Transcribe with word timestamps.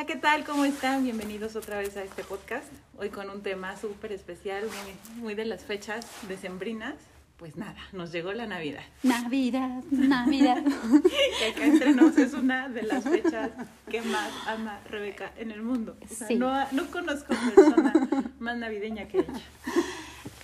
Hola, 0.00 0.06
¿qué 0.06 0.16
tal? 0.16 0.44
¿Cómo 0.44 0.64
están? 0.64 1.04
Bienvenidos 1.04 1.56
otra 1.56 1.76
vez 1.76 1.94
a 1.98 2.02
este 2.02 2.24
podcast. 2.24 2.64
Hoy 2.96 3.10
con 3.10 3.28
un 3.28 3.42
tema 3.42 3.76
súper 3.76 4.12
especial, 4.12 4.64
muy, 4.64 5.22
muy 5.22 5.34
de 5.34 5.44
las 5.44 5.62
fechas 5.62 6.06
decembrinas. 6.26 6.94
Pues 7.36 7.56
nada, 7.56 7.76
nos 7.92 8.10
llegó 8.10 8.32
la 8.32 8.46
Navidad. 8.46 8.80
Navidad, 9.02 9.82
Navidad. 9.90 10.62
Que 11.38 11.50
acá 11.50 11.66
entre 11.66 11.92
nos 11.92 12.16
es 12.16 12.32
una 12.32 12.70
de 12.70 12.84
las 12.84 13.04
fechas 13.04 13.50
que 13.90 14.00
más 14.00 14.30
ama 14.46 14.80
Rebeca 14.88 15.32
en 15.36 15.50
el 15.50 15.60
mundo. 15.60 15.94
O 16.02 16.08
sea, 16.14 16.28
Sí. 16.28 16.36
no, 16.36 16.50
no 16.72 16.86
conozco 16.90 17.34
persona 17.54 17.92
más 18.38 18.56
navideña 18.56 19.06
que 19.06 19.18
ella. 19.18 19.40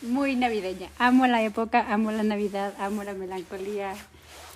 Muy 0.02 0.36
navideña. 0.36 0.90
Amo 0.98 1.26
la 1.26 1.42
época, 1.42 1.90
amo 1.94 2.12
la 2.12 2.24
Navidad, 2.24 2.74
amo 2.78 3.04
la 3.04 3.14
melancolía. 3.14 3.94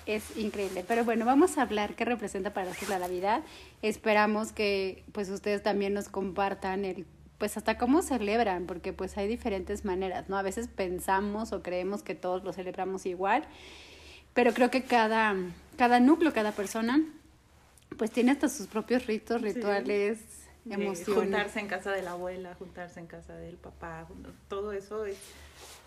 Es 0.05 0.35
increíble. 0.37 0.83
Pero 0.87 1.05
bueno, 1.05 1.25
vamos 1.25 1.57
a 1.57 1.63
hablar 1.63 1.95
qué 1.95 2.05
representa 2.05 2.53
para 2.53 2.67
nosotros 2.67 2.89
la 2.89 2.99
Navidad. 2.99 3.43
Esperamos 3.81 4.51
que 4.51 5.03
pues 5.11 5.29
ustedes 5.29 5.63
también 5.63 5.93
nos 5.93 6.09
compartan 6.09 6.85
el 6.85 7.05
pues 7.41 7.57
hasta 7.57 7.75
cómo 7.79 8.03
celebran, 8.03 8.67
porque 8.67 8.93
pues 8.93 9.17
hay 9.17 9.27
diferentes 9.27 9.83
maneras, 9.83 10.29
¿no? 10.29 10.37
A 10.37 10.43
veces 10.43 10.67
pensamos 10.67 11.53
o 11.53 11.63
creemos 11.63 12.03
que 12.03 12.13
todos 12.13 12.43
lo 12.43 12.53
celebramos 12.53 13.07
igual, 13.07 13.45
pero 14.35 14.53
creo 14.53 14.69
que 14.69 14.83
cada, 14.83 15.35
cada 15.75 15.99
núcleo, 15.99 16.33
cada 16.33 16.51
persona, 16.51 17.03
pues 17.97 18.11
tiene 18.11 18.29
hasta 18.29 18.47
sus 18.47 18.67
propios 18.67 19.07
ritos, 19.07 19.41
rituales, 19.41 20.19
De 20.65 20.75
emociones. 20.75 21.23
juntarse 21.23 21.59
en 21.59 21.67
casa 21.67 21.89
de 21.89 22.03
la 22.03 22.11
abuela, 22.11 22.53
juntarse 22.59 22.99
en 22.99 23.07
casa 23.07 23.35
del 23.35 23.55
papá, 23.55 24.07
todo 24.47 24.71
eso 24.71 25.05
es, 25.07 25.17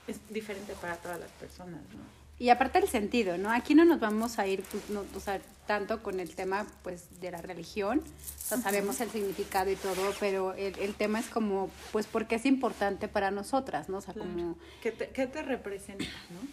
es 0.09 0.19
diferente 0.31 0.73
para 0.81 0.97
todas 0.97 1.21
las 1.21 1.31
personas, 1.31 1.83
¿no? 1.95 2.24
Y 2.39 2.49
aparte 2.49 2.79
el 2.79 2.89
sentido, 2.89 3.39
¿no? 3.39 3.51
Aquí 3.51 3.75
no 3.75 3.85
nos 3.85 4.01
vamos 4.01 4.39
a 4.39 4.47
ir, 4.47 4.63
pues, 4.63 4.91
no, 4.91 5.05
o 5.15 5.21
sea, 5.21 5.41
tanto 5.67 6.03
con 6.03 6.19
el 6.19 6.35
tema, 6.35 6.67
pues, 6.83 7.21
de 7.21 7.31
la 7.31 7.41
religión, 7.41 8.01
o 8.01 8.49
sea, 8.49 8.59
sabemos 8.59 9.01
el 9.01 9.11
significado 9.11 9.71
y 9.71 9.77
todo, 9.77 10.13
pero 10.19 10.53
el, 10.55 10.77
el 10.79 10.95
tema 10.95 11.21
es 11.21 11.27
como, 11.27 11.71
pues, 11.93 12.07
porque 12.07 12.35
es 12.35 12.45
importante 12.45 13.07
para 13.07 13.31
nosotras, 13.31 13.89
¿no? 13.89 13.99
O 13.99 14.01
sea, 14.01 14.15
como... 14.15 14.59
¿Qué 14.83 14.91
te, 14.91 15.09
qué 15.11 15.27
te 15.27 15.43
representa, 15.43 16.05
no? 16.05 16.49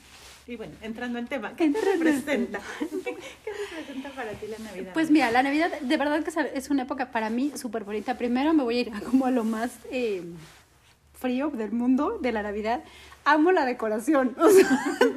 Y 0.47 0.55
bueno, 0.55 0.73
entrando 0.81 1.19
en 1.19 1.27
tema, 1.27 1.55
¿qué 1.55 1.69
te 1.69 1.79
representa? 1.79 2.59
¿Qué 2.79 3.51
representa 3.69 4.09
para 4.09 4.31
ti 4.33 4.47
la 4.47 4.57
Navidad? 4.57 4.93
Pues 4.93 5.11
mira, 5.11 5.29
la 5.31 5.43
Navidad 5.43 5.71
de 5.79 5.97
verdad 5.97 6.23
que 6.23 6.31
es 6.57 6.69
una 6.69 6.83
época 6.83 7.11
para 7.11 7.29
mí 7.29 7.53
súper 7.55 7.83
bonita. 7.83 8.17
Primero 8.17 8.53
me 8.53 8.63
voy 8.63 8.77
a 8.77 8.81
ir 8.81 8.93
a 8.93 9.01
como 9.01 9.27
a 9.27 9.31
lo 9.31 9.43
más 9.43 9.71
eh, 9.91 10.23
frío 11.13 11.51
del 11.51 11.71
mundo 11.71 12.17
de 12.19 12.31
la 12.31 12.41
Navidad. 12.41 12.83
Amo 13.23 13.51
la 13.51 13.65
decoración, 13.65 14.35
o 14.39 14.49
sea, 14.49 14.67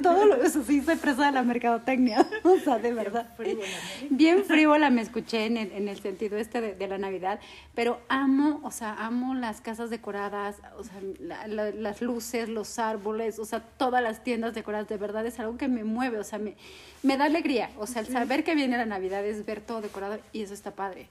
todo 0.02 0.26
lo, 0.26 0.34
eso 0.42 0.62
sí, 0.62 0.82
soy 0.82 0.96
presa 0.96 1.24
de 1.26 1.32
la 1.32 1.42
mercadotecnia, 1.42 2.26
o 2.42 2.58
sea, 2.58 2.78
de 2.78 2.92
verdad. 2.92 3.32
frívola. 3.34 3.66
Bien 4.10 4.44
frívola 4.44 4.90
me 4.90 5.00
escuché 5.00 5.46
en 5.46 5.56
el, 5.56 5.72
en 5.72 5.88
el 5.88 5.98
sentido 5.98 6.36
este 6.36 6.60
de, 6.60 6.74
de 6.74 6.86
la 6.86 6.98
Navidad, 6.98 7.40
pero 7.74 8.00
amo, 8.08 8.60
o 8.62 8.70
sea, 8.70 8.92
amo 9.06 9.34
las 9.34 9.62
casas 9.62 9.88
decoradas, 9.88 10.56
o 10.78 10.84
sea, 10.84 10.92
la- 11.18 11.46
la- 11.46 11.70
las 11.70 12.02
luces, 12.02 12.50
los 12.50 12.78
árboles, 12.78 13.38
o 13.38 13.46
sea, 13.46 13.60
todas 13.60 14.02
las 14.02 14.22
tiendas 14.22 14.52
decoradas, 14.54 14.86
de 14.88 14.98
verdad 14.98 15.24
es 15.24 15.40
algo 15.40 15.56
que 15.56 15.68
me 15.68 15.82
mueve, 15.82 16.18
o 16.18 16.24
sea, 16.24 16.38
me, 16.38 16.56
me 17.02 17.16
da 17.16 17.24
alegría, 17.24 17.70
o 17.78 17.86
sea, 17.86 18.02
el 18.02 18.08
saber 18.08 18.44
que 18.44 18.54
viene 18.54 18.76
la 18.76 18.84
Navidad 18.86 19.24
es 19.24 19.46
ver 19.46 19.62
todo 19.62 19.80
decorado 19.80 20.18
y 20.32 20.42
eso 20.42 20.52
está 20.52 20.72
padre. 20.72 21.08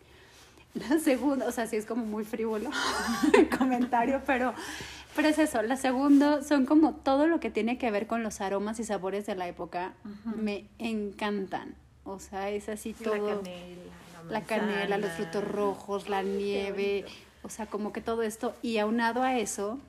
La 0.90 0.98
segunda, 1.00 1.46
o 1.48 1.52
sea, 1.52 1.68
sí 1.68 1.76
es 1.76 1.86
como 1.86 2.04
muy 2.04 2.24
frívolo 2.26 2.72
el 3.38 3.48
comentario, 3.48 4.22
pero, 4.26 4.56
pero 5.16 5.28
es 5.28 5.38
eso. 5.40 5.62
La 5.62 5.76
segunda 5.78 6.42
son 6.44 6.66
como 6.66 6.94
todo 6.94 7.28
lo 7.28 7.40
que 7.40 7.50
tiene 7.50 7.78
que 7.78 7.92
ver 7.92 8.08
con 8.08 8.24
los 8.24 8.42
aromas 8.42 8.80
y 8.80 8.84
sabores 8.84 9.26
de 9.26 9.36
la 9.36 9.48
época. 9.48 9.94
Me 10.36 10.66
encantan. 10.80 11.76
O 12.04 12.20
sea, 12.20 12.50
es 12.50 12.70
así 12.70 12.94
Sí, 12.98 13.04
todo. 13.04 13.16
La 13.16 13.22
canela, 13.42 13.78
la, 14.26 14.32
La 14.32 14.42
canela, 14.46 14.98
los 14.98 15.12
frutos 15.12 15.44
rojos, 15.48 16.10
la 16.10 16.22
nieve. 16.24 17.06
O 17.44 17.50
sea, 17.50 17.66
como 17.66 17.92
que 17.94 18.02
todo 18.02 18.24
esto. 18.24 18.56
Y 18.62 18.78
aunado 18.78 19.22
a 19.24 19.38
eso, 19.38 19.80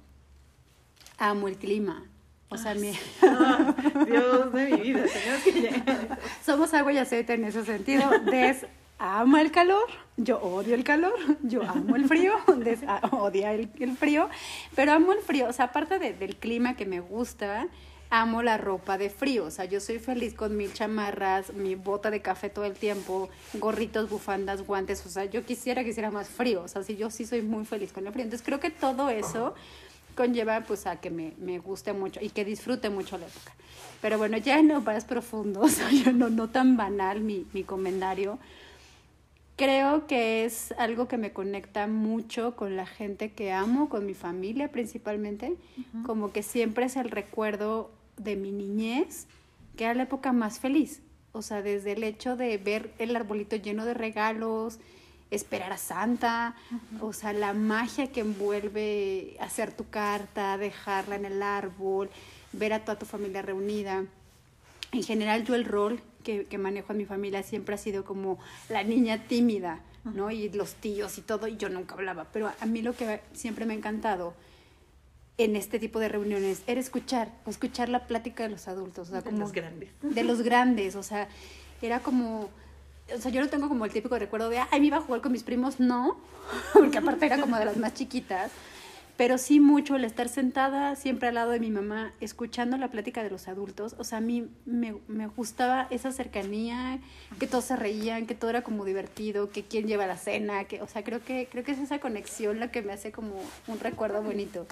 amo 1.18 1.48
el 1.48 1.56
clima. 1.56 2.02
O 2.50 2.56
sea, 2.56 2.74
mi- 2.74 2.92
Ah, 3.22 3.74
Dios 4.06 4.52
de 4.52 4.66
mi 4.70 4.80
vida, 4.80 5.04
tenemos 5.12 5.42
que 5.42 5.52
llegar 5.52 6.18
somos 6.44 6.72
agua 6.74 6.92
y 6.92 6.98
aceite 6.98 7.34
en 7.34 7.44
ese 7.46 7.64
sentido. 7.64 8.08
Des 8.30 8.66
ama 8.98 9.40
el 9.42 9.50
calor, 9.50 9.86
yo 10.16 10.38
odio 10.38 10.74
el 10.74 10.84
calor, 10.84 11.14
yo 11.42 11.62
amo 11.62 11.96
el 11.96 12.06
frío, 12.06 12.34
Des 12.58 12.82
a- 12.86 13.00
odia 13.12 13.52
el, 13.52 13.68
frío, 13.96 14.28
pero 14.74 14.92
amo 14.92 15.12
el 15.12 15.20
frío, 15.20 15.48
o 15.48 15.52
sea, 15.52 15.66
aparte 15.66 15.98
de- 15.98 16.12
del 16.14 16.36
clima 16.36 16.74
que 16.76 16.86
me 16.86 17.00
gusta, 17.00 17.66
amo 18.10 18.42
la 18.42 18.56
ropa 18.58 18.96
de 18.96 19.10
frío, 19.10 19.46
o 19.46 19.50
sea, 19.50 19.64
yo 19.64 19.80
soy 19.80 19.98
feliz 19.98 20.34
con 20.34 20.56
mil 20.56 20.72
chamarras, 20.72 21.52
mi 21.52 21.74
bota 21.74 22.10
de 22.10 22.22
café 22.22 22.48
todo 22.48 22.64
el 22.64 22.74
tiempo, 22.74 23.28
gorritos, 23.54 24.08
bufandas, 24.08 24.62
guantes, 24.64 25.04
o 25.04 25.08
sea, 25.08 25.24
yo 25.24 25.44
quisiera 25.44 25.82
que 25.82 25.90
hiciera 25.90 26.10
más 26.12 26.28
frío, 26.28 26.62
o 26.62 26.68
sea, 26.68 26.84
sí, 26.84 26.96
yo 26.96 27.10
sí 27.10 27.26
soy 27.26 27.42
muy 27.42 27.64
feliz 27.64 27.92
con 27.92 28.06
el 28.06 28.12
frío, 28.12 28.24
entonces 28.24 28.44
creo 28.46 28.60
que 28.60 28.70
todo 28.70 29.08
eso 29.10 29.54
conlleva 30.14 30.60
pues 30.60 30.86
a 30.86 31.00
que 31.00 31.10
me, 31.10 31.32
me 31.38 31.58
guste 31.58 31.92
mucho 31.92 32.20
y 32.22 32.30
que 32.30 32.44
disfrute 32.44 32.88
mucho 32.88 33.18
la 33.18 33.26
época. 33.26 33.52
Pero 34.00 34.16
bueno, 34.16 34.36
ya 34.36 34.62
no 34.62 34.80
más 34.80 35.04
profundo, 35.04 35.62
no, 36.14 36.28
no 36.30 36.48
tan 36.50 36.76
banal 36.76 37.20
mi, 37.20 37.46
mi 37.52 37.64
comentario. 37.64 38.38
Creo 39.56 40.08
que 40.08 40.44
es 40.44 40.72
algo 40.78 41.06
que 41.06 41.16
me 41.16 41.32
conecta 41.32 41.86
mucho 41.86 42.56
con 42.56 42.76
la 42.76 42.86
gente 42.86 43.32
que 43.32 43.52
amo, 43.52 43.88
con 43.88 44.04
mi 44.04 44.14
familia 44.14 44.72
principalmente, 44.72 45.56
como 46.04 46.32
que 46.32 46.42
siempre 46.42 46.86
es 46.86 46.96
el 46.96 47.08
recuerdo 47.10 47.92
de 48.16 48.34
mi 48.34 48.50
niñez, 48.50 49.26
que 49.76 49.84
era 49.84 49.94
la 49.94 50.04
época 50.04 50.32
más 50.32 50.58
feliz. 50.58 51.02
O 51.30 51.42
sea, 51.42 51.62
desde 51.62 51.92
el 51.92 52.02
hecho 52.02 52.36
de 52.36 52.58
ver 52.58 52.92
el 52.98 53.14
arbolito 53.14 53.54
lleno 53.54 53.84
de 53.84 53.94
regalos, 53.94 54.80
esperar 55.30 55.72
a 55.72 55.78
Santa, 55.78 56.56
o 57.00 57.12
sea, 57.12 57.32
la 57.32 57.52
magia 57.52 58.08
que 58.08 58.20
envuelve 58.20 59.36
hacer 59.40 59.72
tu 59.72 59.88
carta, 59.88 60.58
dejarla 60.58 61.16
en 61.16 61.24
el 61.24 61.42
árbol, 61.42 62.10
ver 62.52 62.72
a 62.72 62.84
toda 62.84 62.98
tu 62.98 63.06
familia 63.06 63.42
reunida. 63.42 64.04
En 64.94 65.02
general 65.02 65.44
yo 65.44 65.54
el 65.54 65.64
rol 65.64 66.00
que, 66.22 66.46
que 66.46 66.56
manejo 66.58 66.92
en 66.92 66.98
mi 66.98 67.04
familia 67.04 67.42
siempre 67.42 67.74
ha 67.74 67.78
sido 67.78 68.04
como 68.04 68.38
la 68.68 68.82
niña 68.82 69.26
tímida, 69.26 69.80
¿no? 70.04 70.30
Y 70.30 70.48
los 70.50 70.74
tíos 70.74 71.18
y 71.18 71.22
todo, 71.22 71.48
y 71.48 71.56
yo 71.56 71.68
nunca 71.68 71.94
hablaba. 71.94 72.26
Pero 72.32 72.50
a 72.60 72.66
mí 72.66 72.80
lo 72.82 72.94
que 72.94 73.20
siempre 73.32 73.66
me 73.66 73.74
ha 73.74 73.76
encantado 73.76 74.34
en 75.36 75.56
este 75.56 75.78
tipo 75.78 75.98
de 75.98 76.08
reuniones 76.08 76.62
era 76.66 76.80
escuchar, 76.80 77.32
escuchar 77.46 77.88
la 77.88 78.06
plática 78.06 78.44
de 78.44 78.50
los 78.50 78.68
adultos, 78.68 79.08
o 79.08 79.10
sea, 79.10 79.20
De 79.20 79.30
como 79.30 79.38
los 79.40 79.52
grandes. 79.52 79.90
de 80.02 80.22
los 80.24 80.42
grandes, 80.48 80.94
o 80.94 81.02
sea, 81.02 81.28
era 81.82 82.00
como, 82.00 82.48
o 83.12 83.18
sea, 83.18 83.32
yo 83.32 83.40
no 83.40 83.48
tengo 83.48 83.68
como 83.68 83.84
el 83.84 83.90
típico 83.92 84.16
recuerdo 84.18 84.48
de, 84.48 84.58
ay, 84.60 84.80
me 84.80 84.86
iba 84.86 84.98
a 84.98 85.00
jugar 85.00 85.20
con 85.22 85.32
mis 85.32 85.42
primos, 85.42 85.80
no, 85.80 86.18
porque 86.72 86.98
aparte 86.98 87.26
era 87.26 87.40
como 87.40 87.56
de 87.58 87.64
las 87.64 87.76
más 87.76 87.94
chiquitas, 87.94 88.52
pero 89.16 89.38
sí 89.38 89.60
mucho 89.60 89.96
el 89.96 90.04
estar 90.04 90.28
sentada 90.28 90.96
siempre 90.96 91.28
al 91.28 91.34
lado 91.34 91.52
de 91.52 91.60
mi 91.60 91.70
mamá, 91.70 92.12
escuchando 92.20 92.76
la 92.76 92.88
plática 92.88 93.22
de 93.22 93.30
los 93.30 93.46
adultos, 93.46 93.94
o 93.98 94.04
sea, 94.04 94.18
a 94.18 94.20
mí 94.20 94.48
me, 94.66 94.96
me 95.06 95.26
gustaba 95.28 95.86
esa 95.90 96.10
cercanía, 96.10 96.98
que 97.38 97.46
todos 97.46 97.64
se 97.64 97.76
reían, 97.76 98.26
que 98.26 98.34
todo 98.34 98.50
era 98.50 98.62
como 98.62 98.84
divertido, 98.84 99.50
que 99.50 99.62
quién 99.62 99.86
lleva 99.86 100.06
la 100.06 100.16
cena, 100.16 100.64
que, 100.64 100.82
o 100.82 100.88
sea, 100.88 101.04
creo 101.04 101.22
que, 101.22 101.48
creo 101.50 101.62
que 101.62 101.72
es 101.72 101.78
esa 101.78 102.00
conexión 102.00 102.58
la 102.58 102.70
que 102.70 102.82
me 102.82 102.92
hace 102.92 103.12
como 103.12 103.40
un 103.68 103.80
recuerdo 103.80 104.22
bonito. 104.22 104.66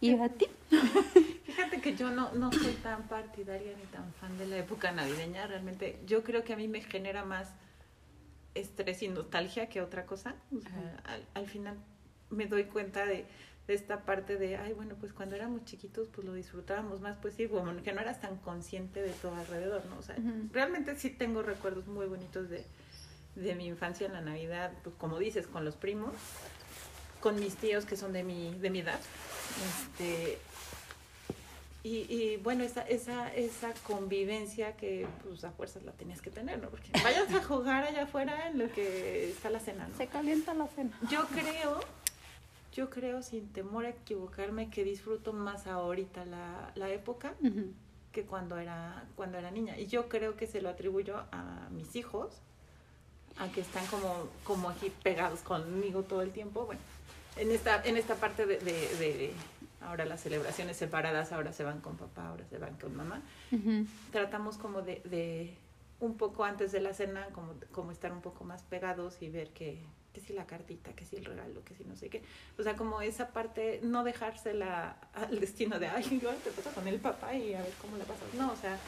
¿Y 0.00 0.16
a 0.18 0.28
ti? 0.28 0.46
Fíjate 1.44 1.80
que 1.80 1.96
yo 1.96 2.10
no, 2.10 2.32
no 2.32 2.52
soy 2.52 2.74
tan 2.74 3.08
partidaria 3.08 3.72
ni 3.76 3.84
tan 3.86 4.12
fan 4.14 4.38
de 4.38 4.46
la 4.46 4.58
época 4.58 4.92
navideña. 4.92 5.46
Realmente, 5.48 5.98
yo 6.06 6.22
creo 6.22 6.44
que 6.44 6.52
a 6.52 6.56
mí 6.56 6.68
me 6.68 6.82
genera 6.82 7.24
más 7.24 7.48
estrés 8.54 9.02
y 9.02 9.08
nostalgia 9.08 9.68
que 9.68 9.80
otra 9.80 10.06
cosa. 10.06 10.36
O 10.56 10.60
sea, 10.60 11.02
al, 11.04 11.26
al 11.34 11.46
final 11.46 11.76
me 12.30 12.46
doy 12.46 12.64
cuenta 12.64 13.06
de, 13.06 13.14
de 13.14 13.26
esta 13.68 14.00
parte 14.04 14.36
de, 14.36 14.56
ay, 14.56 14.72
bueno, 14.72 14.96
pues 14.98 15.12
cuando 15.12 15.36
éramos 15.36 15.64
chiquitos, 15.64 16.08
pues 16.08 16.26
lo 16.26 16.32
disfrutábamos 16.32 17.00
más, 17.00 17.16
pues 17.18 17.34
sí, 17.34 17.46
como 17.48 17.82
que 17.82 17.92
no 17.92 18.00
eras 18.00 18.20
tan 18.20 18.36
consciente 18.38 19.02
de 19.02 19.10
todo 19.10 19.34
alrededor, 19.34 19.84
¿no? 19.86 19.98
O 19.98 20.02
sea, 20.02 20.16
realmente 20.52 20.96
sí 20.96 21.10
tengo 21.10 21.42
recuerdos 21.42 21.86
muy 21.86 22.06
bonitos 22.06 22.48
de, 22.48 22.64
de 23.36 23.54
mi 23.54 23.66
infancia 23.66 24.06
en 24.06 24.14
la 24.14 24.22
Navidad, 24.22 24.72
pues 24.82 24.96
como 24.96 25.18
dices, 25.18 25.46
con 25.46 25.64
los 25.64 25.76
primos, 25.76 26.14
con 27.20 27.38
mis 27.38 27.56
tíos 27.56 27.84
que 27.84 27.96
son 27.96 28.12
de 28.12 28.24
mi, 28.24 28.54
de 28.58 28.70
mi 28.70 28.80
edad. 28.80 29.00
Este, 29.66 30.38
y, 31.84 32.12
y 32.12 32.36
bueno, 32.38 32.64
esa, 32.64 32.82
esa, 32.82 33.32
esa 33.34 33.72
convivencia 33.86 34.76
que 34.76 35.06
pues 35.22 35.44
a 35.44 35.52
fuerzas 35.52 35.84
la 35.84 35.92
tenías 35.92 36.20
que 36.20 36.30
tener, 36.30 36.60
¿no? 36.60 36.70
Porque 36.70 36.90
vayas 37.04 37.32
a 37.32 37.42
jugar 37.42 37.84
allá 37.84 38.02
afuera 38.02 38.48
en 38.48 38.58
lo 38.58 38.70
que 38.72 39.30
está 39.30 39.48
la 39.48 39.60
cena, 39.60 39.86
¿no? 39.88 39.96
Se 39.96 40.06
calienta 40.06 40.54
la 40.54 40.66
cena. 40.68 40.98
Yo 41.10 41.24
creo, 41.26 41.80
yo 42.78 42.90
creo, 42.90 43.22
sin 43.22 43.48
temor 43.48 43.86
a 43.86 43.88
equivocarme, 43.88 44.70
que 44.70 44.84
disfruto 44.84 45.32
más 45.32 45.66
ahorita 45.66 46.24
la, 46.26 46.70
la 46.76 46.88
época 46.90 47.34
que 48.12 48.22
cuando 48.22 48.56
era, 48.56 49.04
cuando 49.16 49.36
era 49.36 49.50
niña. 49.50 49.76
Y 49.76 49.86
yo 49.88 50.08
creo 50.08 50.36
que 50.36 50.46
se 50.46 50.60
lo 50.60 50.68
atribuyo 50.68 51.24
a 51.32 51.66
mis 51.72 51.96
hijos, 51.96 52.40
a 53.36 53.48
que 53.48 53.62
están 53.62 53.84
como, 53.86 54.28
como 54.44 54.70
aquí 54.70 54.92
pegados 55.02 55.40
conmigo 55.40 56.04
todo 56.04 56.22
el 56.22 56.30
tiempo. 56.30 56.66
Bueno, 56.66 56.80
en 57.36 57.50
esta, 57.50 57.82
en 57.84 57.96
esta 57.96 58.14
parte 58.14 58.46
de, 58.46 58.58
de, 58.58 59.32
ahora 59.80 60.04
las 60.04 60.20
celebraciones 60.20 60.76
separadas, 60.76 61.32
ahora 61.32 61.52
se 61.52 61.64
van 61.64 61.80
con 61.80 61.96
papá, 61.96 62.28
ahora 62.28 62.44
se 62.48 62.58
van 62.58 62.76
con 62.76 62.94
mamá, 62.94 63.22
tratamos 64.12 64.56
como 64.56 64.82
de, 64.82 65.02
de, 65.04 65.52
un 65.98 66.16
poco 66.16 66.44
antes 66.44 66.70
de 66.70 66.78
la 66.78 66.94
cena, 66.94 67.26
como, 67.32 67.54
como 67.72 67.90
estar 67.90 68.12
un 68.12 68.20
poco 68.20 68.44
más 68.44 68.62
pegados 68.62 69.20
y 69.20 69.30
ver 69.30 69.50
que, 69.50 69.82
que 70.18 70.26
si 70.26 70.32
la 70.32 70.46
cartita, 70.46 70.92
que 70.92 71.04
si 71.04 71.16
el 71.16 71.24
regalo, 71.24 71.64
que 71.64 71.74
si 71.74 71.84
no 71.84 71.96
sé 71.96 72.08
qué. 72.08 72.22
O 72.58 72.62
sea, 72.62 72.76
como 72.76 73.00
esa 73.00 73.28
parte, 73.28 73.80
no 73.82 74.02
dejársela 74.04 74.96
al 75.14 75.38
destino 75.38 75.78
de, 75.78 75.86
ay, 75.86 76.20
yo 76.20 76.30
te 76.30 76.50
paso 76.50 76.70
con 76.70 76.88
el 76.88 76.98
papá 76.98 77.34
y 77.34 77.54
a 77.54 77.62
ver 77.62 77.72
cómo 77.80 77.96
la 77.96 78.04
pasas. 78.04 78.34
No, 78.34 78.52
o 78.52 78.56
sea, 78.56 78.78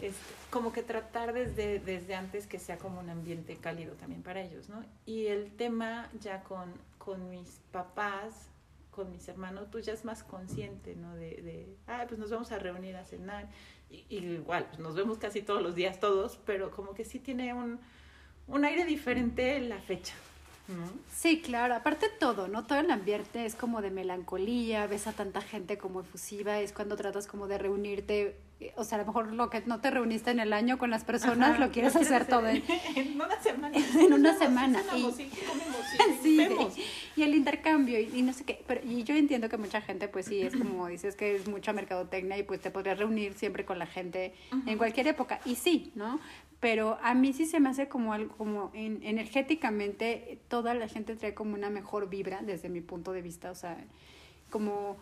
es 0.00 0.14
como 0.50 0.72
que 0.72 0.82
tratar 0.82 1.32
desde, 1.32 1.78
desde 1.78 2.14
antes 2.14 2.46
que 2.46 2.58
sea 2.58 2.78
como 2.78 3.00
un 3.00 3.10
ambiente 3.10 3.56
cálido 3.56 3.94
también 3.94 4.22
para 4.22 4.42
ellos, 4.42 4.68
¿no? 4.68 4.84
Y 5.06 5.26
el 5.26 5.52
tema 5.52 6.08
ya 6.20 6.42
con, 6.42 6.72
con 6.98 7.30
mis 7.30 7.60
papás, 7.70 8.48
con 8.90 9.10
mis 9.12 9.28
hermanos, 9.28 9.68
pues 9.70 9.86
ya 9.86 9.92
es 9.92 10.04
más 10.04 10.24
consciente, 10.24 10.96
¿no? 10.96 11.14
De, 11.14 11.42
de 11.42 11.76
ah, 11.86 12.04
pues 12.08 12.18
nos 12.18 12.30
vamos 12.30 12.50
a 12.50 12.58
reunir 12.58 12.96
a 12.96 13.04
cenar. 13.04 13.48
Y, 13.88 14.16
igual, 14.16 14.66
pues 14.66 14.80
nos 14.80 14.96
vemos 14.96 15.18
casi 15.18 15.42
todos 15.42 15.62
los 15.62 15.76
días 15.76 16.00
todos, 16.00 16.40
pero 16.44 16.70
como 16.70 16.94
que 16.94 17.04
sí 17.04 17.20
tiene 17.20 17.54
un, 17.54 17.78
un 18.48 18.64
aire 18.64 18.84
diferente 18.84 19.60
la 19.60 19.80
fecha, 19.80 20.14
Sí, 21.10 21.40
claro, 21.40 21.74
aparte 21.74 22.08
todo, 22.08 22.48
¿no? 22.48 22.64
Todo 22.64 22.80
el 22.80 22.90
ambiente 22.90 23.44
es 23.44 23.54
como 23.54 23.80
de 23.80 23.90
melancolía, 23.90 24.86
ves 24.86 25.06
a 25.06 25.12
tanta 25.12 25.40
gente 25.40 25.78
como 25.78 26.00
efusiva, 26.00 26.58
es 26.60 26.72
cuando 26.72 26.96
tratas 26.96 27.26
como 27.26 27.46
de 27.46 27.58
reunirte, 27.58 28.36
eh, 28.60 28.72
o 28.76 28.84
sea, 28.84 28.98
a 28.98 29.00
lo 29.02 29.06
mejor 29.06 29.32
lo 29.32 29.48
que 29.48 29.60
no 29.66 29.80
te 29.80 29.90
reuniste 29.90 30.30
en 30.30 30.40
el 30.40 30.52
año 30.52 30.78
con 30.78 30.90
las 30.90 31.04
personas, 31.04 31.60
lo 31.60 31.70
quieres 31.70 31.94
hacer, 31.94 32.26
todo 32.26 32.48
en, 32.48 32.62
una 33.14 33.40
semana. 33.40 33.78
en 34.00 34.12
una 34.12 34.36
semana. 34.36 34.82
Y, 34.96 35.30
y, 37.16 37.22
el 37.22 37.34
intercambio 37.34 38.00
y, 38.00 38.22
no 38.22 38.32
sé 38.32 38.44
qué, 38.44 38.64
pero 38.66 38.80
y 38.84 39.04
yo 39.04 39.14
entiendo 39.14 39.48
que 39.48 39.56
mucha 39.56 39.80
gente, 39.80 40.08
pues 40.08 40.26
sí, 40.26 40.42
es 40.42 40.56
como 40.56 40.88
dices 40.88 41.14
que 41.14 41.36
es 41.36 41.46
mucha 41.46 41.72
mercadotecnia 41.72 42.38
y 42.38 42.42
pues 42.42 42.60
te 42.60 42.70
podrías 42.70 42.98
reunir 42.98 43.34
siempre 43.34 43.64
con 43.64 43.78
la 43.78 43.86
gente 43.86 44.34
en 44.66 44.76
cualquier 44.78 45.08
época, 45.08 45.40
y 45.44 45.54
sí, 45.54 45.92
¿no? 45.94 46.18
Pero 46.62 46.96
a 47.02 47.12
mí 47.14 47.32
sí 47.32 47.44
se 47.44 47.58
me 47.58 47.70
hace 47.70 47.88
como 47.88 48.12
algo, 48.12 48.36
como 48.36 48.70
en, 48.72 49.02
energéticamente 49.02 50.38
toda 50.46 50.74
la 50.74 50.86
gente 50.86 51.16
trae 51.16 51.34
como 51.34 51.54
una 51.54 51.70
mejor 51.70 52.08
vibra 52.08 52.40
desde 52.40 52.68
mi 52.68 52.80
punto 52.80 53.10
de 53.10 53.20
vista, 53.20 53.50
o 53.50 53.56
sea, 53.56 53.84
como 54.48 54.96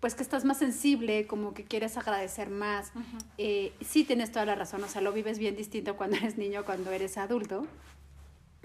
pues 0.00 0.14
que 0.14 0.22
estás 0.22 0.46
más 0.46 0.58
sensible, 0.58 1.26
como 1.26 1.52
que 1.52 1.64
quieres 1.64 1.98
agradecer 1.98 2.48
más. 2.48 2.92
Eh, 3.36 3.74
sí 3.82 4.04
tienes 4.04 4.32
toda 4.32 4.46
la 4.46 4.54
razón, 4.54 4.82
o 4.84 4.88
sea, 4.88 5.02
lo 5.02 5.12
vives 5.12 5.38
bien 5.38 5.54
distinto 5.54 5.98
cuando 5.98 6.16
eres 6.16 6.38
niño, 6.38 6.64
cuando 6.64 6.90
eres 6.90 7.18
adulto. 7.18 7.66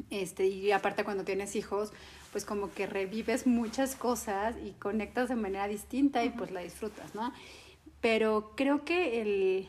Este, 0.09 0.47
y 0.47 0.71
aparte 0.71 1.03
cuando 1.03 1.25
tienes 1.25 1.57
hijos, 1.57 1.91
pues 2.31 2.45
como 2.45 2.73
que 2.73 2.87
revives 2.87 3.45
muchas 3.45 3.97
cosas 3.97 4.55
y 4.65 4.71
conectas 4.71 5.27
de 5.27 5.35
manera 5.35 5.67
distinta 5.67 6.23
y 6.23 6.29
pues 6.29 6.51
la 6.51 6.61
disfrutas, 6.61 7.13
¿no? 7.13 7.33
Pero 7.99 8.53
creo 8.55 8.85
que 8.85 9.21
el, 9.21 9.67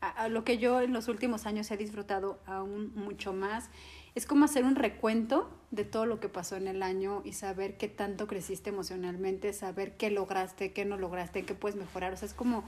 a, 0.00 0.28
lo 0.28 0.44
que 0.44 0.58
yo 0.58 0.80
en 0.80 0.92
los 0.92 1.08
últimos 1.08 1.46
años 1.46 1.70
he 1.70 1.76
disfrutado 1.76 2.40
aún 2.46 2.92
mucho 2.94 3.32
más, 3.32 3.70
es 4.14 4.26
como 4.26 4.44
hacer 4.44 4.64
un 4.64 4.76
recuento 4.76 5.50
de 5.70 5.84
todo 5.84 6.06
lo 6.06 6.20
que 6.20 6.28
pasó 6.28 6.56
en 6.56 6.68
el 6.68 6.82
año 6.82 7.22
y 7.24 7.32
saber 7.32 7.76
qué 7.76 7.88
tanto 7.88 8.26
creciste 8.26 8.70
emocionalmente, 8.70 9.52
saber 9.52 9.96
qué 9.96 10.10
lograste, 10.10 10.72
qué 10.72 10.84
no 10.84 10.96
lograste, 10.96 11.44
qué 11.44 11.54
puedes 11.54 11.76
mejorar. 11.76 12.12
O 12.12 12.16
sea, 12.16 12.26
es 12.26 12.34
como, 12.34 12.64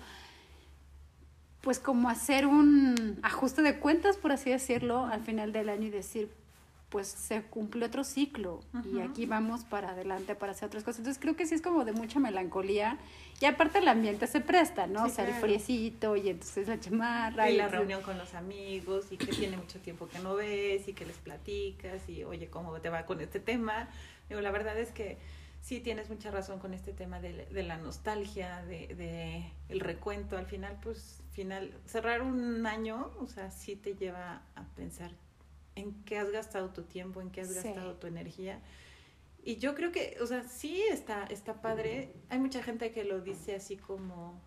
pues 1.61 1.79
como 1.79 2.09
hacer 2.09 2.47
un 2.47 3.19
ajuste 3.23 3.62
de 3.62 3.79
cuentas, 3.79 4.17
por 4.17 4.33
así 4.33 4.50
decirlo, 4.50 5.06
al 5.06 5.23
final 5.23 5.53
del 5.53 5.69
año 5.69 5.87
y 5.87 5.91
decir, 5.91 6.31
pues 6.91 7.07
se 7.07 7.43
cumple 7.43 7.87
otro 7.87 8.03
ciclo 8.03 8.61
y 8.85 9.01
aquí 9.01 9.25
vamos 9.25 9.65
para 9.65 9.91
adelante 9.91 10.35
para 10.35 10.53
hacer 10.53 10.67
otras 10.67 10.83
cosas. 10.83 10.99
Entonces 10.99 11.23
creo 11.23 11.37
que 11.37 11.47
sí 11.47 11.55
es 11.55 11.63
como 11.63 11.85
de 11.85 11.93
mucha 11.93 12.19
melancolía 12.19 12.99
y 13.41 13.45
aparte 13.45 13.79
el 13.79 13.87
ambiente 13.87 14.27
se 14.27 14.41
presta, 14.41 14.89
¿no? 14.89 15.05
o 15.05 15.09
sea, 15.09 15.27
el 15.27 15.35
friecito 15.35 16.17
y 16.17 16.29
entonces 16.29 16.67
la 16.67 16.81
chamarra. 16.81 17.49
Y, 17.49 17.57
la 17.57 17.69
reunión 17.69 18.03
con 18.03 18.19
los 18.19 18.35
amigos 18.35 19.07
y 19.13 19.17
que 19.17 19.29
tiene 19.29 19.57
mucho 19.57 19.79
tiempo 19.79 20.09
que 20.09 20.19
no 20.19 20.35
ves 20.35 20.89
y 20.89 20.93
que 20.93 21.07
les 21.07 21.17
platicas 21.17 22.09
y 22.09 22.25
oye, 22.25 22.49
¿cómo 22.49 22.79
te 22.81 22.91
va 22.91 23.07
con 23.07 23.21
este 23.21 23.39
tema? 23.39 23.89
Digo, 24.29 24.41
la 24.41 24.51
verdad 24.51 24.77
es 24.77 24.91
que 24.91 25.19
sí 25.63 25.79
tienes 25.79 26.11
mucha 26.11 26.33
razón 26.33 26.59
con 26.59 26.75
este 26.75 26.93
tema 26.93 27.21
de, 27.21 27.47
de 27.47 27.63
la 27.63 27.77
nostalgia, 27.77 28.65
de, 28.65 28.89
de, 28.97 29.45
el 29.69 29.79
recuento. 29.79 30.37
Al 30.37 30.47
final, 30.47 30.77
pues, 30.83 31.23
final, 31.31 31.73
cerrar 31.85 32.23
un 32.23 32.67
año, 32.67 33.13
o 33.21 33.27
sea, 33.29 33.51
sí 33.53 33.77
te 33.77 33.95
lleva 33.95 34.43
a 34.57 34.65
pensar 34.75 35.13
en 35.77 35.95
qué 36.05 36.19
has 36.19 36.31
gastado 36.31 36.71
tu 36.71 36.83
tiempo, 36.83 37.21
en 37.21 37.31
qué 37.31 37.43
has 37.43 37.53
gastado 37.53 37.95
tu 37.95 38.07
energía. 38.07 38.61
Y 39.43 39.57
yo 39.57 39.75
creo 39.75 39.91
que, 39.91 40.19
o 40.21 40.27
sea, 40.27 40.45
sí 40.45 40.83
está, 40.83 41.25
está 41.25 41.63
padre. 41.63 42.13
Hay 42.29 42.39
mucha 42.39 42.63
gente 42.63 42.93
que 42.93 43.05
lo 43.05 43.21
dice 43.21 43.55
así 43.55 43.77
como, 43.77 44.39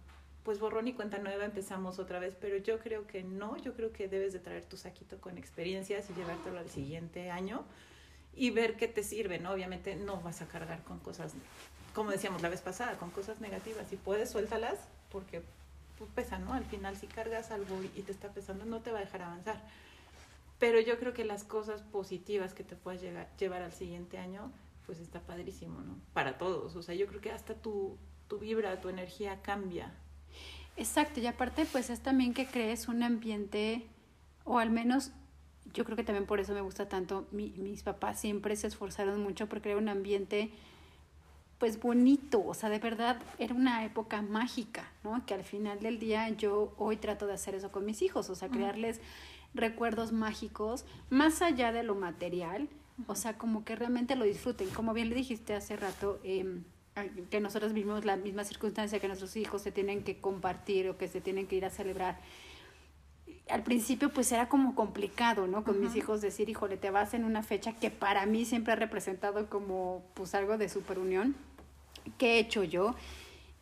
pues 0.43 0.59
borrón 0.59 0.87
y 0.87 0.93
cuenta 0.93 1.17
nueva, 1.17 1.45
empezamos 1.45 1.99
otra 1.99 2.19
vez, 2.19 2.35
pero 2.39 2.57
yo 2.57 2.79
creo 2.79 3.07
que 3.07 3.23
no, 3.23 3.57
yo 3.57 3.73
creo 3.73 3.91
que 3.91 4.07
debes 4.07 4.33
de 4.33 4.39
traer 4.39 4.65
tu 4.65 4.77
saquito 4.77 5.19
con 5.19 5.37
experiencias 5.37 6.09
y 6.09 6.13
llevártelo 6.13 6.59
al 6.59 6.69
siguiente 6.69 7.31
año 7.31 7.63
y 8.35 8.51
ver 8.51 8.75
qué 8.75 8.87
te 8.87 9.03
sirve, 9.03 9.39
¿no? 9.39 9.51
Obviamente 9.51 9.95
no 9.95 10.21
vas 10.21 10.41
a 10.41 10.47
cargar 10.47 10.83
con 10.83 10.99
cosas, 10.99 11.33
como 11.95 12.11
decíamos 12.11 12.41
la 12.41 12.49
vez 12.49 12.61
pasada, 12.61 12.97
con 12.97 13.09
cosas 13.09 13.41
negativas. 13.41 13.87
Si 13.89 13.95
puedes, 13.95 14.29
suéltalas 14.29 14.77
porque 15.11 15.41
pues, 15.97 16.09
pesan, 16.13 16.45
¿no? 16.45 16.53
Al 16.53 16.65
final 16.65 16.97
si 16.97 17.07
cargas 17.07 17.51
algo 17.51 17.81
y 17.83 18.01
te 18.01 18.11
está 18.11 18.29
pesando, 18.29 18.65
no 18.65 18.81
te 18.81 18.91
va 18.91 18.99
a 18.99 19.01
dejar 19.01 19.23
avanzar 19.23 19.61
pero 20.63 20.79
yo 20.79 20.97
creo 20.97 21.13
que 21.13 21.25
las 21.25 21.43
cosas 21.43 21.81
positivas 21.81 22.53
que 22.53 22.63
te 22.63 22.77
puedas 22.77 23.01
llegar, 23.01 23.27
llevar 23.37 23.63
al 23.63 23.73
siguiente 23.73 24.17
año, 24.17 24.49
pues 24.85 24.97
está 24.99 25.19
padrísimo, 25.19 25.81
¿no? 25.81 25.97
Para 26.13 26.37
todos. 26.37 26.77
O 26.77 26.81
sea, 26.81 26.95
yo 26.95 27.05
creo 27.05 27.19
que 27.19 27.31
hasta 27.33 27.53
tu, 27.53 27.97
tu 28.29 28.39
vibra, 28.39 28.79
tu 28.79 28.87
energía 28.87 29.41
cambia. 29.41 29.93
Exacto, 30.77 31.19
y 31.19 31.27
aparte 31.27 31.65
pues 31.69 31.89
es 31.89 31.99
también 31.99 32.33
que 32.33 32.45
crees 32.45 32.87
un 32.87 33.03
ambiente, 33.03 33.85
o 34.45 34.57
al 34.57 34.69
menos 34.69 35.11
yo 35.73 35.83
creo 35.83 35.97
que 35.97 36.05
también 36.05 36.25
por 36.25 36.39
eso 36.39 36.53
me 36.53 36.61
gusta 36.61 36.87
tanto, 36.87 37.27
mis 37.33 37.83
papás 37.83 38.21
siempre 38.21 38.55
se 38.55 38.67
esforzaron 38.67 39.21
mucho 39.21 39.49
por 39.49 39.61
crear 39.61 39.77
un 39.77 39.89
ambiente 39.89 40.49
pues 41.57 41.77
bonito, 41.77 42.41
o 42.41 42.53
sea, 42.53 42.69
de 42.69 42.79
verdad 42.79 43.21
era 43.37 43.53
una 43.53 43.83
época 43.83 44.21
mágica, 44.21 44.89
¿no? 45.03 45.25
Que 45.25 45.33
al 45.33 45.43
final 45.43 45.81
del 45.81 45.99
día 45.99 46.29
yo 46.29 46.73
hoy 46.77 46.95
trato 46.95 47.27
de 47.27 47.33
hacer 47.33 47.53
eso 47.53 47.69
con 47.69 47.85
mis 47.85 48.01
hijos, 48.01 48.29
o 48.29 48.35
sea, 48.35 48.47
crearles 48.47 49.01
recuerdos 49.53 50.11
mágicos, 50.11 50.85
más 51.09 51.41
allá 51.41 51.71
de 51.71 51.83
lo 51.83 51.95
material, 51.95 52.69
o 53.07 53.15
sea, 53.15 53.37
como 53.37 53.63
que 53.65 53.75
realmente 53.75 54.15
lo 54.15 54.25
disfruten. 54.25 54.69
Como 54.69 54.93
bien 54.93 55.09
le 55.09 55.15
dijiste 55.15 55.55
hace 55.55 55.75
rato, 55.75 56.19
em, 56.23 56.63
que 57.29 57.39
nosotros 57.39 57.73
vivimos 57.73 58.05
la 58.05 58.17
misma 58.17 58.43
circunstancia 58.43 58.99
que 58.99 59.07
nuestros 59.07 59.35
hijos 59.35 59.61
se 59.61 59.71
tienen 59.71 60.03
que 60.03 60.19
compartir 60.19 60.89
o 60.89 60.97
que 60.97 61.07
se 61.07 61.21
tienen 61.21 61.47
que 61.47 61.55
ir 61.55 61.65
a 61.65 61.71
celebrar. 61.71 62.19
Al 63.49 63.63
principio 63.63 64.09
pues 64.09 64.31
era 64.31 64.47
como 64.47 64.75
complicado, 64.75 65.47
¿no? 65.47 65.63
Con 65.63 65.81
mis 65.81 65.95
hijos 65.95 66.21
decir, 66.21 66.49
híjole, 66.49 66.77
te 66.77 66.91
vas 66.91 67.13
en 67.13 67.25
una 67.25 67.41
fecha 67.41 67.73
que 67.73 67.89
para 67.89 68.25
mí 68.25 68.45
siempre 68.45 68.73
ha 68.73 68.75
representado 68.75 69.49
como 69.49 70.05
pues 70.13 70.35
algo 70.35 70.57
de 70.57 70.69
superunión. 70.69 71.35
¿Qué 72.17 72.35
he 72.35 72.39
hecho 72.39 72.63
yo? 72.63 72.95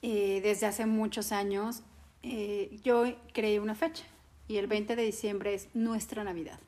Eh, 0.01 0.41
desde 0.43 0.65
hace 0.65 0.85
muchos 0.85 1.31
años 1.31 1.83
eh, 2.23 2.79
yo 2.83 3.05
creé 3.33 3.59
una 3.59 3.75
fecha 3.75 4.03
y 4.51 4.57
el 4.57 4.67
20 4.67 4.97
de 4.97 5.03
diciembre 5.03 5.53
es 5.53 5.69
nuestra 5.73 6.25
Navidad, 6.25 6.59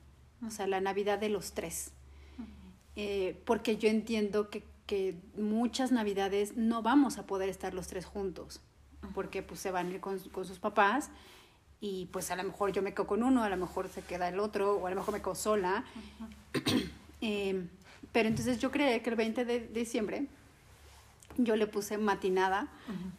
o 0.47 0.51
sea, 0.51 0.67
la 0.67 0.79
Navidad 0.79 1.19
de 1.19 1.27
los 1.27 1.51
tres. 1.51 1.91
Eh, 2.95 3.41
porque 3.43 3.75
yo 3.75 3.89
entiendo 3.89 4.49
que, 4.49 4.63
que, 4.85 5.17
muchas 5.35 5.91
Navidades 5.91 6.55
no 6.55 6.81
vamos 6.81 7.17
a 7.17 7.25
poder 7.25 7.49
estar 7.49 7.73
los 7.73 7.87
tres 7.87 8.05
juntos, 8.05 8.61
porque 9.13 9.43
pues 9.43 9.59
se 9.59 9.69
van 9.69 9.87
a 9.87 9.89
ir 9.95 9.99
con, 9.99 10.17
con, 10.29 10.45
sus 10.45 10.59
papás 10.59 11.09
y 11.81 12.05
pues 12.13 12.31
a 12.31 12.37
lo 12.37 12.45
mejor 12.45 12.71
yo 12.71 12.81
me 12.81 12.93
quedo 12.93 13.05
con 13.05 13.21
uno, 13.21 13.43
a 13.43 13.49
lo 13.49 13.57
mejor 13.57 13.89
se 13.89 14.01
queda 14.01 14.29
el 14.29 14.39
otro, 14.39 14.77
o 14.77 14.87
a 14.87 14.89
lo 14.89 14.95
mejor 14.95 15.15
me 15.15 15.21
quedo 15.21 15.35
sola. 15.35 15.83
eh, 17.21 17.67
pero 18.13 18.29
entonces 18.29 18.59
yo 18.59 18.71
creí 18.71 19.01
que 19.01 19.09
el 19.09 19.17
20 19.17 19.43
de 19.43 19.59
diciembre 19.59 20.27
yo 21.37 21.55
le 21.55 21.67
puse 21.67 21.97
matinada, 21.97 22.67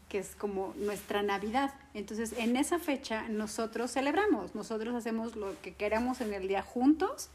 que 0.09 0.19
es 0.19 0.35
como 0.37 0.75
nuestra 0.77 1.23
Navidad. 1.23 1.75
Entonces, 1.95 2.35
en 2.39 2.57
esa 2.57 2.79
fecha 2.79 3.29
nosotros 3.29 3.93
celebramos, 3.93 4.55
nosotros 4.55 4.95
hacemos 4.95 5.37
lo 5.37 5.61
que 5.63 5.75
queramos 5.75 6.21
en 6.21 6.33
el 6.35 6.49
día 6.49 6.63
juntos, 6.63 7.31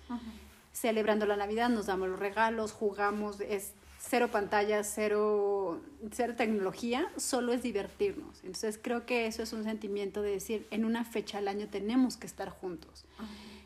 celebrando 0.73 1.25
la 1.25 1.35
Navidad, 1.35 1.69
nos 1.69 1.87
damos 1.87 2.09
los 2.09 2.19
regalos, 2.19 2.71
jugamos, 2.71 3.41
es 3.41 3.73
cero 3.99 4.29
pantallas, 4.31 4.91
cero, 4.93 5.81
cero 6.11 6.33
tecnología, 6.37 7.11
solo 7.17 7.51
es 7.51 7.61
divertirnos. 7.61 8.39
Entonces, 8.43 8.79
creo 8.81 9.05
que 9.05 9.27
eso 9.27 9.43
es 9.43 9.53
un 9.53 9.63
sentimiento 9.63 10.21
de 10.21 10.31
decir, 10.31 10.67
en 10.71 10.85
una 10.85 11.03
fecha 11.03 11.39
al 11.39 11.47
año 11.47 11.67
tenemos 11.67 12.15
que 12.15 12.25
estar 12.25 12.49
juntos. 12.49 13.05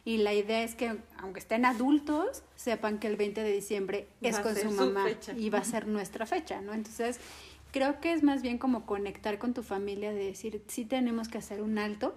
Y 0.05 0.17
la 0.17 0.33
idea 0.33 0.63
es 0.63 0.75
que, 0.75 0.97
aunque 1.17 1.39
estén 1.39 1.63
adultos, 1.65 2.43
sepan 2.55 2.99
que 2.99 3.07
el 3.07 3.15
20 3.15 3.41
de 3.41 3.51
diciembre 3.51 4.07
es 4.21 4.37
con 4.39 4.55
su 4.55 4.71
mamá 4.71 5.05
y 5.37 5.49
va 5.49 5.59
a 5.59 5.63
ser 5.63 5.87
nuestra 5.87 6.25
fecha, 6.25 6.59
¿no? 6.61 6.73
Entonces, 6.73 7.19
creo 7.71 8.01
que 8.01 8.11
es 8.11 8.21
más 8.21 8.41
bien 8.41 8.57
como 8.57 8.85
conectar 8.85 9.39
con 9.39 9.53
tu 9.53 9.63
familia, 9.63 10.11
de 10.11 10.25
decir, 10.25 10.61
sí 10.67 10.83
tenemos 10.83 11.29
que 11.29 11.37
hacer 11.37 11.61
un 11.61 11.77
alto 11.77 12.13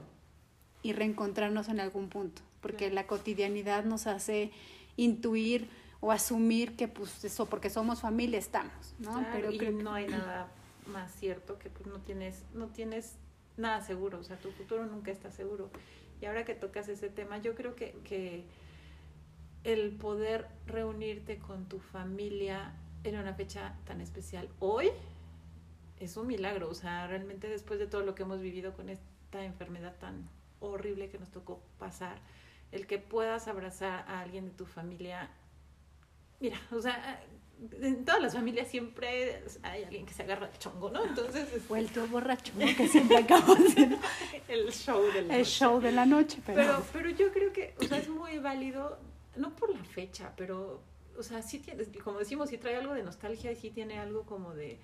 y 0.83 0.93
reencontrarnos 0.93 1.69
en 1.69 1.81
algún 1.81 2.09
punto, 2.09 2.43
porque 2.61 2.91
la 2.91 3.07
cotidianidad 3.07 3.85
nos 3.85 4.07
hace 4.07 4.51
intuir 4.97 5.69
o 6.01 6.13
asumir 6.13 6.77
que 6.77 6.89
pues 6.89 7.25
eso 7.25 7.47
porque 7.47 7.71
somos 7.71 8.01
familia 8.01 8.39
estamos, 8.39 8.95
¿no? 8.99 9.25
Pero 9.33 9.51
y 9.51 9.59
no 9.71 9.95
hay 9.95 10.07
nada 10.07 10.49
más 10.87 11.13
cierto 11.15 11.59
que 11.59 11.71
pues 11.71 11.87
no 11.87 11.99
tienes 12.01 12.43
no 12.55 12.67
tienes 12.67 13.17
nada 13.57 13.81
seguro, 13.81 14.21
o 14.21 14.23
sea, 14.23 14.37
tu 14.39 14.51
futuro 14.53 14.87
nunca 14.87 15.11
está 15.11 15.31
seguro. 15.31 15.71
Y 16.21 16.27
ahora 16.27 16.45
que 16.45 16.55
tocas 16.55 16.89
ese 16.89 17.09
tema, 17.09 17.39
yo 17.39 17.55
creo 17.55 17.77
que, 17.77 17.93
que 18.05 18.45
el 19.65 19.91
poder 19.97 20.47
reunirte 20.67 21.39
con 21.39 21.69
tu 21.69 21.81
familia 21.81 22.75
en 23.05 23.19
una 23.19 23.35
fecha 23.35 23.77
tan 23.85 24.01
especial 24.01 24.49
hoy 24.59 24.91
es 25.99 26.17
un 26.17 26.27
milagro, 26.27 26.69
o 26.69 26.75
sea, 26.75 27.07
realmente 27.07 27.49
después 27.49 27.79
de 27.79 27.87
todo 27.87 28.03
lo 28.03 28.15
que 28.15 28.23
hemos 28.23 28.41
vivido 28.41 28.75
con 28.75 28.89
esta 28.89 29.45
enfermedad 29.45 29.97
tan 29.99 30.29
horrible 30.61 31.09
que 31.09 31.19
nos 31.19 31.31
tocó 31.31 31.63
pasar, 31.79 32.19
el 32.73 32.87
que 32.87 32.99
puedas 32.99 33.49
abrazar 33.49 34.05
a 34.09 34.21
alguien 34.21 34.45
de 34.45 34.51
tu 34.51 34.67
familia, 34.67 35.31
mira, 36.41 36.59
o 36.73 36.81
sea, 36.81 37.23
en 37.81 38.05
todas 38.05 38.21
las 38.21 38.35
familias 38.35 38.69
siempre 38.69 39.43
hay 39.63 39.85
alguien 39.85 40.05
que 40.05 40.13
se 40.13 40.23
agarra 40.23 40.47
el 40.47 40.59
chongo, 40.59 40.91
¿no? 40.91 41.05
Entonces... 41.05 41.67
Vuelto 41.69 42.07
borracho, 42.09 42.53
que 42.77 42.89
siempre 42.89 43.19
acabamos 43.19 43.59
el 44.49 44.73
show 44.73 45.03
de 45.03 45.23
la 45.23 45.35
el 45.35 45.39
noche. 45.39 45.45
show 45.45 45.81
de 45.81 45.93
la 45.93 46.07
noche, 46.07 46.43
pero... 46.45 46.61
pero... 46.61 46.85
Pero 46.93 47.11
yo 47.11 47.33
creo 47.33 47.53
que, 47.53 47.75
o 47.81 47.85
sea, 47.85 47.99
es 47.99 48.09
muy 48.09 48.39
válido, 48.39 48.99
no 49.37 49.55
por 49.57 49.75
la 49.75 49.83
fecha, 49.85 50.33
pero, 50.37 50.83
o 51.19 51.23
sea, 51.23 51.43
sí 51.43 51.59
tiene, 51.59 51.85
como 52.05 52.19
decimos, 52.19 52.51
sí 52.51 52.59
trae 52.59 52.77
algo 52.77 52.95
de 52.95 53.03
nostalgia 53.03 53.51
y 53.53 53.57
sí 53.57 53.71
tiene 53.71 53.99
algo 53.99 54.25
como 54.25 54.55
de, 54.55 54.79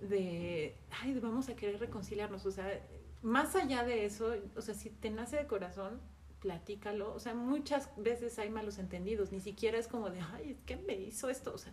de, 0.00 0.74
ay, 1.02 1.18
vamos 1.20 1.48
a 1.48 1.56
querer 1.56 1.80
reconciliarnos, 1.80 2.46
o 2.46 2.50
sea, 2.50 2.80
más 3.22 3.56
allá 3.56 3.84
de 3.84 4.06
eso, 4.06 4.34
o 4.56 4.62
sea, 4.62 4.74
si 4.74 4.90
te 4.90 5.10
nace 5.10 5.36
de 5.36 5.46
corazón, 5.46 6.00
platícalo. 6.44 7.14
O 7.14 7.18
sea, 7.18 7.32
muchas 7.32 7.88
veces 7.96 8.38
hay 8.38 8.50
malos 8.50 8.78
entendidos, 8.78 9.32
ni 9.32 9.40
siquiera 9.40 9.78
es 9.78 9.88
como 9.88 10.10
de, 10.10 10.20
ay, 10.20 10.58
¿qué 10.66 10.76
me 10.76 10.94
hizo 10.94 11.30
esto? 11.30 11.54
O 11.54 11.58
sea, 11.58 11.72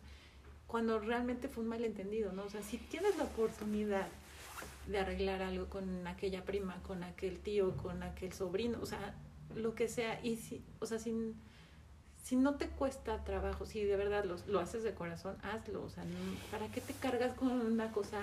cuando 0.65 0.97
realmente 0.97 1.49
fue 1.49 1.63
un 1.63 1.69
malentendido, 1.69 2.31
¿no? 2.31 2.45
O 2.45 2.49
sea, 2.49 2.63
si 2.63 2.77
tienes 2.77 3.17
la 3.17 3.25
oportunidad 3.25 4.07
de 4.87 4.97
arreglar 4.97 5.41
algo 5.41 5.65
con 5.67 6.07
aquella 6.07 6.45
prima, 6.45 6.81
con 6.83 7.03
aquel 7.03 7.39
tío, 7.39 7.75
con 7.75 8.01
aquel 8.01 8.31
sobrino, 8.31 8.79
o 8.81 8.85
sea, 8.85 9.13
lo 9.55 9.75
que 9.75 9.89
sea, 9.89 10.23
y 10.23 10.37
si, 10.37 10.63
o 10.79 10.85
sea, 10.85 10.99
sin 10.99 11.35
si 12.23 12.35
no 12.35 12.55
te 12.55 12.67
cuesta 12.67 13.23
trabajo, 13.23 13.65
si 13.65 13.83
de 13.83 13.95
verdad 13.95 14.23
lo, 14.25 14.35
lo 14.47 14.59
haces 14.59 14.83
de 14.83 14.93
corazón, 14.93 15.37
hazlo. 15.41 15.83
O 15.83 15.89
sea, 15.89 16.03
¿para 16.51 16.67
qué 16.67 16.79
te 16.79 16.93
cargas 16.93 17.33
con 17.33 17.49
una 17.49 17.91
cosa 17.91 18.19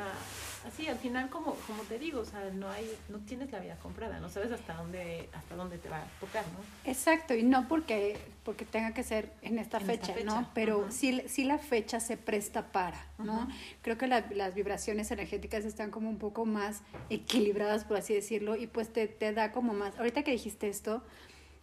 así? 0.67 0.87
Al 0.87 0.99
final, 0.99 1.29
como, 1.31 1.55
como 1.67 1.83
te 1.83 1.99
digo, 1.99 2.21
o 2.21 2.25
sea, 2.25 2.49
no 2.51 2.69
hay, 2.71 2.89
no 3.09 3.19
tienes 3.19 3.51
la 3.51 3.59
vida 3.59 3.77
comprada, 3.83 4.21
no 4.21 4.29
sabes 4.29 4.53
hasta 4.53 4.75
dónde, 4.75 5.29
hasta 5.33 5.57
dónde 5.57 5.79
te 5.79 5.89
va 5.89 5.99
a 5.99 6.07
tocar, 6.21 6.45
¿no? 6.47 6.91
Exacto, 6.91 7.35
y 7.35 7.43
no 7.43 7.67
porque, 7.67 8.17
porque 8.45 8.65
tenga 8.65 8.95
que 8.95 9.03
ser 9.03 9.33
en 9.43 9.59
esta, 9.59 9.81
fecha, 9.81 10.15
¿no? 10.25 10.49
Pero 10.55 10.87
sí, 10.91 11.21
sí 11.27 11.45
la 11.45 11.59
fecha 11.59 11.99
se 11.99 12.17
presta 12.17 12.71
para, 12.71 13.05
¿no? 13.19 13.49
Creo 13.83 13.99
que 13.99 14.07
las 14.07 14.55
vibraciones 14.55 15.11
energéticas 15.11 15.65
están 15.65 15.91
como 15.91 16.09
un 16.09 16.19
poco 16.19 16.47
más 16.47 16.83
equilibradas, 17.11 17.85
por 17.85 17.97
así 17.97 18.15
decirlo, 18.15 18.55
y 18.55 18.69
pues 18.69 18.93
te, 18.93 19.09
te 19.09 19.33
da 19.33 19.51
como 19.51 19.75
más. 19.75 19.99
Ahorita 19.99 20.23
que 20.23 20.31
dijiste 20.31 20.69
esto, 20.69 21.03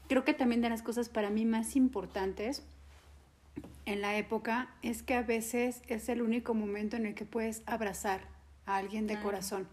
creo 0.07 0.23
que 0.23 0.33
también 0.33 0.61
de 0.61 0.69
las 0.69 0.81
cosas 0.81 1.09
para 1.09 1.29
mí 1.29 1.45
más 1.45 1.75
importantes 1.75 2.63
en 3.85 4.01
la 4.01 4.17
época 4.17 4.69
es 4.81 5.03
que 5.03 5.13
a 5.13 5.21
veces 5.21 5.81
es 5.87 6.09
el 6.09 6.21
único 6.21 6.53
momento 6.53 6.95
en 6.95 7.05
el 7.05 7.15
que 7.15 7.25
puedes 7.25 7.61
abrazar 7.65 8.21
a 8.65 8.77
alguien 8.77 9.07
de 9.07 9.19
corazón. 9.19 9.67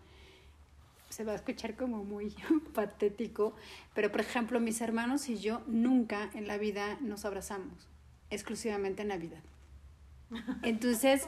Se 1.08 1.24
va 1.24 1.32
a 1.32 1.36
escuchar 1.36 1.76
como 1.76 2.04
muy 2.04 2.34
patético, 2.74 3.54
pero 3.94 4.10
por 4.10 4.20
ejemplo 4.20 4.60
mis 4.60 4.80
hermanos 4.80 5.28
y 5.28 5.38
yo 5.38 5.62
nunca 5.66 6.30
en 6.34 6.46
la 6.46 6.58
vida 6.58 6.98
nos 7.00 7.24
abrazamos, 7.24 7.88
exclusivamente 8.30 9.02
en 9.02 9.08
Navidad. 9.08 9.42
Entonces 10.62 11.26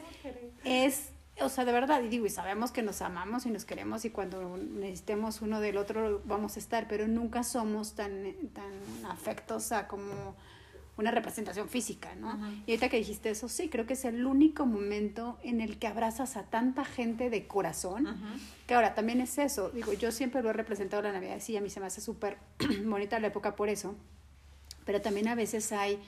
es 0.63 1.09
o 1.41 1.49
sea, 1.49 1.65
de 1.65 1.71
verdad, 1.71 2.01
y 2.01 2.07
digo, 2.07 2.25
y 2.25 2.29
sabemos 2.29 2.71
que 2.71 2.81
nos 2.81 3.01
amamos 3.01 3.45
y 3.45 3.49
nos 3.49 3.65
queremos 3.65 4.05
y 4.05 4.09
cuando 4.09 4.57
necesitemos 4.57 5.41
uno 5.41 5.59
del 5.59 5.77
otro 5.77 6.21
vamos 6.25 6.55
a 6.55 6.59
estar, 6.59 6.87
pero 6.87 7.07
nunca 7.07 7.43
somos 7.43 7.93
tan, 7.93 8.33
tan 8.53 8.71
afectos 9.09 9.71
como 9.89 10.35
una 10.97 11.11
representación 11.11 11.67
física, 11.67 12.15
¿no? 12.15 12.39
Y 12.65 12.71
ahorita 12.71 12.87
que 12.87 12.97
dijiste 12.97 13.29
eso, 13.29 13.49
sí, 13.49 13.67
creo 13.67 13.85
que 13.85 13.93
es 13.93 14.05
el 14.05 14.25
único 14.25 14.65
momento 14.65 15.37
en 15.43 15.59
el 15.59 15.77
que 15.77 15.87
abrazas 15.87 16.37
a 16.37 16.43
tanta 16.43 16.85
gente 16.85 17.29
de 17.29 17.47
corazón, 17.47 18.07
que 18.65 18.75
ahora 18.75 18.95
también 18.95 19.19
es 19.19 19.37
eso, 19.37 19.71
digo, 19.71 19.91
yo 19.91 20.13
siempre 20.13 20.41
lo 20.41 20.51
he 20.51 20.53
representado 20.53 21.03
la 21.03 21.11
Navidad, 21.11 21.37
sí, 21.41 21.57
a 21.57 21.61
mí 21.61 21.69
se 21.69 21.81
me 21.81 21.87
hace 21.87 21.99
súper 21.99 22.37
bonita 22.85 23.19
la 23.19 23.27
época 23.27 23.57
por 23.57 23.67
eso, 23.67 23.95
pero 24.85 25.01
también 25.01 25.27
a 25.27 25.35
veces 25.35 25.73
hay 25.73 25.99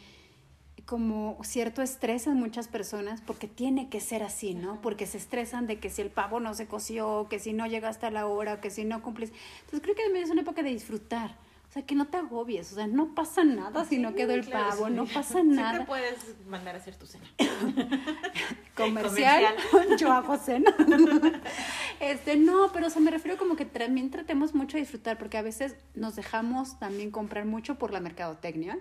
como 0.87 1.37
cierto 1.43 1.81
estrés 1.81 2.27
en 2.27 2.35
muchas 2.35 2.69
personas 2.69 3.21
porque 3.21 3.47
tiene 3.47 3.89
que 3.89 3.99
ser 3.99 4.23
así, 4.23 4.55
¿no? 4.55 4.81
Porque 4.81 5.05
se 5.05 5.17
estresan 5.17 5.67
de 5.67 5.79
que 5.79 5.89
si 5.89 6.01
el 6.01 6.09
pavo 6.09 6.39
no 6.39 6.53
se 6.53 6.65
coció, 6.65 7.27
que 7.29 7.39
si 7.39 7.51
no 7.51 7.67
llegaste 7.67 8.05
a 8.05 8.11
la 8.11 8.25
hora, 8.25 8.61
que 8.61 8.69
si 8.69 8.85
no 8.85 9.03
cumples. 9.03 9.33
Entonces 9.65 9.81
creo 9.81 9.95
que 9.95 10.03
también 10.03 10.23
es 10.23 10.31
una 10.31 10.41
época 10.41 10.63
de 10.63 10.69
disfrutar. 10.69 11.35
O 11.69 11.73
sea, 11.73 11.85
que 11.85 11.93
no 11.93 12.07
te 12.07 12.15
agobies, 12.15 12.71
o 12.71 12.75
sea, 12.75 12.87
no 12.87 13.13
pasa 13.13 13.43
nada 13.43 13.83
si 13.83 13.97
no 13.99 14.15
quedó 14.15 14.33
el 14.33 14.47
pavo, 14.47 14.89
no 14.89 15.05
pasa 15.05 15.43
nada. 15.43 15.71
Siempre 15.71 15.87
puedes 15.87 16.47
mandar 16.47 16.75
a 16.75 16.77
hacer 16.77 16.95
tu 16.95 17.05
cena. 17.05 17.25
Comercial, 18.75 19.55
yo 19.99 20.11
hago 20.11 20.37
cena. 20.37 20.73
este, 21.99 22.35
no, 22.35 22.71
pero 22.71 22.87
o 22.87 22.89
sea, 22.89 23.01
me 23.01 23.11
refiero 23.11 23.37
como 23.37 23.55
que 23.55 23.65
también 23.65 24.11
tratemos 24.11 24.53
mucho 24.53 24.77
de 24.77 24.81
disfrutar, 24.81 25.17
porque 25.17 25.37
a 25.37 25.41
veces 25.41 25.75
nos 25.95 26.15
dejamos 26.15 26.79
también 26.79 27.09
comprar 27.11 27.45
mucho 27.45 27.75
por 27.75 27.91
la 27.91 27.99
mercadotecnia, 27.99 28.77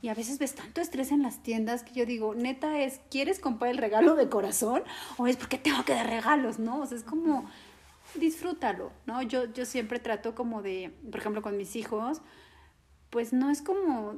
y 0.00 0.08
a 0.08 0.14
veces 0.14 0.38
ves 0.38 0.54
tanto 0.54 0.80
estrés 0.80 1.12
en 1.12 1.22
las 1.22 1.42
tiendas 1.42 1.82
que 1.82 1.92
yo 1.92 2.06
digo, 2.06 2.34
neta 2.34 2.78
es, 2.78 3.00
¿quieres 3.10 3.38
comprar 3.38 3.70
el 3.70 3.78
regalo 3.78 4.14
de 4.14 4.28
corazón? 4.28 4.82
¿O 5.18 5.26
es 5.26 5.36
porque 5.36 5.58
tengo 5.58 5.84
que 5.84 5.92
dar 5.92 6.08
regalos, 6.08 6.58
no? 6.58 6.80
O 6.80 6.86
sea, 6.86 6.96
es 6.96 7.04
como 7.04 7.46
disfrútalo, 8.14 8.92
¿no? 9.04 9.22
Yo, 9.22 9.52
yo 9.52 9.64
siempre 9.66 9.98
trato 9.98 10.34
como 10.34 10.62
de, 10.62 10.94
por 11.10 11.20
ejemplo, 11.20 11.42
con 11.42 11.56
mis 11.56 11.76
hijos, 11.76 12.22
pues 13.10 13.32
no 13.32 13.50
es 13.50 13.62
como 13.62 14.16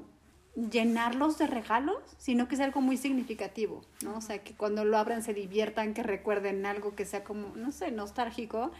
llenarlos 0.54 1.38
de 1.38 1.46
regalos, 1.46 2.02
sino 2.18 2.48
que 2.48 2.56
es 2.56 2.60
algo 2.60 2.80
muy 2.80 2.96
significativo, 2.96 3.82
¿no? 4.02 4.16
O 4.16 4.20
sea, 4.20 4.42
que 4.42 4.54
cuando 4.54 4.84
lo 4.84 4.98
abran 4.98 5.22
se 5.22 5.34
diviertan, 5.34 5.94
que 5.94 6.02
recuerden 6.02 6.66
algo 6.66 6.94
que 6.94 7.04
sea 7.04 7.24
como, 7.24 7.54
no 7.56 7.72
sé, 7.72 7.90
nostálgico. 7.90 8.72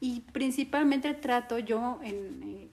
Y 0.00 0.20
principalmente 0.20 1.14
trato 1.14 1.58
yo 1.58 1.98
en, 2.02 2.70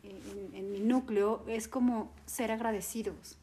en, 0.53 0.71
mi 0.71 0.79
núcleo 0.79 1.43
es 1.47 1.67
como 1.67 2.11
ser 2.25 2.51
agradecidos. 2.51 3.37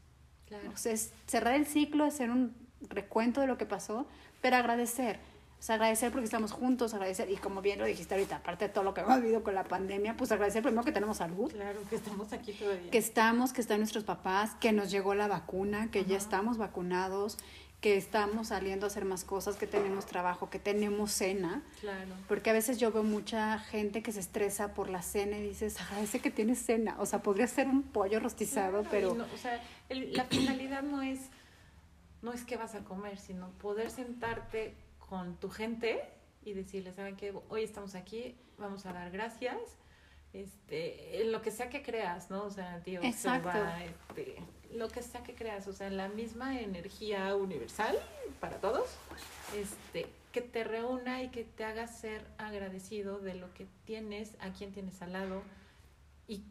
Claro. 0.47 0.71
O 0.73 0.77
sea, 0.77 0.93
es 0.93 1.11
cerrar 1.27 1.55
el 1.55 1.65
ciclo, 1.65 2.03
hacer 2.03 2.31
un 2.31 2.53
recuento 2.89 3.41
de 3.41 3.47
lo 3.47 3.57
que 3.57 3.65
pasó, 3.65 4.07
pero 4.41 4.57
agradecer. 4.57 5.19
Sea, 5.59 5.75
agradecer 5.75 6.11
porque 6.11 6.23
estamos 6.23 6.53
juntos, 6.53 6.93
agradecer, 6.93 7.29
y 7.29 7.35
como 7.35 7.61
bien 7.61 7.79
lo 7.79 7.85
dijiste 7.85 8.13
ahorita, 8.13 8.37
aparte 8.37 8.67
de 8.67 8.73
todo 8.73 8.85
lo 8.85 8.93
que 8.93 9.01
hemos 9.01 9.21
vivido 9.21 9.43
con 9.43 9.55
la 9.55 9.65
pandemia, 9.65 10.15
pues 10.15 10.31
agradecer 10.31 10.63
primero 10.63 10.85
que 10.85 10.93
tenemos 10.93 11.17
salud. 11.17 11.51
Claro, 11.51 11.81
que 11.89 11.97
estamos 11.97 12.31
aquí 12.31 12.53
todavía. 12.53 12.89
Que 12.89 12.97
estamos, 12.97 13.51
que 13.51 13.59
están 13.59 13.79
nuestros 13.79 14.05
papás, 14.05 14.51
que 14.61 14.71
nos 14.71 14.89
llegó 14.89 15.15
la 15.15 15.27
vacuna, 15.27 15.91
que 15.91 16.05
ya 16.05 16.15
estamos 16.15 16.57
vacunados, 16.57 17.37
que 17.81 17.97
estamos 17.97 18.47
saliendo 18.47 18.85
a 18.85 18.87
hacer 18.87 19.03
más 19.03 19.25
cosas, 19.25 19.57
que 19.57 19.67
tenemos 19.67 20.05
trabajo, 20.05 20.49
que 20.49 20.59
tenemos 20.59 21.11
cena. 21.11 21.61
Claro. 21.81 22.13
Porque 22.29 22.49
a 22.49 22.53
veces 22.53 22.77
yo 22.77 22.93
veo 22.93 23.03
mucha 23.03 23.59
gente 23.59 24.01
que 24.01 24.13
se 24.13 24.21
estresa 24.21 24.73
por 24.73 24.89
la 24.89 25.01
cena 25.01 25.37
y 25.37 25.43
dices, 25.43 25.79
agradece 25.81 26.19
que 26.19 26.31
tienes 26.31 26.59
cena. 26.65 26.95
O 26.99 27.05
sea, 27.05 27.21
podría 27.21 27.47
ser 27.47 27.67
un 27.67 27.83
pollo 27.83 28.21
rostizado, 28.21 28.83
pero... 28.89 29.11
o 29.11 29.37
sea, 29.37 29.61
la 29.89 30.23
finalidad 30.23 30.83
no 30.83 31.01
es, 31.01 31.19
no 32.21 32.31
es 32.31 32.45
que 32.45 32.55
vas 32.55 32.75
a 32.75 32.79
comer, 32.79 33.17
sino 33.17 33.49
poder 33.51 33.91
sentarte 33.91 34.75
con 35.09 35.35
tu 35.37 35.49
gente 35.49 36.01
y 36.45 36.53
decirles, 36.53 36.95
¿saben 36.95 37.17
qué? 37.17 37.33
Hoy 37.49 37.63
estamos 37.63 37.95
aquí, 37.95 38.35
vamos 38.59 38.85
a 38.85 38.93
dar 38.93 39.09
gracias. 39.09 39.57
Este, 40.31 41.23
en 41.23 41.31
lo 41.31 41.41
que 41.41 41.49
sea 41.49 41.69
que 41.69 41.81
creas, 41.81 42.29
¿no? 42.29 42.43
O 42.43 42.51
sea, 42.51 42.79
tío, 42.83 43.01
Exacto. 43.01 43.49
este, 43.83 44.35
lo 44.71 44.87
que 44.89 45.01
sea 45.01 45.23
que 45.23 45.33
creas, 45.33 45.67
o 45.67 45.73
sea, 45.73 45.89
la 45.89 46.07
misma 46.07 46.59
energía 46.59 47.35
universal 47.35 47.97
para 48.39 48.57
todos, 48.57 48.87
este, 49.57 50.05
que 50.31 50.41
te 50.41 50.63
reúna 50.63 51.23
y 51.23 51.29
que 51.29 51.43
te 51.43 51.63
haga 51.63 51.87
ser 51.87 52.23
agradecido 52.37 53.17
de 53.17 53.33
lo 53.33 53.51
que 53.55 53.65
tienes, 53.85 54.35
a 54.39 54.53
quien 54.53 54.71
tienes 54.71 55.01
al 55.01 55.13
lado. 55.13 55.41
Y 56.27 56.43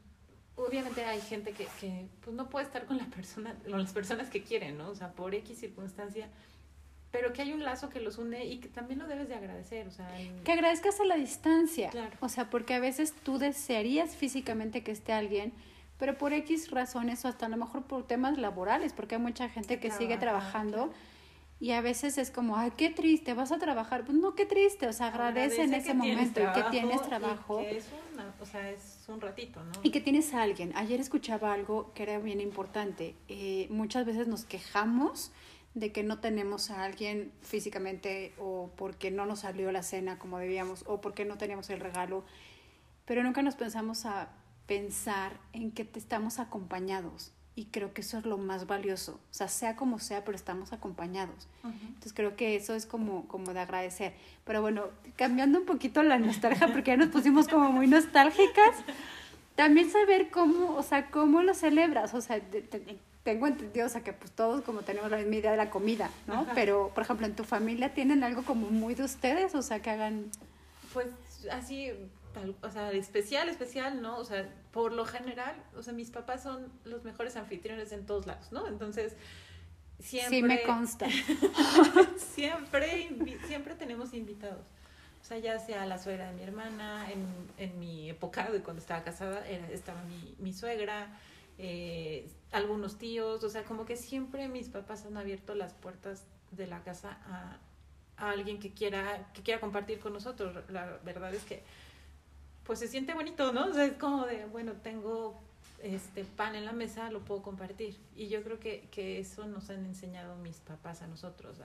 obviamente 0.56 1.04
hay 1.04 1.20
gente 1.20 1.52
que, 1.52 1.68
que 1.80 2.08
pues 2.22 2.34
no 2.34 2.50
puede 2.50 2.66
estar 2.66 2.86
con 2.86 2.98
la 2.98 3.06
persona, 3.06 3.54
con 3.70 3.80
las 3.80 3.92
personas 3.92 4.28
que 4.28 4.42
quieren, 4.42 4.76
¿no? 4.76 4.90
O 4.90 4.96
sea, 4.96 5.12
por 5.12 5.32
X 5.32 5.60
circunstancia 5.60 6.28
pero 7.10 7.32
que 7.32 7.42
hay 7.42 7.52
un 7.52 7.64
lazo 7.64 7.88
que 7.88 8.00
los 8.00 8.18
une 8.18 8.44
y 8.44 8.58
que 8.58 8.68
también 8.68 8.98
lo 8.98 9.06
debes 9.06 9.28
de 9.28 9.34
agradecer, 9.34 9.86
o 9.88 9.90
sea, 9.90 10.10
que 10.44 10.52
agradezcas 10.52 11.00
a 11.00 11.04
la 11.04 11.16
distancia, 11.16 11.90
claro. 11.90 12.16
o 12.20 12.28
sea, 12.28 12.50
porque 12.50 12.74
a 12.74 12.80
veces 12.80 13.14
tú 13.22 13.38
desearías 13.38 14.14
físicamente 14.14 14.82
que 14.82 14.92
esté 14.92 15.12
alguien, 15.12 15.52
pero 15.98 16.16
por 16.16 16.32
X 16.32 16.70
razones 16.70 17.24
o 17.24 17.28
hasta 17.28 17.46
a 17.46 17.48
lo 17.48 17.56
mejor 17.56 17.82
por 17.82 18.06
temas 18.06 18.38
laborales, 18.38 18.92
porque 18.92 19.16
hay 19.16 19.20
mucha 19.20 19.48
gente 19.48 19.80
que 19.80 19.90
sigue 19.90 20.16
trabajando. 20.16 20.92
Y 21.60 21.72
a 21.72 21.80
veces 21.80 22.18
es 22.18 22.30
como, 22.30 22.56
ay, 22.56 22.70
qué 22.76 22.88
triste, 22.88 23.34
vas 23.34 23.50
a 23.50 23.58
trabajar. 23.58 24.04
Pues 24.04 24.16
no, 24.16 24.36
qué 24.36 24.46
triste, 24.46 24.86
o 24.86 24.92
sea, 24.92 25.08
agradece, 25.08 25.64
en 25.64 25.74
ese 25.74 25.92
momento 25.92 26.40
y 26.40 26.52
que 26.52 26.70
tienes 26.70 27.02
trabajo. 27.02 27.58
que 27.58 27.78
es, 27.78 27.88
o 28.40 28.46
sea, 28.46 28.70
es 28.70 29.04
un 29.08 29.20
ratito, 29.20 29.64
¿no? 29.64 29.72
Y 29.82 29.90
que 29.90 30.00
tienes 30.00 30.32
a 30.34 30.42
alguien. 30.42 30.72
Ayer 30.76 31.00
escuchaba 31.00 31.52
algo 31.52 31.92
que 31.94 32.04
era 32.04 32.20
bien 32.20 32.40
importante. 32.40 33.16
Eh, 33.26 33.66
muchas 33.70 34.06
veces 34.06 34.28
nos 34.28 34.44
quejamos 34.44 35.32
de 35.75 35.92
que 35.92 36.02
no 36.02 36.18
tenemos 36.18 36.70
a 36.70 36.84
alguien 36.84 37.32
físicamente 37.42 38.32
o 38.38 38.70
porque 38.76 39.10
no 39.10 39.26
nos 39.26 39.40
salió 39.40 39.70
la 39.72 39.82
cena 39.82 40.18
como 40.18 40.38
debíamos 40.38 40.84
o 40.87 41.00
porque 41.00 41.25
no 41.25 41.38
teníamos 41.38 41.70
el 41.70 41.80
regalo, 41.80 42.25
pero 43.04 43.22
nunca 43.22 43.42
nos 43.42 43.54
pensamos 43.54 44.06
a 44.06 44.30
pensar 44.66 45.38
en 45.52 45.70
que 45.70 45.84
te 45.84 45.98
estamos 45.98 46.38
acompañados 46.38 47.32
y 47.58 47.64
creo 47.64 47.92
que 47.92 48.02
eso 48.02 48.18
es 48.18 48.25
lo 48.25 48.38
más 48.38 48.68
valioso, 48.68 49.14
o 49.14 49.34
sea, 49.34 49.48
sea 49.48 49.75
como 49.75 49.98
sea, 49.98 50.25
pero 50.25 50.37
estamos 50.37 50.72
acompañados. 50.72 51.48
Entonces 51.64 52.12
creo 52.12 52.37
que 52.37 52.54
eso 52.54 52.76
es 52.76 52.87
como, 52.87 53.26
como 53.26 53.52
de 53.52 53.58
agradecer. 53.58 54.14
Pero 54.44 54.60
bueno, 54.60 54.84
cambiando 55.16 55.58
un 55.58 55.66
poquito 55.66 56.04
la 56.04 56.20
nostalgia, 56.20 56.68
porque 56.72 56.92
ya 56.92 56.96
nos 56.96 57.08
pusimos 57.08 57.48
como 57.48 57.72
muy 57.72 57.88
nostálgicas, 57.88 58.76
también 59.56 59.90
saber 59.90 60.30
cómo, 60.30 60.76
o 60.76 60.84
sea, 60.84 61.10
cómo 61.10 61.42
lo 61.42 61.52
celebras, 61.52 62.14
o 62.14 62.20
sea, 62.20 62.40
tengo 63.28 63.47
entendido, 63.47 63.85
o 63.85 63.90
sea, 63.90 64.02
que 64.02 64.14
pues 64.14 64.30
todos 64.30 64.64
como 64.64 64.80
tenemos 64.80 65.11
la 65.11 65.18
misma 65.18 65.37
idea 65.37 65.50
de 65.50 65.58
la 65.58 65.68
comida, 65.68 66.08
¿no? 66.26 66.47
Pero, 66.54 66.90
por 66.94 67.02
ejemplo, 67.02 67.26
en 67.26 67.37
tu 67.37 67.44
familia 67.44 67.92
tienen 67.92 68.25
algo 68.25 68.42
como 68.42 68.70
muy 68.70 68.94
de 68.94 69.02
ustedes, 69.02 69.54
o 69.54 69.61
sea, 69.61 69.82
que 69.82 69.90
hagan... 69.90 70.30
Pues 70.94 71.08
así, 71.52 71.90
o 72.62 72.70
sea, 72.70 72.90
especial, 72.92 73.50
especial, 73.50 74.00
¿no? 74.00 74.16
O 74.16 74.25
sea, 74.25 74.49
por 74.73 74.94
lo 74.94 75.04
general, 75.04 75.54
o 75.76 75.82
sea, 75.82 75.92
mis 75.92 76.08
papás 76.08 76.42
son 76.42 76.73
los 76.87 77.04
mejores 77.04 77.37
anfitriones 77.37 77.92
en 77.92 78.06
todos 78.06 78.26
lados, 78.26 78.50
¿no? 78.50 78.66
Entonces, 78.66 79.12
siempre... 79.99 80.38
Sí, 80.38 80.42
me 80.42 80.62
consta. 80.62 81.06
siempre, 82.35 83.11
siempre 83.47 83.75
tenemos 83.75 84.14
invitados. 84.14 84.64
O 85.20 85.25
sea, 85.26 85.37
ya 85.37 85.58
sea 85.58 85.85
la 85.85 85.99
suegra 85.99 86.30
de 86.30 86.32
mi 86.35 86.44
hermana, 86.44 87.12
en, 87.12 87.26
en 87.58 87.78
mi 87.78 88.08
época 88.08 88.50
de 88.50 88.62
cuando 88.62 88.80
estaba 88.80 89.04
casada, 89.04 89.47
era, 89.47 89.68
estaba 89.68 90.02
mi, 90.04 90.35
mi 90.38 90.54
suegra, 90.54 91.08
eh, 91.58 92.30
algunos 92.52 92.98
tíos, 92.98 93.42
o 93.42 93.50
sea, 93.50 93.64
como 93.64 93.84
que 93.84 93.96
siempre 93.96 94.48
mis 94.48 94.68
papás 94.68 95.04
han 95.04 95.16
abierto 95.16 95.54
las 95.54 95.74
puertas 95.74 96.24
de 96.52 96.66
la 96.66 96.82
casa 96.82 97.18
a, 97.26 97.58
alguien 98.16 98.58
que 98.58 98.72
quiera, 98.72 99.30
que 99.32 99.42
quiera 99.42 99.60
compartir 99.60 100.00
con 100.00 100.12
nosotros. 100.12 100.56
La 100.70 100.98
verdad 101.04 101.34
es 101.34 101.44
que, 101.44 101.62
pues 102.64 102.78
se 102.78 102.88
siente 102.88 103.14
bonito, 103.14 103.52
¿no? 103.52 103.66
O 103.66 103.72
sea, 103.72 103.84
es 103.84 103.94
como 103.94 104.26
de, 104.26 104.46
bueno, 104.46 104.72
tengo 104.72 105.38
este 105.82 106.24
pan 106.24 106.54
en 106.56 106.64
la 106.64 106.72
mesa, 106.72 107.10
lo 107.10 107.20
puedo 107.20 107.42
compartir. 107.42 107.96
Y 108.16 108.28
yo 108.28 108.42
creo 108.42 108.58
que, 108.58 108.88
que 108.90 109.20
eso 109.20 109.46
nos 109.46 109.70
han 109.70 109.84
enseñado 109.84 110.36
mis 110.36 110.56
papás 110.56 111.02
a 111.02 111.06
nosotros, 111.06 111.58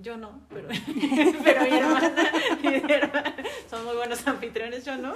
yo 0.00 0.16
no, 0.16 0.40
pero, 0.48 0.68
pero 1.44 1.62
mi, 1.62 1.76
hermana, 1.76 3.34
son 3.68 3.84
muy 3.84 3.96
buenos 3.96 4.26
anfitriones, 4.26 4.84
yo 4.84 4.96
no. 4.96 5.14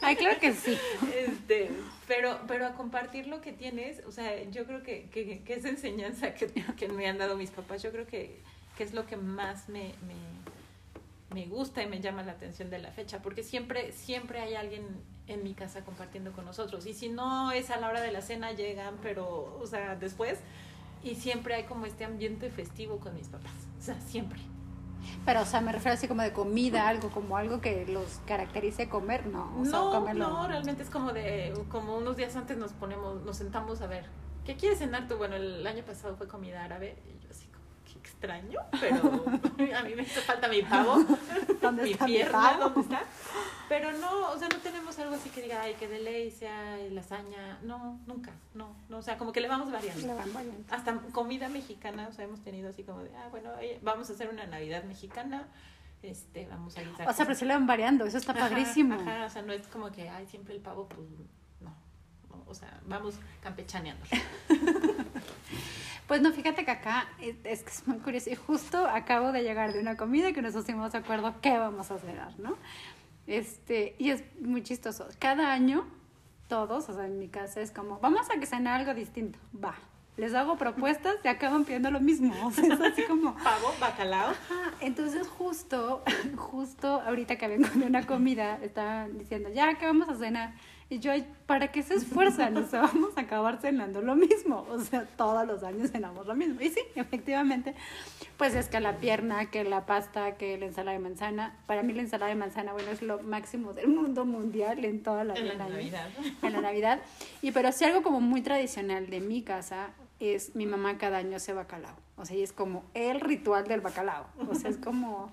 Ay, 0.00 0.16
claro 0.16 0.38
que 0.40 0.54
sí. 0.54 0.78
Este, 1.14 1.70
pero, 2.06 2.40
pero 2.46 2.66
a 2.66 2.72
compartir 2.74 3.26
lo 3.26 3.40
que 3.40 3.52
tienes, 3.52 4.02
o 4.06 4.12
sea, 4.12 4.42
yo 4.50 4.64
creo 4.64 4.82
que, 4.82 5.08
que, 5.10 5.42
que 5.42 5.54
esa 5.54 5.68
enseñanza 5.68 6.34
que, 6.34 6.46
que, 6.76 6.88
me 6.88 7.06
han 7.06 7.18
dado 7.18 7.36
mis 7.36 7.50
papás, 7.50 7.82
yo 7.82 7.90
creo 7.92 8.06
que, 8.06 8.40
que 8.76 8.84
es 8.84 8.94
lo 8.94 9.06
que 9.06 9.16
más 9.16 9.68
me, 9.68 9.94
me, 10.06 11.34
me, 11.34 11.46
gusta 11.46 11.82
y 11.82 11.86
me 11.86 12.00
llama 12.00 12.22
la 12.22 12.32
atención 12.32 12.70
de 12.70 12.78
la 12.78 12.90
fecha, 12.90 13.20
porque 13.20 13.42
siempre, 13.42 13.92
siempre 13.92 14.40
hay 14.40 14.54
alguien 14.54 14.86
en 15.26 15.44
mi 15.44 15.54
casa 15.54 15.84
compartiendo 15.84 16.32
con 16.32 16.44
nosotros. 16.44 16.86
Y 16.86 16.94
si 16.94 17.08
no 17.08 17.52
es 17.52 17.70
a 17.70 17.78
la 17.78 17.88
hora 17.88 18.00
de 18.00 18.12
la 18.12 18.22
cena, 18.22 18.52
llegan, 18.52 18.96
pero, 19.02 19.58
o 19.60 19.66
sea, 19.66 19.96
después 19.96 20.38
y 21.04 21.14
siempre 21.16 21.54
hay 21.54 21.64
como 21.64 21.86
este 21.86 22.04
ambiente 22.04 22.50
festivo 22.50 22.98
con 22.98 23.14
mis 23.14 23.28
papás, 23.28 23.52
o 23.78 23.82
sea, 23.82 24.00
siempre. 24.00 24.40
Pero, 25.24 25.42
o 25.42 25.44
sea, 25.44 25.60
me 25.60 25.72
refiero 25.72 25.94
así 25.94 26.06
como 26.06 26.22
de 26.22 26.32
comida, 26.32 26.88
algo, 26.88 27.10
como 27.10 27.36
algo 27.36 27.60
que 27.60 27.86
los 27.86 28.20
caracterice 28.26 28.88
comer, 28.88 29.26
no. 29.26 29.52
O 29.56 29.64
no, 29.64 30.14
no, 30.14 30.48
realmente 30.48 30.82
es 30.82 30.90
como 30.90 31.12
de, 31.12 31.52
como 31.70 31.96
unos 31.96 32.16
días 32.16 32.36
antes 32.36 32.56
nos 32.56 32.72
ponemos, 32.72 33.22
nos 33.22 33.36
sentamos 33.36 33.80
a 33.82 33.86
ver, 33.86 34.06
¿qué 34.44 34.56
quieres 34.56 34.78
cenar 34.78 35.08
tú? 35.08 35.16
Bueno, 35.16 35.36
el 35.36 35.66
año 35.66 35.84
pasado 35.84 36.16
fue 36.16 36.28
comida 36.28 36.64
árabe, 36.64 36.96
y 37.06 37.22
yo 37.22 37.30
así 37.30 37.46
extraño, 38.22 38.60
pero 38.80 39.24
a 39.76 39.82
mí 39.82 39.94
me 39.96 40.02
hace 40.02 40.20
falta 40.20 40.46
mi 40.46 40.62
pavo, 40.62 41.04
¿Dónde 41.60 41.82
mi 41.82 41.94
pierna, 41.94 42.56
¿dónde 42.58 42.80
está? 42.80 43.02
Pero 43.68 43.92
no, 43.92 44.30
o 44.30 44.38
sea, 44.38 44.48
no 44.48 44.58
tenemos 44.58 44.96
algo 44.98 45.14
así 45.14 45.30
que 45.30 45.42
diga, 45.42 45.62
ay, 45.62 45.74
que 45.74 45.88
de 45.88 45.98
ley 45.98 46.30
sea 46.30 46.76
lasaña. 46.90 47.58
No, 47.62 47.98
nunca, 48.06 48.32
no, 48.54 48.76
no. 48.90 48.98
O 48.98 49.02
sea, 49.02 49.16
como 49.16 49.32
que 49.32 49.40
le 49.40 49.48
vamos 49.48 49.72
variando. 49.72 50.06
Le 50.06 50.14
van 50.14 50.32
variando. 50.32 50.64
Hasta 50.70 50.94
comida 51.12 51.48
mexicana, 51.48 52.06
o 52.08 52.12
sea, 52.12 52.26
hemos 52.26 52.42
tenido 52.42 52.68
así 52.68 52.82
como 52.82 53.02
de, 53.02 53.10
ah, 53.16 53.28
bueno, 53.30 53.50
vamos 53.80 54.10
a 54.10 54.12
hacer 54.12 54.28
una 54.28 54.46
Navidad 54.46 54.84
mexicana. 54.84 55.48
Este, 56.02 56.46
vamos 56.50 56.76
a 56.76 56.82
guisar. 56.82 57.08
O 57.08 57.12
sea, 57.12 57.24
pero 57.24 57.36
se 57.36 57.46
le 57.46 57.54
van 57.54 57.66
variando, 57.66 58.04
eso 58.04 58.18
está 58.18 58.34
padrísimo. 58.34 58.94
Ajá, 58.94 59.24
o 59.24 59.30
sea, 59.30 59.42
no 59.42 59.52
es 59.52 59.66
como 59.68 59.90
que, 59.90 60.08
ay, 60.08 60.26
siempre 60.26 60.54
el 60.54 60.60
pavo, 60.60 60.86
pues, 60.88 61.08
no. 61.60 61.74
o 62.46 62.54
sea, 62.54 62.78
vamos 62.84 63.14
campechaneando. 63.42 64.04
Pues 66.12 66.20
no, 66.20 66.30
fíjate 66.30 66.66
que 66.66 66.70
acá 66.70 67.08
es, 67.18 67.62
que 67.62 67.70
es 67.70 67.88
muy 67.88 67.96
curioso. 67.96 68.28
Y 68.28 68.34
justo 68.34 68.86
acabo 68.86 69.32
de 69.32 69.42
llegar 69.42 69.72
de 69.72 69.80
una 69.80 69.96
comida 69.96 70.34
que 70.34 70.42
nos 70.42 70.52
pusimos 70.52 70.92
de 70.92 70.98
acuerdo 70.98 71.36
qué 71.40 71.56
vamos 71.56 71.90
a 71.90 71.98
cenar, 71.98 72.38
¿no? 72.38 72.58
Este, 73.26 73.96
y 73.98 74.10
es 74.10 74.22
muy 74.38 74.62
chistoso. 74.62 75.08
Cada 75.18 75.50
año, 75.54 75.86
todos, 76.48 76.90
o 76.90 76.94
sea, 76.94 77.06
en 77.06 77.18
mi 77.18 77.28
casa 77.28 77.62
es 77.62 77.70
como, 77.70 77.98
vamos 78.00 78.28
a 78.28 78.38
que 78.38 78.44
cenar 78.44 78.80
algo 78.80 78.92
distinto. 78.92 79.38
Va. 79.56 79.74
Les 80.18 80.34
hago 80.34 80.58
propuestas 80.58 81.14
y 81.24 81.28
acaban 81.28 81.64
pidiendo 81.64 81.90
lo 81.90 82.00
mismo. 82.00 82.34
O 82.46 82.50
sea, 82.50 82.74
es 82.74 82.78
así 82.78 83.04
como. 83.04 83.34
Pavo, 83.42 83.72
bacalao. 83.80 84.34
Entonces, 84.80 85.26
justo, 85.26 86.02
justo 86.36 87.00
ahorita 87.06 87.36
que 87.36 87.48
vengo 87.48 87.68
de 87.68 87.86
una 87.86 88.06
comida, 88.06 88.58
estaban 88.60 89.16
diciendo, 89.16 89.48
ya, 89.48 89.78
¿qué 89.78 89.86
vamos 89.86 90.10
a 90.10 90.16
cenar? 90.16 90.52
Y 90.88 90.98
yo, 90.98 91.12
¿para 91.46 91.68
qué 91.72 91.82
se 91.82 91.94
esfuerzan? 91.94 92.56
O 92.56 92.66
sea, 92.66 92.82
vamos 92.92 93.16
a 93.16 93.22
acabar 93.22 93.60
cenando 93.60 94.02
lo 94.02 94.14
mismo. 94.14 94.66
O 94.70 94.78
sea, 94.78 95.06
todos 95.16 95.46
los 95.46 95.62
años 95.62 95.90
cenamos 95.90 96.26
lo 96.26 96.34
mismo. 96.34 96.60
Y 96.60 96.68
sí, 96.68 96.80
efectivamente, 96.94 97.74
pues 98.36 98.54
es 98.54 98.68
que 98.68 98.80
la 98.80 98.98
pierna, 98.98 99.50
que 99.50 99.64
la 99.64 99.86
pasta, 99.86 100.36
que 100.36 100.58
la 100.58 100.66
ensalada 100.66 100.96
de 100.96 101.02
manzana. 101.02 101.56
Para 101.66 101.82
mí 101.82 101.92
la 101.92 102.02
ensalada 102.02 102.28
de 102.28 102.36
manzana, 102.36 102.72
bueno, 102.72 102.90
es 102.90 103.02
lo 103.02 103.22
máximo 103.22 103.72
del 103.72 103.88
mundo 103.88 104.24
mundial 104.24 104.84
en 104.84 105.02
toda 105.02 105.24
la, 105.24 105.34
en 105.34 105.48
la 105.48 105.54
Navidad. 105.54 106.08
En 106.42 106.52
la 106.52 106.60
Navidad. 106.60 107.00
Y 107.40 107.52
pero 107.52 107.72
sí 107.72 107.84
algo 107.84 108.02
como 108.02 108.20
muy 108.20 108.42
tradicional 108.42 109.08
de 109.08 109.20
mi 109.20 109.42
casa 109.42 109.90
es 110.20 110.54
mi 110.54 110.66
mamá 110.66 110.98
cada 110.98 111.18
año 111.18 111.36
hace 111.36 111.52
bacalao. 111.52 111.96
O 112.16 112.24
sea, 112.24 112.36
y 112.36 112.42
es 112.42 112.52
como 112.52 112.84
el 112.94 113.20
ritual 113.20 113.66
del 113.66 113.80
bacalao. 113.80 114.26
O 114.48 114.54
sea, 114.54 114.70
es 114.70 114.76
como... 114.76 115.32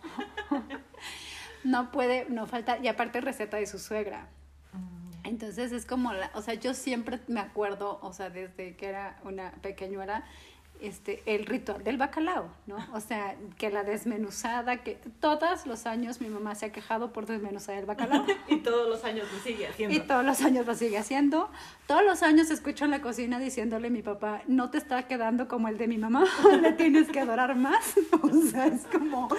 no 1.64 1.92
puede, 1.92 2.26
no 2.30 2.48
falta. 2.48 2.80
Y 2.80 2.88
aparte 2.88 3.22
receta 3.22 3.58
de 3.58 3.68
su 3.68 3.78
suegra. 3.78 4.28
Entonces 5.24 5.72
es 5.72 5.86
como, 5.86 6.14
la, 6.14 6.32
o 6.34 6.42
sea, 6.42 6.54
yo 6.54 6.74
siempre 6.74 7.20
me 7.28 7.40
acuerdo, 7.40 8.00
o 8.02 8.14
sea, 8.14 8.30
desde 8.30 8.76
que 8.76 8.88
era 8.88 9.20
una 9.24 9.52
pequeñuela, 9.62 10.24
este, 10.82 11.22
el 11.26 11.46
ritual 11.46 11.84
del 11.84 11.98
bacalao, 11.98 12.50
¿no? 12.66 12.78
O 12.94 13.02
sea, 13.02 13.36
que 13.58 13.70
la 13.70 13.84
desmenuzada, 13.84 14.78
que 14.78 14.98
todos 15.20 15.66
los 15.66 15.86
años 15.86 16.22
mi 16.22 16.30
mamá 16.30 16.56
se 16.56 16.68
ha 16.68 16.72
quejado 16.72 17.12
por 17.12 17.26
desmenuzar 17.26 17.76
el 17.76 17.86
bacalao. 17.86 18.26
y 18.48 18.58
todos 18.58 18.88
los 18.88 19.04
años 19.04 19.28
lo 19.32 19.40
sigue 19.40 19.68
haciendo. 19.68 19.96
Y 19.96 20.00
todos 20.00 20.24
los 20.24 20.42
años 20.42 20.66
lo 20.66 20.76
sigue 20.76 20.98
haciendo. 20.98 21.50
Todos 21.86 22.04
los 22.06 22.24
años 22.24 22.50
escucho 22.50 22.86
en 22.86 22.92
la 22.92 23.02
cocina 23.02 23.40
diciéndole 23.40 23.88
a 23.88 23.92
mi 23.92 24.02
papá, 24.02 24.42
no 24.48 24.70
te 24.70 24.78
está 24.78 25.06
quedando 25.06 25.50
como 25.50 25.68
el 25.68 25.78
de 25.78 25.88
mi 25.88 25.98
mamá, 25.98 26.24
le 26.62 26.72
tienes 26.72 27.10
que 27.10 27.20
adorar 27.20 27.56
más. 27.56 27.96
O 28.22 28.52
sea, 28.52 28.68
es 28.68 28.86
como, 28.86 29.30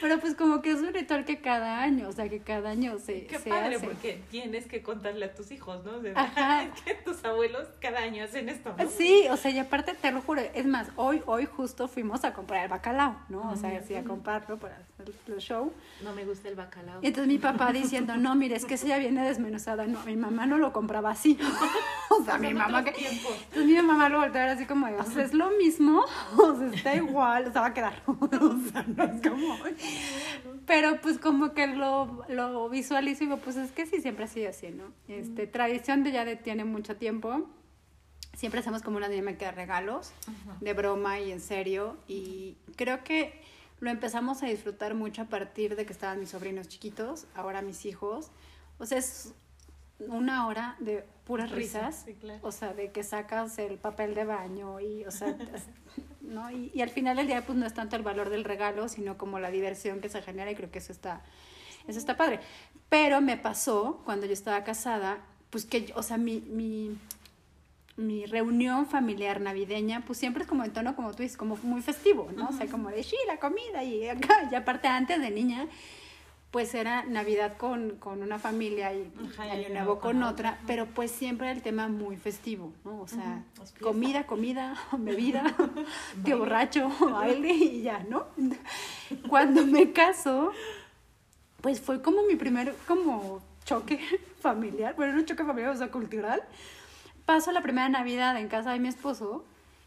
pero 0.00 0.18
pues 0.18 0.34
como 0.34 0.62
que 0.62 0.72
es 0.72 0.80
un 0.80 0.92
ritual 0.92 1.24
que 1.24 1.40
cada 1.40 1.80
año, 1.80 2.08
o 2.08 2.12
sea, 2.12 2.28
que 2.28 2.40
cada 2.40 2.70
año 2.70 2.98
se, 2.98 3.26
Qué 3.26 3.38
se 3.38 3.50
padre, 3.50 3.76
hace. 3.76 3.86
porque 3.86 4.22
tienes 4.30 4.66
que 4.66 4.82
contarle 4.82 5.26
a 5.26 5.34
tus 5.34 5.50
hijos, 5.50 5.84
¿no? 5.84 6.00
De, 6.00 6.12
Ajá. 6.14 6.68
que 6.84 6.94
tus 6.94 7.24
abuelos 7.24 7.68
cada 7.80 8.00
año 8.00 8.24
hacen 8.24 8.48
esto, 8.48 8.74
¿no? 8.76 8.88
Sí, 8.88 9.26
o 9.30 9.36
sea, 9.36 9.50
y 9.50 9.58
aparte 9.58 9.94
te 9.94 10.10
lo 10.10 10.22
juro, 10.22 10.42
es 10.54 10.66
más, 10.66 10.88
hoy, 10.96 11.22
hoy 11.26 11.46
justo 11.46 11.88
fuimos 11.88 12.24
a 12.24 12.32
comprar 12.32 12.64
el 12.64 12.68
bacalao, 12.68 13.16
¿no? 13.28 13.50
O 13.50 13.56
sea, 13.56 13.76
así 13.78 13.94
a 13.94 14.04
comprarlo 14.04 14.58
para 14.58 14.76
hacer 14.76 15.14
el 15.28 15.38
show. 15.38 15.72
No 16.02 16.12
me 16.12 16.24
gusta 16.24 16.48
el 16.48 16.54
bacalao. 16.54 17.00
Y 17.02 17.08
entonces 17.08 17.28
mi 17.28 17.38
papá 17.38 17.72
diciendo, 17.72 18.16
no, 18.16 18.34
mire, 18.34 18.56
es 18.56 18.64
que 18.64 18.74
eso 18.74 18.86
ya 18.86 18.98
viene 18.98 19.26
desmenuzada. 19.26 19.86
No, 19.86 20.02
mi 20.04 20.16
mamá 20.16 20.46
no 20.46 20.58
lo 20.58 20.72
compraba 20.72 21.10
así. 21.10 21.38
o 22.10 22.24
sea, 22.24 22.38
mi 22.38 22.54
mamá 22.54 22.84
que... 22.84 22.92
Tiempos. 22.92 23.34
Entonces 23.44 23.66
mi 23.66 23.82
mamá 23.82 24.08
lo 24.08 24.18
volteó 24.18 24.42
así 24.42 24.66
como, 24.66 24.86
o 24.86 25.04
sea, 25.04 25.22
es 25.24 25.34
lo 25.34 25.50
mismo, 25.50 26.04
o 26.36 26.56
sea, 26.56 26.66
está 26.68 26.94
igual, 26.94 27.46
o 27.48 27.52
sea, 27.52 27.62
va 27.62 27.68
a 27.68 27.74
quedar. 27.74 28.02
o 28.06 28.28
sea, 28.70 28.84
no 28.86 29.04
es 29.04 29.22
como... 29.22 29.56
Pero 30.66 31.00
pues 31.00 31.18
como 31.18 31.52
que 31.52 31.66
lo, 31.66 32.24
lo 32.28 32.68
visualizo 32.68 33.24
y 33.24 33.26
digo, 33.26 33.38
pues 33.38 33.56
es 33.56 33.72
que 33.72 33.86
sí, 33.86 34.00
siempre 34.00 34.24
ha 34.24 34.28
sido 34.28 34.50
así, 34.50 34.68
¿no? 34.70 34.92
Este, 35.08 35.46
tradición 35.46 36.04
de 36.04 36.12
ya 36.12 36.24
de 36.24 36.36
tiene 36.36 36.64
mucho 36.64 36.96
tiempo. 36.96 37.48
Siempre 38.34 38.60
hacemos 38.60 38.82
como 38.82 38.96
una 38.96 39.08
dinámica 39.08 39.46
de 39.46 39.52
regalos, 39.52 40.12
de 40.60 40.72
broma 40.72 41.18
y 41.18 41.32
en 41.32 41.40
serio. 41.40 41.96
Y 42.06 42.56
creo 42.76 43.02
que 43.02 43.42
lo 43.80 43.90
empezamos 43.90 44.42
a 44.42 44.46
disfrutar 44.46 44.94
mucho 44.94 45.22
a 45.22 45.24
partir 45.24 45.74
de 45.74 45.84
que 45.84 45.92
estaban 45.92 46.20
mis 46.20 46.30
sobrinos 46.30 46.68
chiquitos, 46.68 47.26
ahora 47.34 47.62
mis 47.62 47.84
hijos. 47.84 48.30
O 48.78 48.86
sea, 48.86 48.98
es 48.98 49.34
una 49.98 50.46
hora 50.46 50.76
de 50.78 51.04
puras 51.24 51.50
Risa, 51.50 51.88
risas, 51.88 52.02
sí, 52.04 52.14
claro. 52.14 52.40
o 52.42 52.52
sea, 52.52 52.72
de 52.72 52.90
que 52.90 53.02
sacas 53.02 53.58
el 53.58 53.78
papel 53.78 54.14
de 54.14 54.24
baño 54.24 54.80
y, 54.80 55.04
o 55.04 55.10
sea, 55.10 55.36
¿no? 56.20 56.50
Y, 56.50 56.70
y 56.74 56.82
al 56.82 56.90
final 56.90 57.16
del 57.16 57.26
día, 57.26 57.44
pues 57.44 57.58
no 57.58 57.66
es 57.66 57.74
tanto 57.74 57.96
el 57.96 58.02
valor 58.02 58.30
del 58.30 58.44
regalo, 58.44 58.88
sino 58.88 59.18
como 59.18 59.38
la 59.38 59.50
diversión 59.50 60.00
que 60.00 60.08
se 60.08 60.22
genera 60.22 60.50
y 60.50 60.54
creo 60.54 60.70
que 60.70 60.78
eso 60.78 60.92
está, 60.92 61.22
eso 61.86 61.98
está 61.98 62.16
padre. 62.16 62.40
Pero 62.88 63.20
me 63.20 63.36
pasó 63.36 64.02
cuando 64.04 64.26
yo 64.26 64.32
estaba 64.32 64.64
casada, 64.64 65.18
pues 65.50 65.64
que, 65.64 65.92
o 65.94 66.02
sea, 66.02 66.16
mi, 66.16 66.40
mi, 66.40 66.96
mi 67.96 68.26
reunión 68.26 68.86
familiar 68.86 69.40
navideña, 69.40 70.04
pues 70.06 70.18
siempre 70.18 70.42
es 70.42 70.48
como 70.48 70.64
en 70.64 70.72
tono, 70.72 70.96
como 70.96 71.12
tú 71.12 71.22
dices, 71.22 71.36
como 71.36 71.56
muy 71.62 71.82
festivo, 71.82 72.30
¿no? 72.36 72.48
O 72.48 72.52
sea, 72.52 72.66
como 72.66 72.90
de, 72.90 73.02
sí, 73.02 73.16
la 73.26 73.38
comida 73.38 73.84
y 73.84 74.08
acá, 74.08 74.48
y 74.50 74.54
aparte 74.54 74.88
antes 74.88 75.20
de 75.20 75.30
niña, 75.30 75.68
pues 76.50 76.74
era 76.74 77.04
Navidad 77.04 77.56
con, 77.56 77.96
con 77.96 78.22
una 78.22 78.38
familia 78.38 78.92
y 78.92 79.10
Ajá, 79.32 79.46
y 79.46 79.50
Año 79.50 79.66
Año 79.66 79.74
Nuevo 79.74 80.00
con 80.00 80.22
otra, 80.22 80.58
pero 80.66 80.86
pues 80.86 81.10
siempre 81.12 81.50
el 81.52 81.62
tema 81.62 81.86
muy 81.88 82.16
festivo, 82.16 82.72
¿no? 82.84 83.00
O 83.00 83.08
sea, 83.08 83.44
comida, 83.80 84.26
comida, 84.26 84.76
bebida, 84.98 85.44
tío 86.24 86.38
borracho, 86.38 86.88
baile 87.00 87.52
y 87.52 87.82
ya, 87.82 88.04
¿no? 88.08 88.26
Cuando 89.28 89.64
me 89.64 89.92
caso, 89.92 90.50
pues 91.60 91.80
fue 91.80 92.02
como 92.02 92.24
mi 92.24 92.34
primer 92.34 92.74
como 92.86 93.40
choque 93.64 94.00
familiar, 94.40 94.96
bueno, 94.96 95.12
no 95.12 95.20
un 95.20 95.26
choque 95.26 95.44
familiar, 95.44 95.70
o 95.70 95.76
sea, 95.76 95.90
cultural. 95.90 96.42
Paso 97.26 97.52
la 97.52 97.62
primera 97.62 97.88
Navidad 97.88 98.36
en 98.36 98.48
casa 98.48 98.72
de 98.72 98.80
mi 98.80 98.88
esposo 98.88 99.44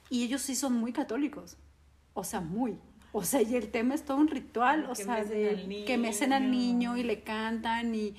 y 0.10 0.24
ellos 0.24 0.42
sí 0.42 0.56
son 0.56 0.74
muy 0.74 0.94
católicos, 0.94 1.58
o 2.14 2.24
sea, 2.24 2.40
muy. 2.40 2.80
O 3.14 3.24
sea, 3.24 3.42
y 3.42 3.56
el 3.56 3.70
tema 3.70 3.94
es 3.96 4.04
todo 4.04 4.18
un 4.18 4.28
ritual, 4.28 4.88
o 4.90 4.96
sea, 4.96 5.24
de 5.24 5.84
que 5.86 5.98
mecen 5.98 6.34
al 6.34 6.50
niño 6.52 6.98
y 6.98 7.04
le 7.04 7.22
cantan 7.22 7.94
y... 7.96 8.16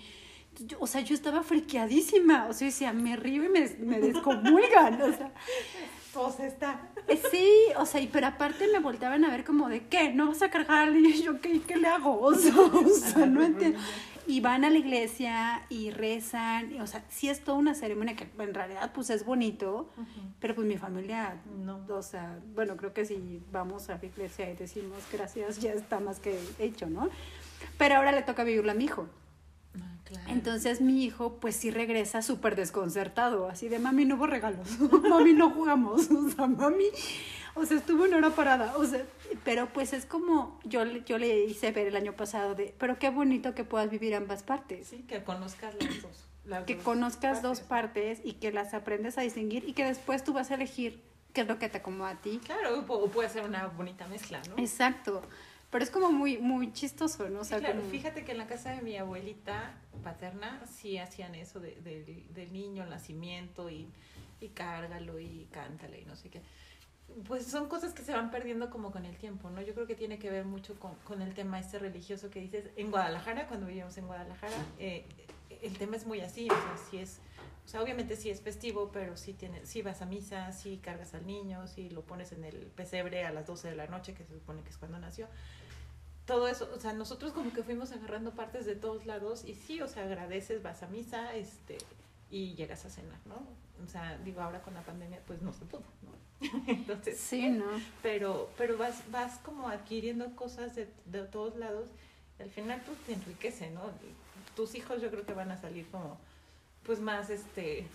yo- 0.67 0.77
o 0.81 0.87
sea, 0.87 1.01
yo 1.03 1.15
estaba 1.15 1.43
friqueadísima, 1.43 2.47
o 2.49 2.53
sea, 2.53 2.67
decía, 2.69 2.93
me 2.93 3.17
río 3.17 3.45
y 3.45 3.49
me, 3.49 3.69
me 3.81 4.01
descomulgan, 4.01 5.03
o 5.03 5.13
sea, 5.13 5.33
Pues 6.15 6.39
está. 6.39 6.93
eh, 7.09 7.21
Sí, 7.33 7.49
o 7.77 7.85
sea, 7.85 8.01
y 8.01 8.07
pero 8.07 8.29
aparte 8.29 8.69
me 8.73 8.79
volteaban 8.79 9.25
a 9.25 9.31
ver 9.31 9.43
como 9.45 9.69
de, 9.69 9.89
¿qué? 9.89 10.11
¿No 10.13 10.29
vas 10.29 10.43
a 10.43 10.49
cargar 10.49 10.87
al 10.89 10.95
niño? 10.95 11.09
Y 11.09 11.23
yo, 11.23 11.41
¿qué, 11.41 11.61
qué 11.61 11.75
le 11.77 11.89
hago? 11.89 12.21
O 12.21 12.33
sea, 12.37 12.55
o 12.57 12.89
sea, 12.89 13.27
no 13.27 13.43
entiendo. 13.43 13.81
Y 14.27 14.41
van 14.41 14.65
a 14.65 14.71
la 14.71 14.79
iglesia 14.79 15.63
y 15.69 15.91
rezan, 15.91 16.81
o 16.81 16.87
sea, 16.87 17.05
sí 17.11 17.29
es 17.29 17.45
toda 17.45 17.59
una 17.59 17.75
ceremonia 17.75 18.17
que 18.17 18.27
en 18.39 18.55
realidad 18.55 18.91
pues 18.95 19.11
es 19.11 19.25
bonito, 19.25 19.91
pero 20.41 20.55
pues 20.55 20.67
mi 20.67 20.79
familia, 20.79 21.37
No. 21.65 21.81
o 21.91 22.03
sea, 22.03 22.39
bueno, 22.55 22.77
creo 22.77 22.95
que 22.95 23.05
si 23.05 23.43
vamos 23.53 23.91
a 23.91 23.99
la 23.99 24.05
iglesia 24.07 24.51
y 24.51 24.57
decimos 24.57 24.99
gracias, 25.13 25.61
ya 25.61 25.73
está 25.73 26.01
más 26.01 26.21
que 26.21 26.39
hecho, 26.59 26.87
¿no? 26.89 27.11
Pero 27.77 27.97
ahora 27.97 28.13
le 28.13 28.23
toca 28.23 28.45
vivirlo 28.45 28.71
a 28.71 28.75
mi 28.75 28.85
hijo. 28.85 29.07
Ah, 29.79 29.97
claro. 30.05 30.25
Entonces 30.29 30.81
mi 30.81 31.05
hijo 31.05 31.35
pues 31.41 31.57
sí 31.57 31.71
regresa 31.71 32.23
súper 32.23 32.57
desconcertado, 32.57 33.49
así 33.49 33.69
de 33.69 33.79
mami 33.79 34.05
no 34.07 34.15
hubo 34.15 34.27
regalos, 34.27 34.79
mami 35.11 35.35
no 35.35 35.51
jugamos, 35.51 36.11
o 36.11 36.31
sea, 36.31 36.47
mami, 36.47 36.87
o 37.55 37.67
sea, 37.67 37.77
estuvo 37.77 38.05
una 38.05 38.17
hora 38.17 38.31
parada, 38.31 38.77
o 38.79 38.85
sea, 38.87 39.05
pero 39.45 39.69
pues 39.73 39.93
es 39.93 40.07
como 40.07 40.59
yo, 40.65 40.85
le- 40.85 41.03
yo 41.05 41.19
le 41.19 41.45
hice 41.45 41.73
ver 41.73 41.87
el 41.87 41.97
año 41.97 42.13
pasado 42.15 42.55
de, 42.55 42.75
pero 42.79 42.99
qué 42.99 43.11
bonito 43.11 43.55
que 43.55 43.65
puedas 43.65 43.91
vivir 43.91 44.15
ambas 44.15 44.43
partes, 44.43 44.87
Sí, 44.89 45.05
que 45.09 45.23
conozcas 45.25 45.75
las 45.75 46.03
dos. 46.03 46.25
las 46.45 46.65
que 46.65 46.75
dos 46.77 46.85
conozcas 46.85 47.43
dos 47.43 47.61
partes. 47.61 48.21
y 48.25 48.35
que 48.35 48.53
las 48.53 48.75
aprendes 48.75 49.19
a 49.19 49.23
distinguir 49.23 49.65
y 49.69 49.73
que 49.73 49.85
después 49.85 50.23
tú 50.25 50.33
vas 50.33 50.51
a 50.51 50.55
elegir 50.55 51.03
qué 51.33 51.41
es 51.43 51.49
lo 51.49 51.59
que 51.59 51.69
te 51.69 51.79
acomoda 51.79 52.11
a 52.11 52.17
ti. 52.21 52.41
Claro, 52.45 52.79
o 52.81 52.87
pu- 52.87 53.11
puede 53.11 53.29
ser 53.29 53.45
una 53.45 53.67
bonita 53.67 54.07
mezcla, 54.07 54.41
¿no? 54.49 54.57
Exacto, 54.63 55.23
pero 55.71 55.83
es 55.83 55.91
como 55.91 56.13
muy, 56.13 56.39
muy 56.39 56.73
chistoso, 56.73 57.29
¿no? 57.29 57.41
O 57.41 57.45
Sí, 57.45 57.57
claro, 57.57 57.79
como- 57.81 57.91
fíjate 57.91 58.25
que 58.25 58.33
en 58.33 58.39
la 58.39 58.47
casa 58.47 58.71
de 58.71 58.83
mi 58.83 58.97
abuelita 58.97 59.75
paterna 60.05 60.61
sí 60.67 60.99
hacían 60.99 61.35
eso 61.35 61.59
de, 61.61 61.75
del- 61.81 62.33
del 62.35 62.53
niño, 62.53 62.85
el 62.85 62.91
nacimiento 62.91 63.69
y, 63.71 63.89
y 64.41 64.49
cárgalo 64.49 65.19
y 65.19 65.49
cántale 65.51 66.01
y 66.01 66.05
no 66.05 66.15
sé 66.15 66.29
qué. 66.29 66.41
Pues 67.29 67.47
son 67.47 67.69
cosas 67.69 67.93
que 67.93 68.03
se 68.03 68.13
van 68.13 68.31
perdiendo 68.31 68.71
como 68.71 68.91
con 68.91 69.05
el 69.05 69.17
tiempo, 69.17 69.49
¿no? 69.51 69.63
Yo 69.63 69.75
creo 69.75 69.87
que 69.87 69.95
tiene 69.95 70.19
que 70.19 70.31
ver 70.31 70.45
mucho 70.45 70.75
con, 70.79 70.95
con 71.05 71.23
el 71.23 71.33
tema 71.35 71.61
este 71.61 71.79
religioso 71.79 72.31
que 72.31 72.41
dices. 72.41 72.71
En 72.77 72.91
Guadalajara, 72.91 73.47
cuando 73.47 73.67
vivíamos 73.67 73.97
en 73.99 74.07
Guadalajara, 74.07 74.57
eh, 74.79 75.07
el 75.63 75.79
tema 75.79 75.97
es 75.97 76.07
muy 76.07 76.21
así, 76.21 76.51
o 76.51 76.55
sea, 76.55 76.77
sí 76.91 76.99
es, 76.99 77.21
o 77.65 77.69
sea, 77.69 77.83
obviamente 77.83 78.17
sí 78.17 78.31
es 78.31 78.41
festivo, 78.41 78.91
pero 78.93 79.17
sí, 79.17 79.33
tiene, 79.33 79.65
sí 79.65 79.81
vas 79.83 80.03
a 80.03 80.07
misa, 80.07 80.51
sí 80.53 80.81
cargas 80.83 81.15
al 81.15 81.27
niño, 81.27 81.67
sí 81.69 81.89
lo 81.91 82.03
pones 82.03 82.33
en 82.33 82.45
el 82.45 82.57
pesebre 82.57 83.25
a 83.25 83.33
las 83.33 83.47
12 83.47 83.71
de 83.71 83.77
la 83.77 83.87
noche, 83.87 84.13
que 84.15 84.25
se 84.25 84.35
supone 84.35 84.63
que 84.63 84.71
es 84.71 84.77
cuando 84.77 84.99
nació 84.99 85.29
todo 86.27 86.49
eso, 86.49 86.71
o 86.75 86.81
sea, 86.81 86.93
nosotros 86.93 87.33
como 87.33 87.53
que 87.53 87.63
fuimos 87.63 87.93
agarrando 87.93 88.33
partes 88.33 88.65
de 88.65 88.77
todos 88.77 89.05
lados 89.07 89.45
y 89.45 89.55
sí, 89.55 89.83
o 89.83 89.89
sea, 89.89 90.05
agradeces, 90.05 90.63
vas 90.63 90.83
a 90.83 90.87
misa, 90.87 91.35
este, 91.35 91.79
y 92.31 92.55
llegas 92.55 92.85
a 92.87 92.91
cenar, 92.91 93.19
¿no? 93.27 93.37
O 93.83 93.87
sea, 93.89 94.19
digo, 94.25 94.41
ahora 94.41 94.63
con 94.63 94.75
la 94.75 94.83
pandemia, 94.83 95.21
pues 95.27 95.43
no 95.43 95.53
se 95.53 95.65
pudo, 95.65 95.83
¿no? 96.03 96.15
Entonces, 96.67 97.19
Sí, 97.19 97.49
¿no? 97.49 97.65
pero, 98.03 98.51
pero 98.59 98.77
vas, 98.77 99.03
vas 99.11 99.39
como 99.39 99.69
adquiriendo 99.69 100.35
cosas 100.37 100.75
de, 100.75 100.89
de 101.07 101.23
todos 101.25 101.57
lados 101.57 101.89
y 102.39 102.43
al 102.43 102.51
final 102.51 102.83
pues 102.85 102.99
te 102.99 103.13
enriquece, 103.15 103.71
¿no? 103.71 103.81
Tus 104.57 104.75
hijos 104.75 105.01
yo 105.03 105.11
creo 105.11 105.25
que 105.27 105.33
van 105.35 105.51
a 105.51 105.57
salir 105.61 105.87
como, 105.91 106.19
pues 106.85 107.01
más, 107.01 107.31
este, 107.31 107.87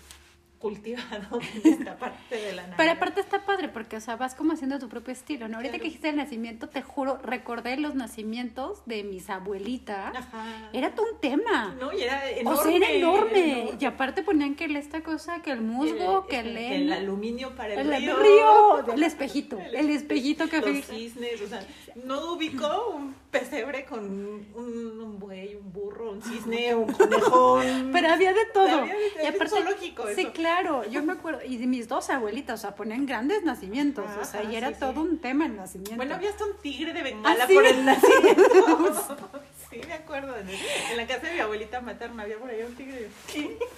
cultivados 0.59 1.43
en 1.63 1.73
esta 1.73 1.97
parte 1.97 2.35
de 2.35 2.53
la 2.53 2.63
Pero 2.63 2.77
Navidad. 2.77 2.95
aparte 2.97 3.21
está 3.21 3.45
padre 3.45 3.69
porque, 3.69 3.97
o 3.97 4.01
sea, 4.01 4.15
vas 4.15 4.35
como 4.35 4.53
haciendo 4.53 4.79
tu 4.79 4.89
propio 4.89 5.11
estilo, 5.13 5.47
¿no? 5.47 5.57
Ahorita 5.57 5.71
Claro. 5.71 5.81
que 5.83 5.87
dijiste 5.89 6.09
el 6.09 6.15
nacimiento, 6.17 6.69
te 6.69 6.81
juro, 6.81 7.17
recordé 7.23 7.77
los 7.77 7.95
nacimientos 7.95 8.81
de 8.85 9.03
mis 9.03 9.29
abuelitas. 9.29 10.15
Ajá. 10.15 10.69
Era 10.73 10.95
todo 10.95 11.05
un 11.13 11.19
tema. 11.19 11.75
No, 11.79 11.91
y 11.93 12.03
era 12.03 12.21
o 12.23 12.39
enorme. 12.39 12.63
sea, 12.63 12.75
era 12.75 12.89
enorme. 12.91 13.51
enorme. 13.61 13.77
Y 13.79 13.85
aparte 13.85 14.23
ponían 14.23 14.55
que 14.55 14.65
esta 14.79 15.01
cosa, 15.01 15.41
que 15.41 15.51
el 15.51 15.61
musgo, 15.61 16.25
que 16.27 16.39
el, 16.39 16.57
el 16.57 16.93
aluminio 16.93 17.55
para 17.55 17.73
el, 17.73 17.87
río. 17.87 18.17
río, 18.17 18.93
el 18.93 19.03
espejito, 19.11 19.57
el 19.59 19.89
espejito 19.89 20.47
que 20.47 20.61
los 20.61 20.85
cisnes, 20.85 21.41
o 21.41 21.47
sea, 21.47 21.61
no 21.95 22.33
ubicó 22.33 22.93
un 22.95 23.15
pesebre 23.31 23.85
con 23.85 23.99
un, 23.99 24.47
un 24.55 25.19
buey, 25.19 25.55
un 25.55 25.71
burro, 25.71 26.11
un 26.11 26.21
cisne, 26.21 26.73
un 26.75 26.91
conejón. 26.91 27.89
Pero 27.91 28.09
había 28.09 28.33
de 28.33 28.45
todo. 28.53 28.67
Había 28.81 28.93
de- 28.95 29.07
y 29.23 29.27
es 29.27 29.35
aparte, 29.35 29.49
zoológico 29.55 30.03
sí, 30.15 30.21
eso. 30.21 30.31
claro, 30.33 30.83
yo 30.89 31.03
me 31.03 31.13
acuerdo, 31.13 31.41
y 31.45 31.57
mis 31.67 31.87
dos 31.87 32.09
abuelitas, 32.09 32.59
o 32.59 32.61
sea, 32.61 32.75
ponían 32.75 33.05
grandes 33.05 33.43
nacimientos, 33.43 34.05
o 34.21 34.25
sea, 34.25 34.43
y 34.43 34.55
era 34.55 34.69
sí, 34.69 34.73
sí. 34.75 34.79
todo 34.79 35.01
un 35.01 35.19
tema 35.19 35.45
el 35.45 35.55
nacimiento. 35.55 35.95
Bueno, 35.97 36.15
había 36.15 36.29
hasta 36.29 36.45
un 36.45 36.57
tigre 36.61 36.93
de 36.93 37.01
bengala 37.03 37.43
¿Ah, 37.43 37.47
sí? 37.47 37.53
por 37.53 37.65
el 37.65 37.85
nacimiento. 37.85 38.43
sí, 39.69 39.81
me 39.87 39.93
acuerdo. 39.93 40.35
En, 40.37 40.97
la 40.97 41.07
casa 41.07 41.27
de 41.27 41.33
mi 41.33 41.39
abuelita 41.39 41.81
materna 41.81 42.23
había 42.23 42.37
por 42.37 42.49
ahí 42.49 42.61
un 42.61 42.75
tigre. 42.75 43.09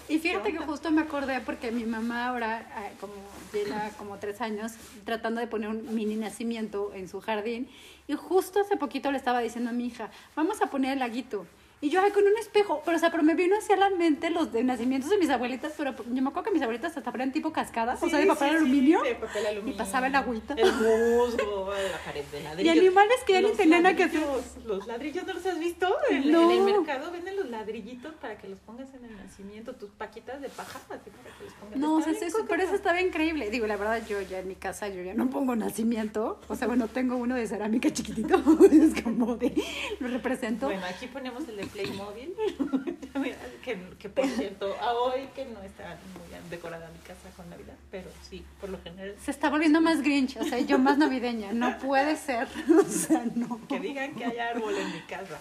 Y 0.09 0.19
fíjate 0.19 0.51
¿Qué 0.51 0.57
que 0.57 0.63
justo 0.63 0.91
me 0.91 1.01
acordé 1.01 1.41
porque 1.41 1.71
mi 1.71 1.83
mamá 1.83 2.27
ahora, 2.27 2.59
eh, 2.59 2.93
como 2.99 3.13
lleva 3.53 3.89
como 3.97 4.17
tres 4.17 4.41
años, 4.41 4.73
tratando 5.05 5.41
de 5.41 5.47
poner 5.47 5.69
un 5.69 5.93
mini 5.93 6.15
nacimiento 6.15 6.91
en 6.93 7.07
su 7.07 7.21
jardín, 7.21 7.69
y 8.07 8.13
justo 8.13 8.59
hace 8.59 8.77
poquito 8.77 9.11
le 9.11 9.17
estaba 9.17 9.39
diciendo 9.39 9.69
a 9.69 9.73
mi 9.73 9.87
hija, 9.87 10.09
vamos 10.35 10.61
a 10.61 10.67
poner 10.67 10.93
el 10.93 10.99
laguito. 10.99 11.45
Y 11.83 11.89
yo, 11.89 11.99
ay, 12.01 12.11
con 12.11 12.23
un 12.23 12.37
espejo, 12.37 12.83
pero 12.85 12.97
o 12.97 12.99
sea, 12.99 13.09
pero 13.09 13.23
me 13.23 13.33
vino 13.33 13.57
hacia 13.57 13.75
la 13.75 13.89
mente 13.89 14.29
los 14.29 14.51
de 14.53 14.63
nacimientos 14.63 15.09
de 15.09 15.17
mis 15.17 15.31
abuelitas, 15.31 15.73
pero 15.75 15.95
yo 15.95 16.21
me 16.21 16.29
acuerdo 16.29 16.43
que 16.43 16.51
mis 16.51 16.61
abuelitas 16.61 16.95
hasta 16.95 17.11
ponían 17.11 17.31
tipo 17.31 17.51
cascadas, 17.51 18.01
o 18.03 18.07
sea, 18.07 18.19
de 18.19 18.27
papel 18.27 18.49
sí, 18.49 18.53
sí, 18.53 18.61
aluminio. 18.61 19.01
de 19.01 19.15
papel 19.15 19.45
aluminio. 19.47 19.73
y 19.73 19.77
pasaba 19.77 20.05
el 20.05 20.13
agüita. 20.15 20.53
El 20.53 20.71
musgo, 20.73 21.71
la 21.91 21.97
pared 22.05 22.23
de 22.31 22.43
ladrillo. 22.43 22.71
Y 22.73 22.77
animales 22.77 23.17
que 23.25 23.33
ya 23.33 23.41
ni 23.41 23.51
tenían 23.53 23.81
nada 23.81 23.95
que 23.95 24.03
hacer. 24.03 24.21
ladrillos, 24.21 24.65
Los 24.65 24.85
ladrillos, 24.85 25.25
¿no 25.25 25.33
los 25.33 25.45
has 25.47 25.59
visto? 25.59 25.87
En, 26.11 26.31
No. 26.31 26.51
en 26.51 26.57
el 26.59 26.63
mercado 26.63 27.11
venden 27.11 27.35
los 27.35 27.49
ladrillitos 27.49 28.13
para 28.15 28.37
que 28.37 28.47
los 28.47 28.59
pongas 28.59 28.93
en 28.93 29.03
el 29.05 29.17
nacimiento, 29.17 29.73
tus 29.73 29.89
paquitas 29.89 30.39
de 30.39 30.49
paja, 30.49 30.79
así 30.87 31.09
para 31.09 31.35
que 31.35 31.45
los 31.45 31.53
pongas. 31.55 31.79
No, 31.79 31.95
o 31.95 32.01
sea, 32.03 32.13
eso, 32.13 32.45
pero 32.47 32.61
eso 32.61 32.75
estaba 32.75 33.01
increíble. 33.01 33.49
Digo, 33.49 33.65
la 33.65 33.77
verdad, 33.77 34.05
yo 34.07 34.21
ya 34.21 34.37
en 34.37 34.47
mi 34.47 34.55
casa, 34.55 34.87
yo 34.87 35.01
ya 35.01 35.15
no 35.15 35.31
pongo 35.31 35.55
nacimiento. 35.55 36.39
O 36.47 36.55
sea, 36.55 36.67
bueno, 36.67 36.87
tengo 36.89 37.15
uno 37.15 37.35
de 37.35 37.47
cerámica 37.47 37.91
chiquitito. 37.91 38.35
es 38.71 39.01
como 39.01 39.35
de, 39.35 39.51
lo 39.99 40.07
represento. 40.09 40.67
Bueno, 40.67 40.85
aquí 40.85 41.07
ponemos 41.07 41.47
el 41.47 41.57
de 41.57 41.70
Playmobil, 41.73 42.33
que, 43.63 43.79
que 43.99 44.09
por 44.09 44.25
cierto, 44.37 44.75
a 44.81 44.93
hoy 44.93 45.27
que 45.35 45.45
no 45.45 45.61
está 45.61 45.97
muy 46.13 46.31
decorada 46.49 46.89
mi 46.89 46.99
casa 46.99 47.29
con 47.35 47.49
Navidad, 47.49 47.75
pero 47.89 48.09
sí, 48.29 48.43
por 48.59 48.69
lo 48.69 48.79
general, 48.81 49.15
Se 49.23 49.31
está 49.31 49.49
volviendo 49.49 49.81
más 49.81 50.01
grinch, 50.01 50.37
o 50.37 50.43
sea, 50.43 50.59
yo 50.59 50.77
más 50.77 50.97
navideña. 50.97 51.53
No 51.53 51.77
puede 51.79 52.15
ser. 52.15 52.47
O 52.81 52.83
sea, 52.83 53.23
no. 53.35 53.59
que 53.67 53.79
digan 53.79 54.15
que 54.15 54.25
hay 54.25 54.37
árbol 54.37 54.75
en 54.75 54.91
mi 54.91 55.01
casa. 55.01 55.39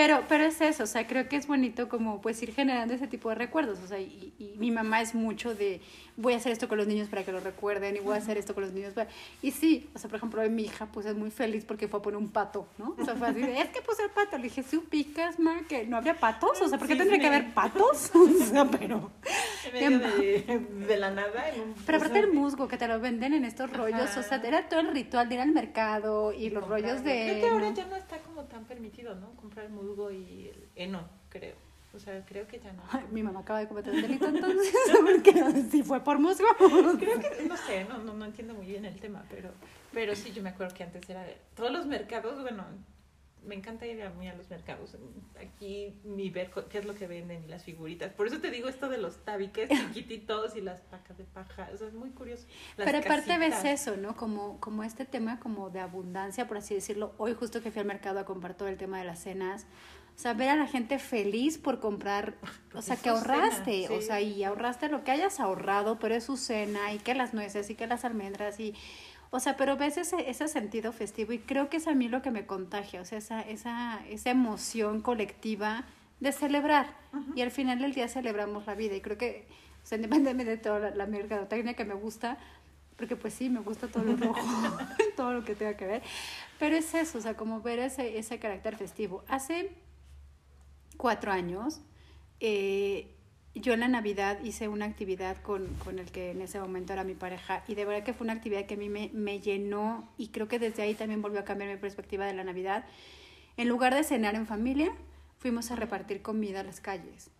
Pero, 0.00 0.24
pero 0.28 0.44
es 0.44 0.58
eso, 0.62 0.84
o 0.84 0.86
sea, 0.86 1.06
creo 1.06 1.28
que 1.28 1.36
es 1.36 1.46
bonito 1.46 1.90
como 1.90 2.22
pues 2.22 2.42
ir 2.42 2.54
generando 2.54 2.94
ese 2.94 3.06
tipo 3.06 3.28
de 3.28 3.34
recuerdos, 3.34 3.80
o 3.80 3.86
sea, 3.86 3.98
y, 4.00 4.32
y 4.38 4.54
mi 4.56 4.70
mamá 4.70 5.02
es 5.02 5.14
mucho 5.14 5.54
de 5.54 5.82
voy 6.20 6.34
a 6.34 6.36
hacer 6.36 6.52
esto 6.52 6.68
con 6.68 6.78
los 6.78 6.86
niños 6.86 7.08
para 7.08 7.24
que 7.24 7.32
lo 7.32 7.40
recuerden 7.40 7.96
y 7.96 8.00
voy 8.00 8.14
a 8.14 8.18
hacer 8.18 8.36
esto 8.36 8.54
con 8.54 8.64
los 8.64 8.72
niños 8.72 8.92
para... 8.92 9.08
Y 9.42 9.50
sí, 9.52 9.88
o 9.94 9.98
sea, 9.98 10.08
por 10.08 10.18
ejemplo, 10.18 10.48
mi 10.50 10.64
hija 10.64 10.86
pues 10.86 11.06
es 11.06 11.14
muy 11.14 11.30
feliz 11.30 11.64
porque 11.64 11.88
fue 11.88 12.00
a 12.00 12.02
poner 12.02 12.18
un 12.18 12.28
pato, 12.28 12.66
¿no? 12.78 12.94
O 12.98 13.04
sea, 13.04 13.14
fue 13.14 13.28
así 13.28 13.40
de, 13.40 13.60
es 13.60 13.68
que 13.70 13.80
puse 13.80 14.02
el 14.02 14.10
pato, 14.10 14.36
le 14.36 14.44
dije, 14.44 14.62
¿sí 14.62 14.76
ubicas, 14.76 15.38
ma, 15.38 15.62
que 15.68 15.86
no 15.86 15.96
habría 15.96 16.14
patos? 16.14 16.60
O 16.60 16.68
sea, 16.68 16.78
¿por 16.78 16.86
qué 16.86 16.94
Sí, 16.94 16.98
tendría 16.98 17.20
que 17.20 17.26
haber 17.26 17.54
patos? 17.54 18.10
O 18.20 18.52
sea, 18.52 18.64
pero... 18.64 19.10
En 19.72 19.98
medio 19.98 19.98
de, 19.98 20.66
de 20.86 20.96
la 20.96 21.10
nada. 21.10 21.48
En 21.50 21.60
un, 21.60 21.74
Pero 21.86 21.98
aparte 21.98 22.18
el 22.18 22.32
musgo 22.32 22.68
que 22.68 22.76
te 22.76 22.88
lo 22.88 22.98
venden 23.00 23.32
en 23.32 23.44
estos 23.44 23.72
rollos, 23.72 24.00
Ajá. 24.10 24.20
o 24.20 24.22
sea, 24.22 24.40
era 24.42 24.68
todo 24.68 24.80
el 24.80 24.88
ritual 24.88 25.28
de 25.28 25.36
ir 25.36 25.40
al 25.40 25.52
mercado 25.52 26.32
y 26.32 26.50
los 26.50 26.66
rollos 26.66 27.04
de... 27.04 27.38
Creo 27.38 27.40
que 27.40 27.48
ahora 27.48 27.70
ya 27.70 27.86
no 27.86 27.96
está 27.96 28.18
como 28.18 28.44
tan 28.44 28.64
permitido, 28.64 29.14
¿no? 29.14 29.30
Musgo 29.68 30.10
y 30.10 30.48
el 30.48 30.68
heno, 30.76 31.08
creo. 31.28 31.54
O 31.92 31.98
sea, 31.98 32.24
creo 32.24 32.46
que 32.46 32.60
ya 32.60 32.72
no. 32.72 32.82
mi 33.10 33.22
mamá 33.22 33.40
acaba 33.40 33.58
de 33.58 33.68
cometer 33.68 33.92
un 33.92 34.02
delito 34.02 34.28
entonces, 34.28 34.74
porque 35.00 35.62
si 35.70 35.82
fue 35.82 36.00
por 36.00 36.18
musgo. 36.18 36.46
Creo 36.98 37.18
que, 37.20 37.44
no 37.48 37.56
sé, 37.56 37.84
no, 37.84 37.98
no, 37.98 38.14
no 38.14 38.24
entiendo 38.24 38.54
muy 38.54 38.66
bien 38.66 38.84
el 38.84 38.98
tema, 39.00 39.24
pero, 39.28 39.50
pero 39.92 40.14
sí, 40.14 40.32
yo 40.32 40.42
me 40.42 40.50
acuerdo 40.50 40.74
que 40.74 40.84
antes 40.84 41.08
era 41.10 41.22
de 41.24 41.36
todos 41.56 41.72
los 41.72 41.86
mercados, 41.86 42.40
bueno, 42.42 42.64
me 43.44 43.54
encanta 43.54 43.86
ir 43.86 44.02
a 44.02 44.10
mí 44.10 44.28
a 44.28 44.34
los 44.34 44.48
mercados. 44.50 44.96
Aquí 45.40 45.94
mi 46.04 46.30
ver 46.30 46.50
qué 46.70 46.78
es 46.78 46.84
lo 46.84 46.94
que 46.94 47.06
venden 47.06 47.44
y 47.44 47.48
las 47.48 47.64
figuritas. 47.64 48.12
Por 48.12 48.26
eso 48.26 48.38
te 48.40 48.50
digo 48.50 48.68
esto 48.68 48.88
de 48.88 48.98
los 48.98 49.24
tabiques 49.24 49.68
chiquititos 49.88 50.56
y 50.56 50.60
las 50.60 50.80
pacas 50.80 51.18
de 51.18 51.24
paja. 51.24 51.70
Eso 51.72 51.86
es 51.86 51.94
muy 51.94 52.10
curioso. 52.10 52.46
Pero 52.76 52.98
aparte 52.98 53.38
ves 53.38 53.64
eso, 53.64 53.96
¿no? 53.96 54.16
Como, 54.16 54.60
como 54.60 54.84
este 54.84 55.04
tema 55.04 55.40
como 55.40 55.70
de 55.70 55.80
abundancia, 55.80 56.46
por 56.46 56.58
así 56.58 56.74
decirlo. 56.74 57.14
Hoy 57.18 57.34
justo 57.34 57.62
que 57.62 57.70
fui 57.70 57.80
al 57.80 57.86
mercado 57.86 58.18
a 58.20 58.24
comprar 58.24 58.54
todo 58.54 58.68
el 58.68 58.76
tema 58.76 58.98
de 58.98 59.04
las 59.04 59.20
cenas. 59.20 59.66
O 60.16 60.22
sea, 60.22 60.34
ver 60.34 60.50
a 60.50 60.56
la 60.56 60.66
gente 60.66 60.98
feliz 60.98 61.56
por 61.56 61.80
comprar, 61.80 62.34
o 62.74 62.82
sea, 62.82 62.96
que 62.96 63.08
ahorraste, 63.08 63.88
o 63.88 64.02
sea, 64.02 64.20
y 64.20 64.44
ahorraste 64.44 64.90
lo 64.90 65.02
que 65.02 65.12
hayas 65.12 65.40
ahorrado, 65.40 65.98
pero 65.98 66.14
es 66.14 66.24
su 66.24 66.36
cena, 66.36 66.92
y 66.92 66.98
que 66.98 67.14
las 67.14 67.32
nueces, 67.32 67.70
y 67.70 67.74
que 67.74 67.86
las 67.86 68.04
almendras, 68.04 68.60
y, 68.60 68.74
o 69.30 69.40
sea, 69.40 69.56
pero 69.56 69.76
ves 69.76 69.96
ese, 69.96 70.28
ese 70.28 70.48
sentido 70.48 70.92
festivo, 70.92 71.32
y 71.32 71.38
creo 71.38 71.68
que 71.68 71.76
es 71.76 71.86
a 71.86 71.94
mí 71.94 72.08
lo 72.08 72.22
que 72.22 72.30
me 72.30 72.46
contagia, 72.46 73.00
o 73.00 73.04
sea, 73.04 73.18
esa, 73.18 73.40
esa, 73.42 74.00
esa 74.08 74.30
emoción 74.30 75.00
colectiva 75.00 75.84
de 76.20 76.32
celebrar, 76.32 76.94
y 77.34 77.42
al 77.42 77.50
final 77.50 77.80
del 77.80 77.94
día 77.94 78.08
celebramos 78.08 78.66
la 78.66 78.74
vida, 78.74 78.94
y 78.96 79.00
creo 79.00 79.16
que, 79.16 79.46
o 79.82 79.86
sea, 79.86 79.96
independientemente 79.96 80.50
de 80.50 80.56
toda 80.58 80.78
la, 80.78 80.90
la 80.90 81.06
mercadotecnia 81.06 81.74
que 81.74 81.84
me 81.84 81.94
gusta, 81.94 82.38
porque 82.96 83.16
pues 83.16 83.32
sí, 83.32 83.48
me 83.48 83.60
gusta 83.60 83.88
todo 83.88 84.04
lo 84.04 84.16
rojo, 84.16 84.38
todo 85.16 85.32
lo 85.32 85.44
que 85.44 85.54
tenga 85.54 85.74
que 85.76 85.86
ver, 85.86 86.02
pero 86.58 86.76
es 86.76 86.92
eso, 86.94 87.18
o 87.18 87.20
sea, 87.20 87.34
como 87.34 87.62
ver 87.62 87.78
ese, 87.78 88.18
ese 88.18 88.38
carácter 88.38 88.76
festivo. 88.76 89.24
Hace 89.26 89.70
cuatro 90.98 91.32
años, 91.32 91.80
eh, 92.40 93.14
yo 93.54 93.72
en 93.72 93.80
la 93.80 93.88
Navidad 93.88 94.38
hice 94.44 94.68
una 94.68 94.84
actividad 94.84 95.36
con, 95.42 95.66
con, 95.84 95.98
el 95.98 96.10
que 96.10 96.30
en 96.30 96.40
ese 96.40 96.60
momento 96.60 96.92
era 96.92 97.02
mi 97.02 97.14
pareja 97.14 97.64
y 97.66 97.74
de 97.74 97.84
verdad 97.84 98.04
que 98.04 98.14
fue 98.14 98.24
una 98.24 98.34
actividad 98.34 98.66
que 98.66 98.74
a 98.74 98.76
mí 98.76 98.88
me, 98.88 99.10
me, 99.12 99.40
llenó 99.40 100.08
y 100.16 100.28
creo 100.28 100.46
que 100.46 100.60
desde 100.60 100.82
ahí 100.82 100.94
también 100.94 101.20
volvió 101.20 101.40
a 101.40 101.44
cambiar 101.44 101.70
mi 101.70 101.76
perspectiva 101.76 102.26
de 102.26 102.32
la 102.32 102.44
Navidad. 102.44 102.84
En 103.56 103.68
lugar 103.68 103.94
de 103.94 104.04
cenar 104.04 104.36
en 104.36 104.46
familia, 104.46 104.92
fuimos 105.38 105.70
a 105.70 105.76
repartir 105.76 106.22
comida 106.22 106.60
a 106.60 106.62
las 106.62 106.80
calles. 106.80 107.30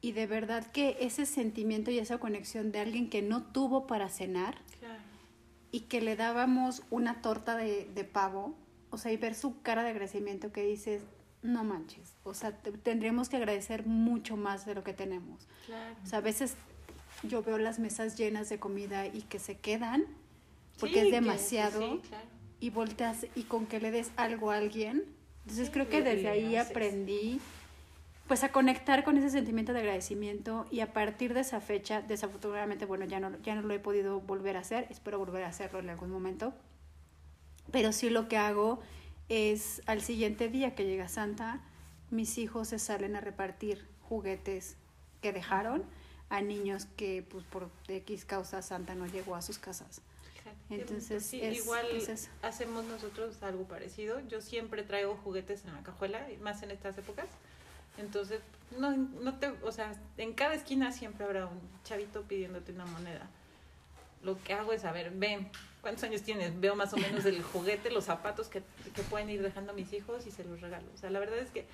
Y 0.00 0.12
de 0.12 0.26
verdad 0.26 0.66
que 0.72 0.96
ese 1.00 1.26
sentimiento 1.26 1.90
y 1.90 1.98
esa 1.98 2.18
conexión 2.18 2.72
de 2.72 2.80
alguien 2.80 3.10
que 3.10 3.22
no 3.22 3.42
tuvo 3.42 3.86
para 3.86 4.08
cenar 4.08 4.58
y 5.72 5.80
que 5.80 6.00
le 6.00 6.16
dábamos 6.16 6.82
una 6.90 7.20
torta 7.20 7.56
de, 7.56 7.90
de 7.94 8.04
pavo, 8.04 8.54
o 8.90 8.98
sea, 8.98 9.12
y 9.12 9.16
ver 9.16 9.34
su 9.34 9.60
cara 9.62 9.82
de 9.82 9.90
agradecimiento 9.90 10.52
que 10.52 10.62
dices, 10.62 11.02
no 11.44 11.62
manches, 11.62 12.16
o 12.24 12.34
sea, 12.34 12.56
tendríamos 12.56 13.28
que 13.28 13.36
agradecer 13.36 13.86
mucho 13.86 14.36
más 14.36 14.64
de 14.64 14.74
lo 14.74 14.82
que 14.82 14.94
tenemos. 14.94 15.46
Claro. 15.66 15.94
O 16.02 16.06
sea, 16.06 16.18
a 16.18 16.22
veces 16.22 16.56
yo 17.22 17.42
veo 17.42 17.58
las 17.58 17.78
mesas 17.78 18.16
llenas 18.16 18.48
de 18.48 18.58
comida 18.58 19.06
y 19.06 19.22
que 19.22 19.38
se 19.38 19.58
quedan 19.58 20.06
porque 20.78 21.00
sí, 21.00 21.06
es 21.06 21.12
demasiado 21.12 21.80
que, 21.80 22.02
sí, 22.02 22.08
claro. 22.08 22.26
y 22.60 22.70
volteas 22.70 23.26
y 23.34 23.42
con 23.42 23.66
que 23.66 23.78
le 23.78 23.90
des 23.90 24.10
algo 24.16 24.50
a 24.50 24.56
alguien. 24.56 25.04
Entonces 25.42 25.66
sí, 25.66 25.72
creo 25.72 25.88
que 25.88 26.02
desde 26.02 26.28
ahí 26.28 26.56
aprendí 26.56 27.40
pues 28.26 28.42
a 28.42 28.48
conectar 28.50 29.04
con 29.04 29.18
ese 29.18 29.28
sentimiento 29.28 29.74
de 29.74 29.80
agradecimiento 29.80 30.64
y 30.70 30.80
a 30.80 30.94
partir 30.94 31.34
de 31.34 31.40
esa 31.40 31.60
fecha, 31.60 32.00
desafortunadamente, 32.00 32.86
bueno, 32.86 33.04
ya 33.04 33.20
no, 33.20 33.38
ya 33.42 33.54
no 33.54 33.60
lo 33.60 33.74
he 33.74 33.78
podido 33.78 34.20
volver 34.20 34.56
a 34.56 34.60
hacer, 34.60 34.86
espero 34.88 35.18
volver 35.18 35.44
a 35.44 35.48
hacerlo 35.48 35.80
en 35.80 35.90
algún 35.90 36.10
momento, 36.10 36.54
pero 37.70 37.92
sí 37.92 38.08
lo 38.08 38.26
que 38.26 38.38
hago 38.38 38.80
es 39.28 39.82
al 39.86 40.02
siguiente 40.02 40.48
día 40.48 40.74
que 40.74 40.84
llega 40.84 41.08
Santa, 41.08 41.60
mis 42.10 42.38
hijos 42.38 42.68
se 42.68 42.78
salen 42.78 43.16
a 43.16 43.20
repartir 43.20 43.86
juguetes 44.08 44.76
que 45.22 45.32
dejaron 45.32 45.84
a 46.28 46.40
niños 46.40 46.86
que 46.96 47.22
pues 47.22 47.44
por 47.44 47.70
X 47.88 48.24
causa 48.24 48.62
Santa 48.62 48.94
no 48.94 49.06
llegó 49.06 49.34
a 49.36 49.42
sus 49.42 49.58
casas. 49.58 50.02
Entonces, 50.70 51.24
sí, 51.24 51.40
es, 51.42 51.58
igual 51.58 51.86
es 51.90 52.30
hacemos 52.42 52.84
nosotros 52.84 53.42
algo 53.42 53.64
parecido. 53.64 54.20
Yo 54.28 54.40
siempre 54.40 54.82
traigo 54.82 55.16
juguetes 55.16 55.64
en 55.64 55.74
la 55.74 55.82
cajuela, 55.82 56.26
más 56.40 56.62
en 56.62 56.70
estas 56.70 56.96
épocas. 56.98 57.26
Entonces, 57.98 58.40
no, 58.78 58.96
no 58.96 59.38
te, 59.38 59.48
o 59.62 59.72
sea, 59.72 59.92
en 60.16 60.32
cada 60.32 60.54
esquina 60.54 60.90
siempre 60.92 61.24
habrá 61.24 61.46
un 61.46 61.60
chavito 61.84 62.22
pidiéndote 62.22 62.72
una 62.72 62.86
moneda. 62.86 63.28
Lo 64.22 64.42
que 64.42 64.54
hago 64.54 64.72
es, 64.72 64.84
a 64.84 64.92
ver, 64.92 65.10
ven, 65.10 65.48
¿cuántos 65.84 66.02
años 66.04 66.22
tienes? 66.22 66.58
Veo 66.58 66.74
más 66.74 66.94
o 66.94 66.96
menos 66.96 67.26
el 67.26 67.42
juguete, 67.42 67.90
los 67.90 68.06
zapatos 68.06 68.48
que, 68.48 68.62
que 68.94 69.02
pueden 69.02 69.28
ir 69.28 69.42
dejando 69.42 69.74
mis 69.74 69.92
hijos 69.92 70.26
y 70.26 70.30
se 70.30 70.42
los 70.42 70.60
regalo. 70.62 70.86
O 70.94 70.96
sea, 70.96 71.10
la 71.10 71.20
verdad 71.20 71.38
es 71.38 71.50
que 71.50 71.66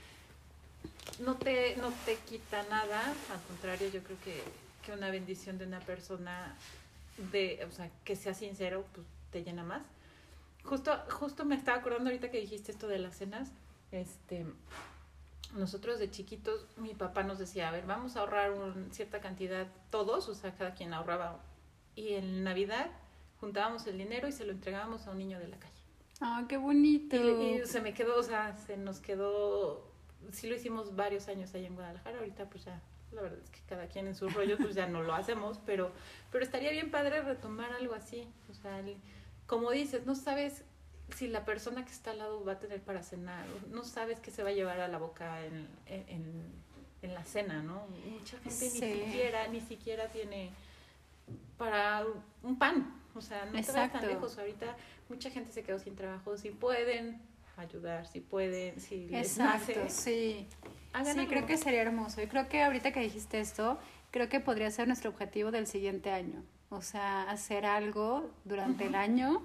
no 1.20 1.36
te, 1.36 1.76
no 1.76 1.92
te 2.04 2.16
quita 2.16 2.64
nada, 2.64 3.00
al 3.32 3.40
contrario, 3.46 3.88
yo 3.88 4.02
creo 4.02 4.18
que, 4.24 4.42
que 4.84 4.92
una 4.92 5.10
bendición 5.10 5.58
de 5.58 5.66
una 5.66 5.78
persona, 5.78 6.56
de, 7.30 7.64
o 7.68 7.70
sea, 7.70 7.88
que 8.04 8.16
sea 8.16 8.34
sincero, 8.34 8.84
pues 8.94 9.06
te 9.30 9.44
llena 9.44 9.62
más. 9.62 9.82
Justo, 10.64 10.98
justo 11.08 11.44
me 11.44 11.54
estaba 11.54 11.78
acordando 11.78 12.10
ahorita 12.10 12.32
que 12.32 12.40
dijiste 12.40 12.72
esto 12.72 12.88
de 12.88 12.98
las 12.98 13.16
cenas, 13.16 13.50
este, 13.92 14.44
nosotros 15.54 16.00
de 16.00 16.10
chiquitos, 16.10 16.66
mi 16.76 16.94
papá 16.94 17.22
nos 17.22 17.38
decía, 17.38 17.68
a 17.68 17.72
ver, 17.72 17.86
vamos 17.86 18.16
a 18.16 18.20
ahorrar 18.20 18.50
un, 18.50 18.92
cierta 18.92 19.20
cantidad 19.20 19.68
todos, 19.90 20.28
o 20.28 20.34
sea, 20.34 20.52
cada 20.56 20.74
quien 20.74 20.94
ahorraba. 20.94 21.38
Y 21.94 22.14
en 22.14 22.42
Navidad 22.42 22.90
juntábamos 23.40 23.86
el 23.86 23.98
dinero 23.98 24.28
y 24.28 24.32
se 24.32 24.44
lo 24.44 24.52
entregábamos 24.52 25.06
a 25.06 25.10
un 25.10 25.18
niño 25.18 25.38
de 25.38 25.48
la 25.48 25.58
calle. 25.58 25.72
Ah, 26.20 26.44
qué 26.48 26.58
bonito. 26.58 27.16
Y, 27.16 27.60
y, 27.60 27.66
se 27.66 27.80
me 27.80 27.94
quedó, 27.94 28.18
o 28.18 28.22
sea, 28.22 28.54
se 28.54 28.76
nos 28.76 29.00
quedó, 29.00 29.90
sí 30.32 30.48
lo 30.48 30.54
hicimos 30.54 30.94
varios 30.94 31.28
años 31.28 31.54
allá 31.54 31.66
en 31.66 31.74
Guadalajara, 31.74 32.18
ahorita 32.18 32.48
pues 32.50 32.66
ya, 32.66 32.80
la 33.12 33.22
verdad 33.22 33.38
es 33.42 33.50
que 33.50 33.60
cada 33.66 33.86
quien 33.86 34.06
en 34.06 34.14
su 34.14 34.28
rollo 34.28 34.58
pues 34.58 34.74
ya 34.74 34.86
no 34.86 35.02
lo 35.02 35.14
hacemos, 35.14 35.58
pero, 35.64 35.90
pero 36.30 36.44
estaría 36.44 36.70
bien 36.70 36.90
padre 36.90 37.22
retomar 37.22 37.72
algo 37.72 37.94
así, 37.94 38.28
o 38.50 38.54
sea, 38.54 38.78
el, 38.80 38.96
como 39.46 39.70
dices, 39.70 40.04
no 40.04 40.14
sabes 40.14 40.62
si 41.16 41.26
la 41.26 41.44
persona 41.44 41.84
que 41.84 41.90
está 41.90 42.10
al 42.12 42.18
lado 42.18 42.44
va 42.44 42.52
a 42.52 42.58
tener 42.58 42.82
para 42.82 43.02
cenar, 43.02 43.46
no 43.70 43.82
sabes 43.82 44.20
qué 44.20 44.30
se 44.30 44.42
va 44.42 44.50
a 44.50 44.52
llevar 44.52 44.80
a 44.80 44.88
la 44.88 44.98
boca 44.98 45.44
en, 45.44 45.66
en, 45.86 46.52
en 47.02 47.14
la 47.14 47.24
cena, 47.24 47.62
¿no? 47.62 47.86
Mucha 48.10 48.38
gente 48.38 48.50
sí. 48.50 48.80
ni 48.80 49.04
siquiera, 49.06 49.48
ni 49.48 49.60
siquiera 49.60 50.08
tiene 50.08 50.50
para 51.56 52.04
un 52.42 52.58
pan, 52.58 52.99
o 53.14 53.20
sea, 53.20 53.44
no 53.46 53.58
Exacto. 53.58 53.72
te 53.72 53.78
vayas 53.78 53.92
tan 53.92 54.06
lejos. 54.08 54.38
Ahorita 54.38 54.76
mucha 55.08 55.30
gente 55.30 55.52
se 55.52 55.62
quedó 55.62 55.78
sin 55.78 55.96
trabajo. 55.96 56.36
Si 56.36 56.50
pueden 56.50 57.20
ayudar, 57.56 58.06
si 58.06 58.20
pueden, 58.20 58.80
si 58.80 59.06
les 59.08 59.38
Exacto, 59.38 59.80
nace, 59.82 59.90
sí. 59.90 60.46
hagan 60.92 61.14
Sí, 61.14 61.20
algo. 61.20 61.30
creo 61.30 61.46
que 61.46 61.56
sería 61.56 61.82
hermoso. 61.82 62.22
Y 62.22 62.26
creo 62.26 62.48
que 62.48 62.62
ahorita 62.62 62.92
que 62.92 63.00
dijiste 63.00 63.40
esto, 63.40 63.78
creo 64.10 64.28
que 64.28 64.40
podría 64.40 64.70
ser 64.70 64.86
nuestro 64.88 65.10
objetivo 65.10 65.50
del 65.50 65.66
siguiente 65.66 66.10
año. 66.10 66.42
O 66.70 66.82
sea, 66.82 67.22
hacer 67.30 67.66
algo 67.66 68.30
durante 68.44 68.84
uh 68.84 68.86
-huh. 68.86 68.90
el 68.90 68.94
año 68.94 69.42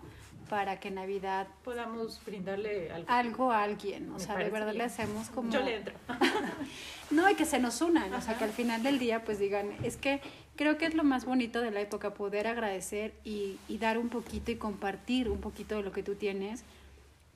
para 0.49 0.79
que 0.79 0.91
Navidad 0.91 1.47
podamos 1.63 2.21
brindarle 2.25 2.91
algo, 2.91 3.11
algo 3.11 3.51
a 3.51 3.63
alguien. 3.63 4.11
O 4.11 4.19
sea, 4.19 4.35
de 4.35 4.49
verdad 4.49 4.67
bien. 4.67 4.77
le 4.79 4.83
hacemos 4.83 5.29
como... 5.29 5.51
Yo 5.51 5.61
le 5.61 5.77
entro. 5.77 5.93
no, 7.11 7.29
y 7.29 7.35
que 7.35 7.45
se 7.45 7.59
nos 7.59 7.81
unan. 7.81 8.13
Ajá. 8.13 8.17
O 8.17 8.21
sea, 8.21 8.37
que 8.37 8.43
al 8.43 8.51
final 8.51 8.83
del 8.83 8.99
día 8.99 9.23
pues 9.23 9.39
digan, 9.39 9.71
es 9.83 9.97
que 9.97 10.21
creo 10.55 10.77
que 10.77 10.85
es 10.85 10.93
lo 10.93 11.03
más 11.03 11.25
bonito 11.25 11.61
de 11.61 11.71
la 11.71 11.81
época, 11.81 12.13
poder 12.13 12.47
agradecer 12.47 13.13
y, 13.23 13.57
y, 13.67 13.77
dar 13.77 13.97
un 13.97 14.09
poquito 14.09 14.51
y 14.51 14.55
compartir 14.55 15.29
un 15.29 15.39
poquito 15.39 15.75
de 15.75 15.83
lo 15.83 15.91
que 15.91 16.03
tú 16.03 16.15
tienes, 16.15 16.63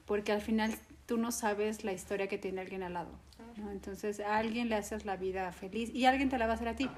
porque 0.05 0.31
al 0.31 0.41
final 0.41 0.73
tú 1.05 1.17
no 1.17 1.31
sabes 1.31 1.83
la 1.83 1.91
historia 1.91 2.27
que 2.27 2.37
tiene 2.37 2.61
alguien 2.61 2.83
al 2.83 2.93
lado. 2.93 3.11
¿no? 3.57 3.71
Entonces 3.71 4.19
a 4.19 4.37
alguien 4.37 4.69
le 4.69 4.75
haces 4.75 5.05
la 5.05 5.15
vida 5.15 5.51
feliz 5.51 5.89
y 5.93 6.05
alguien 6.05 6.29
te 6.29 6.37
la 6.37 6.45
va 6.45 6.53
a 6.53 6.55
hacer 6.55 6.67
a 6.67 6.75
ti. 6.75 6.89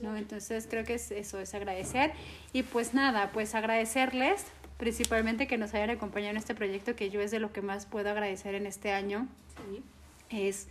¿no? 0.00 0.16
Entonces 0.16 0.66
creo 0.68 0.84
que 0.84 0.94
es 0.94 1.10
eso, 1.10 1.38
es 1.38 1.54
agradecer. 1.54 2.12
Y 2.52 2.62
pues 2.64 2.94
nada, 2.94 3.30
pues 3.32 3.54
agradecerles 3.54 4.44
principalmente 4.78 5.46
que 5.46 5.58
nos 5.58 5.74
hayan 5.74 5.90
acompañado 5.90 6.32
en 6.32 6.36
este 6.36 6.54
proyecto, 6.54 6.96
que 6.96 7.10
yo 7.10 7.20
es 7.20 7.30
de 7.30 7.40
lo 7.40 7.52
que 7.52 7.62
más 7.62 7.86
puedo 7.86 8.10
agradecer 8.10 8.54
en 8.54 8.66
este 8.66 8.92
año. 8.92 9.28
Sí. 9.70 9.82
Es 10.30 10.68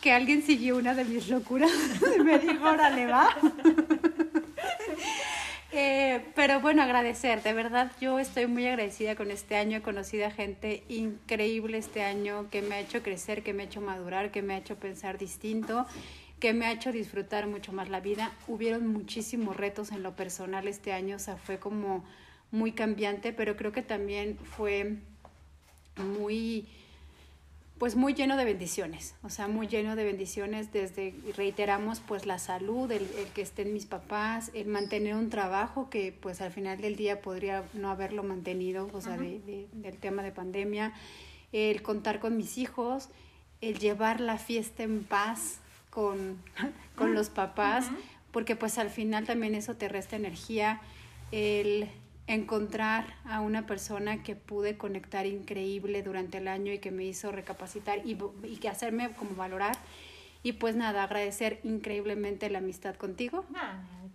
que 0.00 0.12
alguien 0.12 0.42
siguió 0.42 0.76
una 0.76 0.94
de 0.94 1.04
mis 1.04 1.28
locuras 1.28 1.70
y 2.16 2.20
me 2.20 2.38
dijo, 2.38 2.68
órale, 2.68 3.06
va. 3.06 3.28
eh, 5.72 6.24
pero 6.34 6.60
bueno, 6.60 6.82
agradecer, 6.82 7.42
de 7.42 7.52
verdad 7.52 7.90
yo 8.00 8.18
estoy 8.18 8.46
muy 8.46 8.66
agradecida 8.66 9.16
con 9.16 9.30
este 9.30 9.56
año, 9.56 9.78
he 9.78 9.82
conocido 9.82 10.26
a 10.26 10.30
gente 10.30 10.84
increíble 10.88 11.78
este 11.78 12.02
año 12.02 12.48
que 12.50 12.62
me 12.62 12.76
ha 12.76 12.80
hecho 12.80 13.02
crecer, 13.02 13.42
que 13.42 13.52
me 13.52 13.64
ha 13.64 13.66
hecho 13.66 13.80
madurar, 13.80 14.30
que 14.30 14.42
me 14.42 14.54
ha 14.54 14.58
hecho 14.58 14.76
pensar 14.76 15.18
distinto, 15.18 15.86
que 16.38 16.54
me 16.54 16.66
ha 16.66 16.72
hecho 16.72 16.92
disfrutar 16.92 17.46
mucho 17.46 17.72
más 17.72 17.90
la 17.90 18.00
vida. 18.00 18.32
Hubieron 18.48 18.86
muchísimos 18.86 19.56
retos 19.56 19.92
en 19.92 20.02
lo 20.02 20.14
personal 20.14 20.68
este 20.68 20.92
año, 20.92 21.16
o 21.16 21.18
sea, 21.18 21.36
fue 21.36 21.58
como 21.58 22.04
muy 22.50 22.72
cambiante, 22.72 23.32
pero 23.32 23.56
creo 23.56 23.72
que 23.72 23.82
también 23.82 24.38
fue 24.38 24.96
muy 25.96 26.66
pues 27.80 27.96
muy 27.96 28.12
lleno 28.12 28.36
de 28.36 28.44
bendiciones, 28.44 29.14
o 29.22 29.30
sea, 29.30 29.48
muy 29.48 29.66
lleno 29.66 29.96
de 29.96 30.04
bendiciones 30.04 30.70
desde, 30.70 31.14
reiteramos, 31.34 32.00
pues 32.00 32.26
la 32.26 32.38
salud, 32.38 32.92
el, 32.92 33.08
el, 33.16 33.26
que 33.32 33.40
estén 33.40 33.72
mis 33.72 33.86
papás, 33.86 34.50
el 34.52 34.66
mantener 34.66 35.14
un 35.14 35.30
trabajo 35.30 35.88
que 35.88 36.12
pues 36.12 36.42
al 36.42 36.52
final 36.52 36.78
del 36.82 36.96
día 36.96 37.22
podría 37.22 37.64
no 37.72 37.88
haberlo 37.90 38.22
mantenido, 38.22 38.90
o 38.92 39.00
sea, 39.00 39.16
de, 39.16 39.40
de, 39.40 39.66
del 39.72 39.96
tema 39.96 40.22
de 40.22 40.30
pandemia, 40.30 40.92
el 41.52 41.80
contar 41.80 42.20
con 42.20 42.36
mis 42.36 42.58
hijos, 42.58 43.08
el 43.62 43.78
llevar 43.78 44.20
la 44.20 44.36
fiesta 44.36 44.82
en 44.82 45.02
paz, 45.02 45.60
con, 45.88 46.36
con 46.96 47.14
los 47.14 47.30
papás, 47.30 47.86
porque 48.30 48.56
pues 48.56 48.76
al 48.76 48.90
final 48.90 49.24
también 49.24 49.54
eso 49.54 49.74
te 49.76 49.88
resta 49.88 50.16
energía, 50.16 50.82
el 51.32 51.88
encontrar 52.30 53.06
a 53.24 53.40
una 53.40 53.66
persona 53.66 54.22
que 54.22 54.36
pude 54.36 54.76
conectar 54.76 55.26
increíble 55.26 56.02
durante 56.02 56.38
el 56.38 56.46
año 56.46 56.72
y 56.72 56.78
que 56.78 56.92
me 56.92 57.04
hizo 57.04 57.32
recapacitar 57.32 58.06
y, 58.06 58.16
y 58.44 58.56
que 58.58 58.68
hacerme 58.68 59.10
como 59.10 59.34
valorar. 59.34 59.76
Y 60.42 60.52
pues 60.52 60.76
nada, 60.76 61.02
agradecer 61.02 61.60
increíblemente 61.64 62.48
la 62.48 62.58
amistad 62.58 62.94
contigo, 62.94 63.44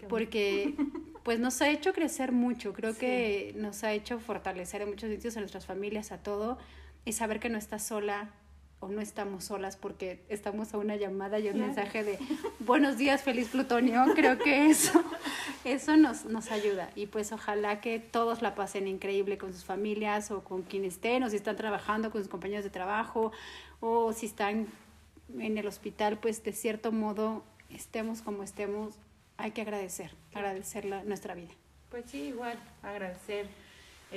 porque 0.09 0.73
pues 1.23 1.39
nos 1.39 1.61
ha 1.61 1.69
hecho 1.69 1.93
crecer 1.93 2.31
mucho, 2.31 2.73
creo 2.73 2.97
que 2.97 3.53
nos 3.57 3.83
ha 3.83 3.91
hecho 3.91 4.19
fortalecer 4.19 4.81
en 4.81 4.89
muchos 4.89 5.09
sitios, 5.09 5.35
a 5.37 5.41
nuestras 5.41 5.65
familias, 5.65 6.11
a 6.11 6.17
todo, 6.17 6.57
y 7.03 7.11
saber 7.11 7.39
que 7.39 7.49
no 7.49 7.57
estás 7.57 7.85
sola, 7.85 8.31
o 8.79 8.89
no 8.89 9.01
estamos 9.01 9.45
solas 9.45 9.77
porque 9.77 10.23
estamos 10.29 10.73
a 10.73 10.77
una 10.77 10.95
llamada 10.95 11.39
y 11.39 11.49
un 11.49 11.59
mensaje 11.59 12.03
de 12.03 12.19
buenos 12.59 12.97
días, 12.97 13.21
feliz 13.23 13.49
plutonio. 13.49 14.03
Creo 14.15 14.37
que 14.37 14.69
eso, 14.69 15.03
eso 15.65 15.97
nos, 15.97 16.25
nos 16.25 16.51
ayuda. 16.51 16.89
Y 16.95 17.07
pues 17.07 17.31
ojalá 17.31 17.81
que 17.81 17.99
todos 17.99 18.41
la 18.41 18.55
pasen 18.55 18.87
increíble 18.87 19.37
con 19.37 19.53
sus 19.53 19.63
familias 19.63 20.31
o 20.31 20.43
con 20.43 20.63
quien 20.63 20.85
estén, 20.85 21.23
o 21.23 21.29
si 21.29 21.37
están 21.37 21.55
trabajando 21.55 22.11
con 22.11 22.21
sus 22.21 22.29
compañeros 22.29 22.63
de 22.63 22.69
trabajo, 22.69 23.31
o 23.79 24.13
si 24.13 24.25
están 24.25 24.67
en 25.39 25.57
el 25.57 25.67
hospital, 25.67 26.17
pues 26.19 26.43
de 26.43 26.53
cierto 26.53 26.91
modo, 26.91 27.43
estemos 27.69 28.21
como 28.21 28.43
estemos, 28.43 28.95
hay 29.37 29.51
que 29.51 29.61
agradecer, 29.61 30.11
agradecer 30.33 30.85
la, 30.85 31.03
nuestra 31.03 31.33
vida. 31.33 31.51
Pues 31.89 32.05
sí, 32.07 32.23
igual, 32.23 32.57
agradecer 32.83 33.47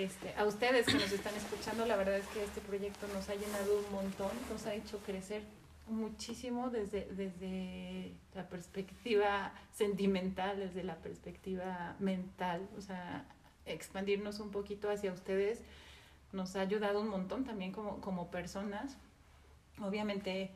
este, 0.05 0.35
a 0.35 0.45
ustedes 0.45 0.87
que 0.87 0.95
nos 0.95 1.13
están 1.13 1.35
escuchando, 1.35 1.87
la 1.87 1.97
verdad 1.97 2.17
es 2.17 2.27
que 2.29 2.45
este 2.45 2.61
proyecto 2.61 3.07
nos 3.09 3.29
ha 3.29 3.35
llenado 3.35 3.79
un 3.79 3.93
montón, 3.93 4.31
nos 4.51 4.67
ha 4.67 4.75
hecho 4.75 4.99
crecer 4.99 5.43
muchísimo 5.87 6.71
desde, 6.71 7.07
desde 7.13 8.13
la 8.35 8.49
perspectiva 8.49 9.53
sentimental, 9.73 10.59
desde 10.59 10.85
la 10.85 10.97
perspectiva 10.97 11.97
mental, 11.99 12.69
o 12.77 12.81
sea, 12.81 13.25
expandirnos 13.67 14.41
un 14.41 14.51
poquito 14.51 14.91
hacia 14.91 15.13
ustedes 15.13 15.61
nos 16.33 16.57
ha 16.57 16.61
ayudado 16.61 17.01
un 17.01 17.09
montón 17.09 17.45
también 17.45 17.73
como, 17.73 18.01
como 18.01 18.31
personas. 18.31 18.97
Obviamente 19.81 20.51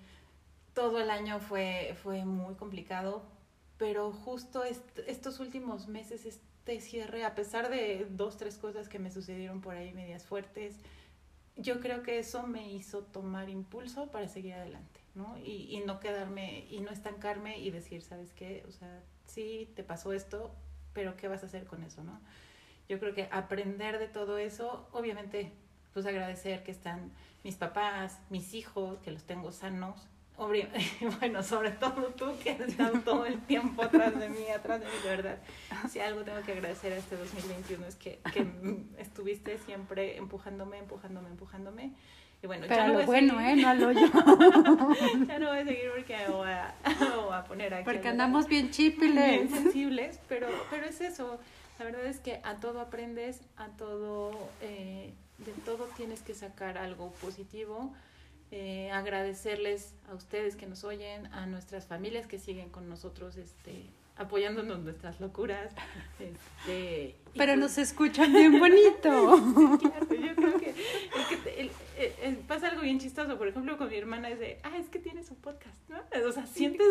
todo 0.75 1.01
el 1.01 1.11
año 1.11 1.41
fue, 1.41 1.97
fue 2.03 2.25
muy 2.25 2.55
complicado, 2.55 3.23
pero 3.79 4.13
justo 4.13 4.65
estos 4.65 5.41
últimos 5.41 5.89
meses, 5.89 6.41
cierre, 6.81 7.25
a 7.25 7.35
pesar 7.35 7.71
de 7.71 8.07
dos, 8.11 8.37
tres 8.37 8.57
cosas 8.57 8.89
que 8.89 8.99
me 8.99 9.11
sucedieron 9.11 9.61
por 9.61 9.77
ahí 9.77 9.93
medias 9.93 10.25
fuertes, 10.25 10.77
yo 11.57 11.81
creo 11.81 12.03
que 12.03 12.19
eso 12.19 12.47
me 12.47 12.73
hizo 12.73 13.03
tomar 13.03 13.51
impulso 13.51 14.11
para 14.11 14.29
seguir 14.29 14.55
adelante, 14.55 15.01
¿no? 15.15 15.37
Y, 15.39 15.69
y 15.71 15.81
no 15.81 16.01
quedarme 16.01 16.67
y 16.71 16.81
no 16.81 16.91
estancarme 16.91 17.59
y 17.59 17.71
decir, 17.71 18.03
¿sabes 18.03 18.33
qué? 18.33 18.65
O 18.69 18.73
sea, 18.73 19.03
sí, 19.27 19.71
te 19.77 19.83
pasó 19.83 20.13
esto, 20.13 20.55
pero 20.93 21.17
¿qué 21.17 21.29
vas 21.29 21.43
a 21.43 21.47
hacer 21.47 21.67
con 21.67 21.83
eso, 21.83 22.03
no? 22.05 22.21
Yo 22.89 22.99
creo 22.99 23.15
que 23.15 23.29
aprender 23.31 23.99
de 23.99 24.09
todo 24.09 24.39
eso, 24.39 24.89
obviamente, 24.93 25.53
pues 25.93 26.07
agradecer 26.07 26.63
que 26.63 26.71
están 26.71 27.13
mis 27.45 27.57
papás, 27.57 28.19
mis 28.31 28.55
hijos, 28.55 28.99
que 29.01 29.11
los 29.11 29.25
tengo 29.25 29.53
sanos, 29.53 30.09
bueno, 31.21 31.43
sobre 31.43 31.71
todo 31.71 32.13
tú 32.17 32.33
que 32.43 32.51
has 32.51 32.61
estado 32.61 33.01
todo 33.01 33.27
el 33.27 33.41
tiempo 33.41 33.83
atrás 33.83 34.19
de 34.19 34.29
mí, 34.29 34.49
atrás 34.55 34.81
de 34.81 34.87
mí, 34.87 34.93
de 35.03 35.09
verdad. 35.09 35.39
Si 35.91 36.01
algo 36.01 36.23
tengo 36.23 36.41
que 36.43 36.53
agradecer 36.53 36.93
a 36.93 36.97
este 36.97 37.17
2021 37.17 37.87
es 37.87 37.97
que, 37.97 38.19
que 38.33 38.47
estuviste 38.99 39.59
siempre 39.59 40.17
empujándome, 40.17 40.79
empujándome, 40.79 41.29
empujándome. 41.29 41.93
Y 42.43 42.47
bueno, 42.49 42.67
Pero 42.69 42.83
ya 42.83 42.89
no 42.89 42.99
lo 42.99 43.07
bueno, 43.07 43.41
¿eh? 43.41 43.55
No 43.55 43.75
lo 43.75 43.93
yo. 43.93 44.07
ya 45.29 45.39
no 45.39 45.49
voy 45.49 45.59
a 45.59 45.65
seguir 45.65 45.91
porque 45.95 46.17
voy 46.29 46.49
a, 46.49 46.75
voy 47.25 47.35
a 47.35 47.45
poner 47.45 47.75
aquí. 47.75 47.85
Porque 47.85 48.09
andamos 48.09 48.49
bien 48.49 48.71
chipiles. 48.71 49.49
Bien 49.49 49.49
sensibles, 49.49 50.19
pero, 50.29 50.49
pero 50.69 50.87
es 50.87 51.01
eso. 51.01 51.39
La 51.79 51.85
verdad 51.85 52.05
es 52.07 52.19
que 52.19 52.41
a 52.43 52.57
todo 52.57 52.81
aprendes, 52.81 53.41
a 53.57 53.69
todo, 53.69 54.33
eh, 54.61 55.15
de 55.39 55.53
todo 55.65 55.85
tienes 55.97 56.23
que 56.23 56.35
sacar 56.35 56.79
algo 56.79 57.13
positivo 57.21 57.95
eh, 58.55 58.91
agradecerles 58.93 59.95
a 60.11 60.15
ustedes 60.15 60.57
que 60.57 60.67
nos 60.67 60.85
oyen, 60.85 61.27
a 61.33 61.47
nuestras 61.47 61.87
familias 61.87 62.27
que 62.27 62.39
siguen 62.39 62.69
con 62.69 62.87
nosotros, 62.87 63.39
este, 63.39 63.87
apoyándonos 64.17 64.77
en 64.77 64.85
nuestras 64.85 65.21
locuras. 65.21 65.73
Este, 66.21 67.17
Pero 67.35 67.53
pues 67.55 67.59
nos 67.59 67.79
escuchan 67.79 68.33
bien 68.33 68.61
bonito. 68.61 69.37
yo 69.81 70.37
creo 70.37 70.59
que, 70.61 70.75
pasa 72.49 72.69
algo 72.69 72.83
bien 72.83 72.99
chistoso. 72.99 73.39
Por 73.39 73.49
ejemplo, 73.49 73.77
con 73.79 73.89
mi 73.89 73.97
hermana 73.97 74.31
es 74.31 74.39
de, 74.39 74.59
ah, 74.63 74.77
es 74.79 74.89
que 74.89 74.99
tienes 74.99 75.31
un 75.31 75.37
podcast, 75.39 75.77
¿no? 75.89 75.99
O 76.27 76.33
sea, 76.33 76.47
sientes, 76.47 76.87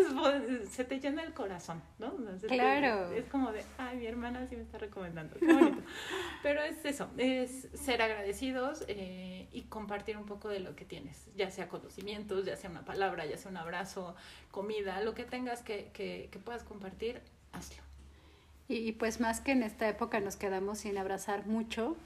se 0.70 0.84
te 0.84 1.00
llena 1.00 1.22
el 1.22 1.32
corazón, 1.32 1.82
¿no? 1.98 2.14
claro. 2.48 3.12
es 3.12 3.24
como 3.26 3.52
de, 3.52 3.64
ay, 3.78 3.98
mi 3.98 4.06
hermana 4.06 4.46
sí 4.48 4.56
me 4.56 4.62
está 4.62 4.78
recomendando. 4.78 5.36
Qué 5.38 5.52
bonito. 5.52 5.82
Pero 6.42 6.62
es 6.62 6.84
eso, 6.84 7.08
es 7.16 7.68
ser 7.74 8.02
agradecidos 8.02 8.84
eh, 8.88 9.48
y 9.52 9.62
compartir 9.62 10.16
un 10.16 10.26
poco 10.26 10.48
de 10.48 10.60
lo 10.60 10.76
que 10.76 10.84
tienes, 10.84 11.28
ya 11.36 11.50
sea 11.50 11.68
conocimientos, 11.68 12.44
ya 12.44 12.56
sea 12.56 12.70
una 12.70 12.84
palabra, 12.84 13.26
ya 13.26 13.38
sea 13.38 13.50
un 13.50 13.56
abrazo, 13.56 14.14
comida, 14.50 15.00
lo 15.02 15.14
que 15.14 15.24
tengas 15.24 15.62
que, 15.62 15.90
que, 15.92 16.28
que 16.30 16.38
puedas 16.38 16.64
compartir, 16.64 17.20
hazlo. 17.52 17.82
Y, 18.68 18.92
pues 18.92 19.20
más 19.20 19.40
que 19.40 19.52
en 19.52 19.62
esta 19.62 19.88
época 19.88 20.20
nos 20.20 20.36
quedamos 20.36 20.78
sin 20.78 20.96
abrazar 20.96 21.46
mucho, 21.46 21.96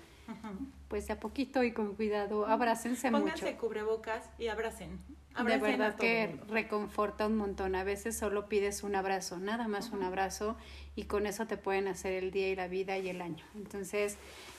pues 0.89 1.07
de 1.07 1.15
a 1.15 1.21
poquito 1.21 1.63
y 1.63 1.73
con 1.73 1.95
cuidado, 1.95 2.47
abrácense 2.47 3.11
mucho. 3.11 3.23
Pónganse 3.25 3.57
cubrebocas 3.57 4.31
y 4.39 4.49
abracen. 4.49 4.99
de 5.37 5.59
verdad 5.59 5.97
que 5.97 6.39
reconforta 6.49 7.27
un 7.27 7.37
montón. 7.37 7.75
A 7.75 7.85
veces 7.85 8.17
solo 8.17 8.49
pides 8.49 8.83
un 8.83 8.95
abrazo, 8.95 9.39
nada 9.39 9.69
más 9.69 9.91
un 9.91 10.03
abrazo, 10.03 10.57
y 10.95 11.05
con 11.05 11.27
eso 11.27 11.47
te 11.47 11.57
pueden 11.57 11.89
hacer 11.89 12.13
el 12.13 12.31
día 12.31 12.49
y 12.49 12.57
la 12.57 12.69
vida 12.69 12.99
y 12.99 13.09
el 13.09 13.21
año. 13.21 13.45
Entonces, 13.55 14.17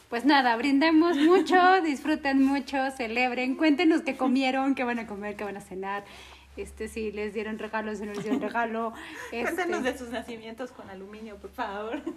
pues 0.09 0.25
nada, 0.25 0.55
brindemos 0.55 1.17
mucho, 1.17 1.81
disfruten 1.83 2.43
mucho, 2.43 2.91
celebren, 2.91 3.55
cuéntenos 3.55 4.01
qué 4.01 4.15
comieron, 4.15 4.75
qué 4.75 4.83
van 4.83 4.99
a 4.99 5.07
comer, 5.07 5.35
qué 5.35 5.43
van 5.43 5.57
a 5.57 5.61
cenar 5.61 6.03
este 6.57 6.87
si 6.87 7.11
les 7.11 7.33
dieron 7.33 7.59
regalos, 7.59 7.99
si 7.99 8.05
no 8.05 8.13
les 8.13 8.23
dieron 8.23 8.41
regalo. 8.41 8.93
Cuéntanos 9.29 9.79
este. 9.79 9.91
de 9.91 9.97
sus 9.97 10.09
nacimientos 10.09 10.71
con 10.71 10.89
aluminio, 10.89 11.37
por 11.37 11.51
favor. 11.51 12.01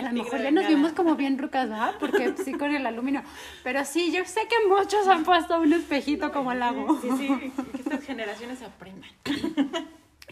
A 0.00 0.12
lo 0.12 0.22
mejor 0.22 0.42
ya 0.42 0.50
nos 0.50 0.66
vimos 0.66 0.92
como 0.92 1.14
bien 1.14 1.38
rucas, 1.38 1.68
¿verdad? 1.68 1.94
Porque 2.00 2.34
sí 2.44 2.52
con 2.52 2.74
el 2.74 2.86
aluminio. 2.86 3.22
Pero 3.62 3.84
sí, 3.84 4.12
yo 4.12 4.24
sé 4.24 4.40
que 4.48 4.68
muchos 4.68 5.06
han 5.06 5.24
puesto 5.24 5.60
un 5.60 5.72
espejito 5.72 6.32
como 6.32 6.52
el 6.52 6.60
lago. 6.60 6.98
Sí, 7.00 7.08
sí, 7.18 7.28
que 7.28 7.78
estas 7.78 8.04
generaciones 8.04 8.62
aprendan. 8.62 9.10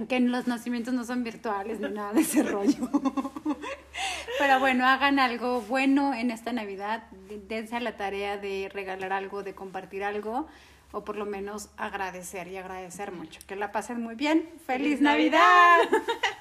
Que 0.08 0.20
los 0.20 0.46
nacimientos 0.46 0.94
no 0.94 1.04
son 1.04 1.24
virtuales 1.24 1.80
ni 1.80 1.90
nada 1.90 2.12
de 2.12 2.20
ese 2.20 2.42
rollo. 2.42 2.88
Pero 4.38 4.60
bueno, 4.60 4.86
hagan 4.86 5.18
algo 5.18 5.60
bueno 5.62 6.14
en 6.14 6.30
esta 6.30 6.52
Navidad. 6.52 7.04
Dense 7.48 7.76
a 7.76 7.80
la 7.80 7.96
tarea 7.96 8.38
de 8.38 8.70
regalar 8.72 9.12
algo, 9.12 9.42
de 9.42 9.54
compartir 9.54 10.04
algo 10.04 10.46
o 10.92 11.04
por 11.04 11.16
lo 11.16 11.26
menos 11.26 11.68
agradecer 11.76 12.48
y 12.48 12.56
agradecer 12.56 13.12
mucho. 13.12 13.40
Que 13.46 13.56
la 13.56 13.72
pasen 13.72 14.00
muy 14.00 14.14
bien. 14.14 14.48
¡Feliz, 14.66 15.00
Navidad! 15.00 15.78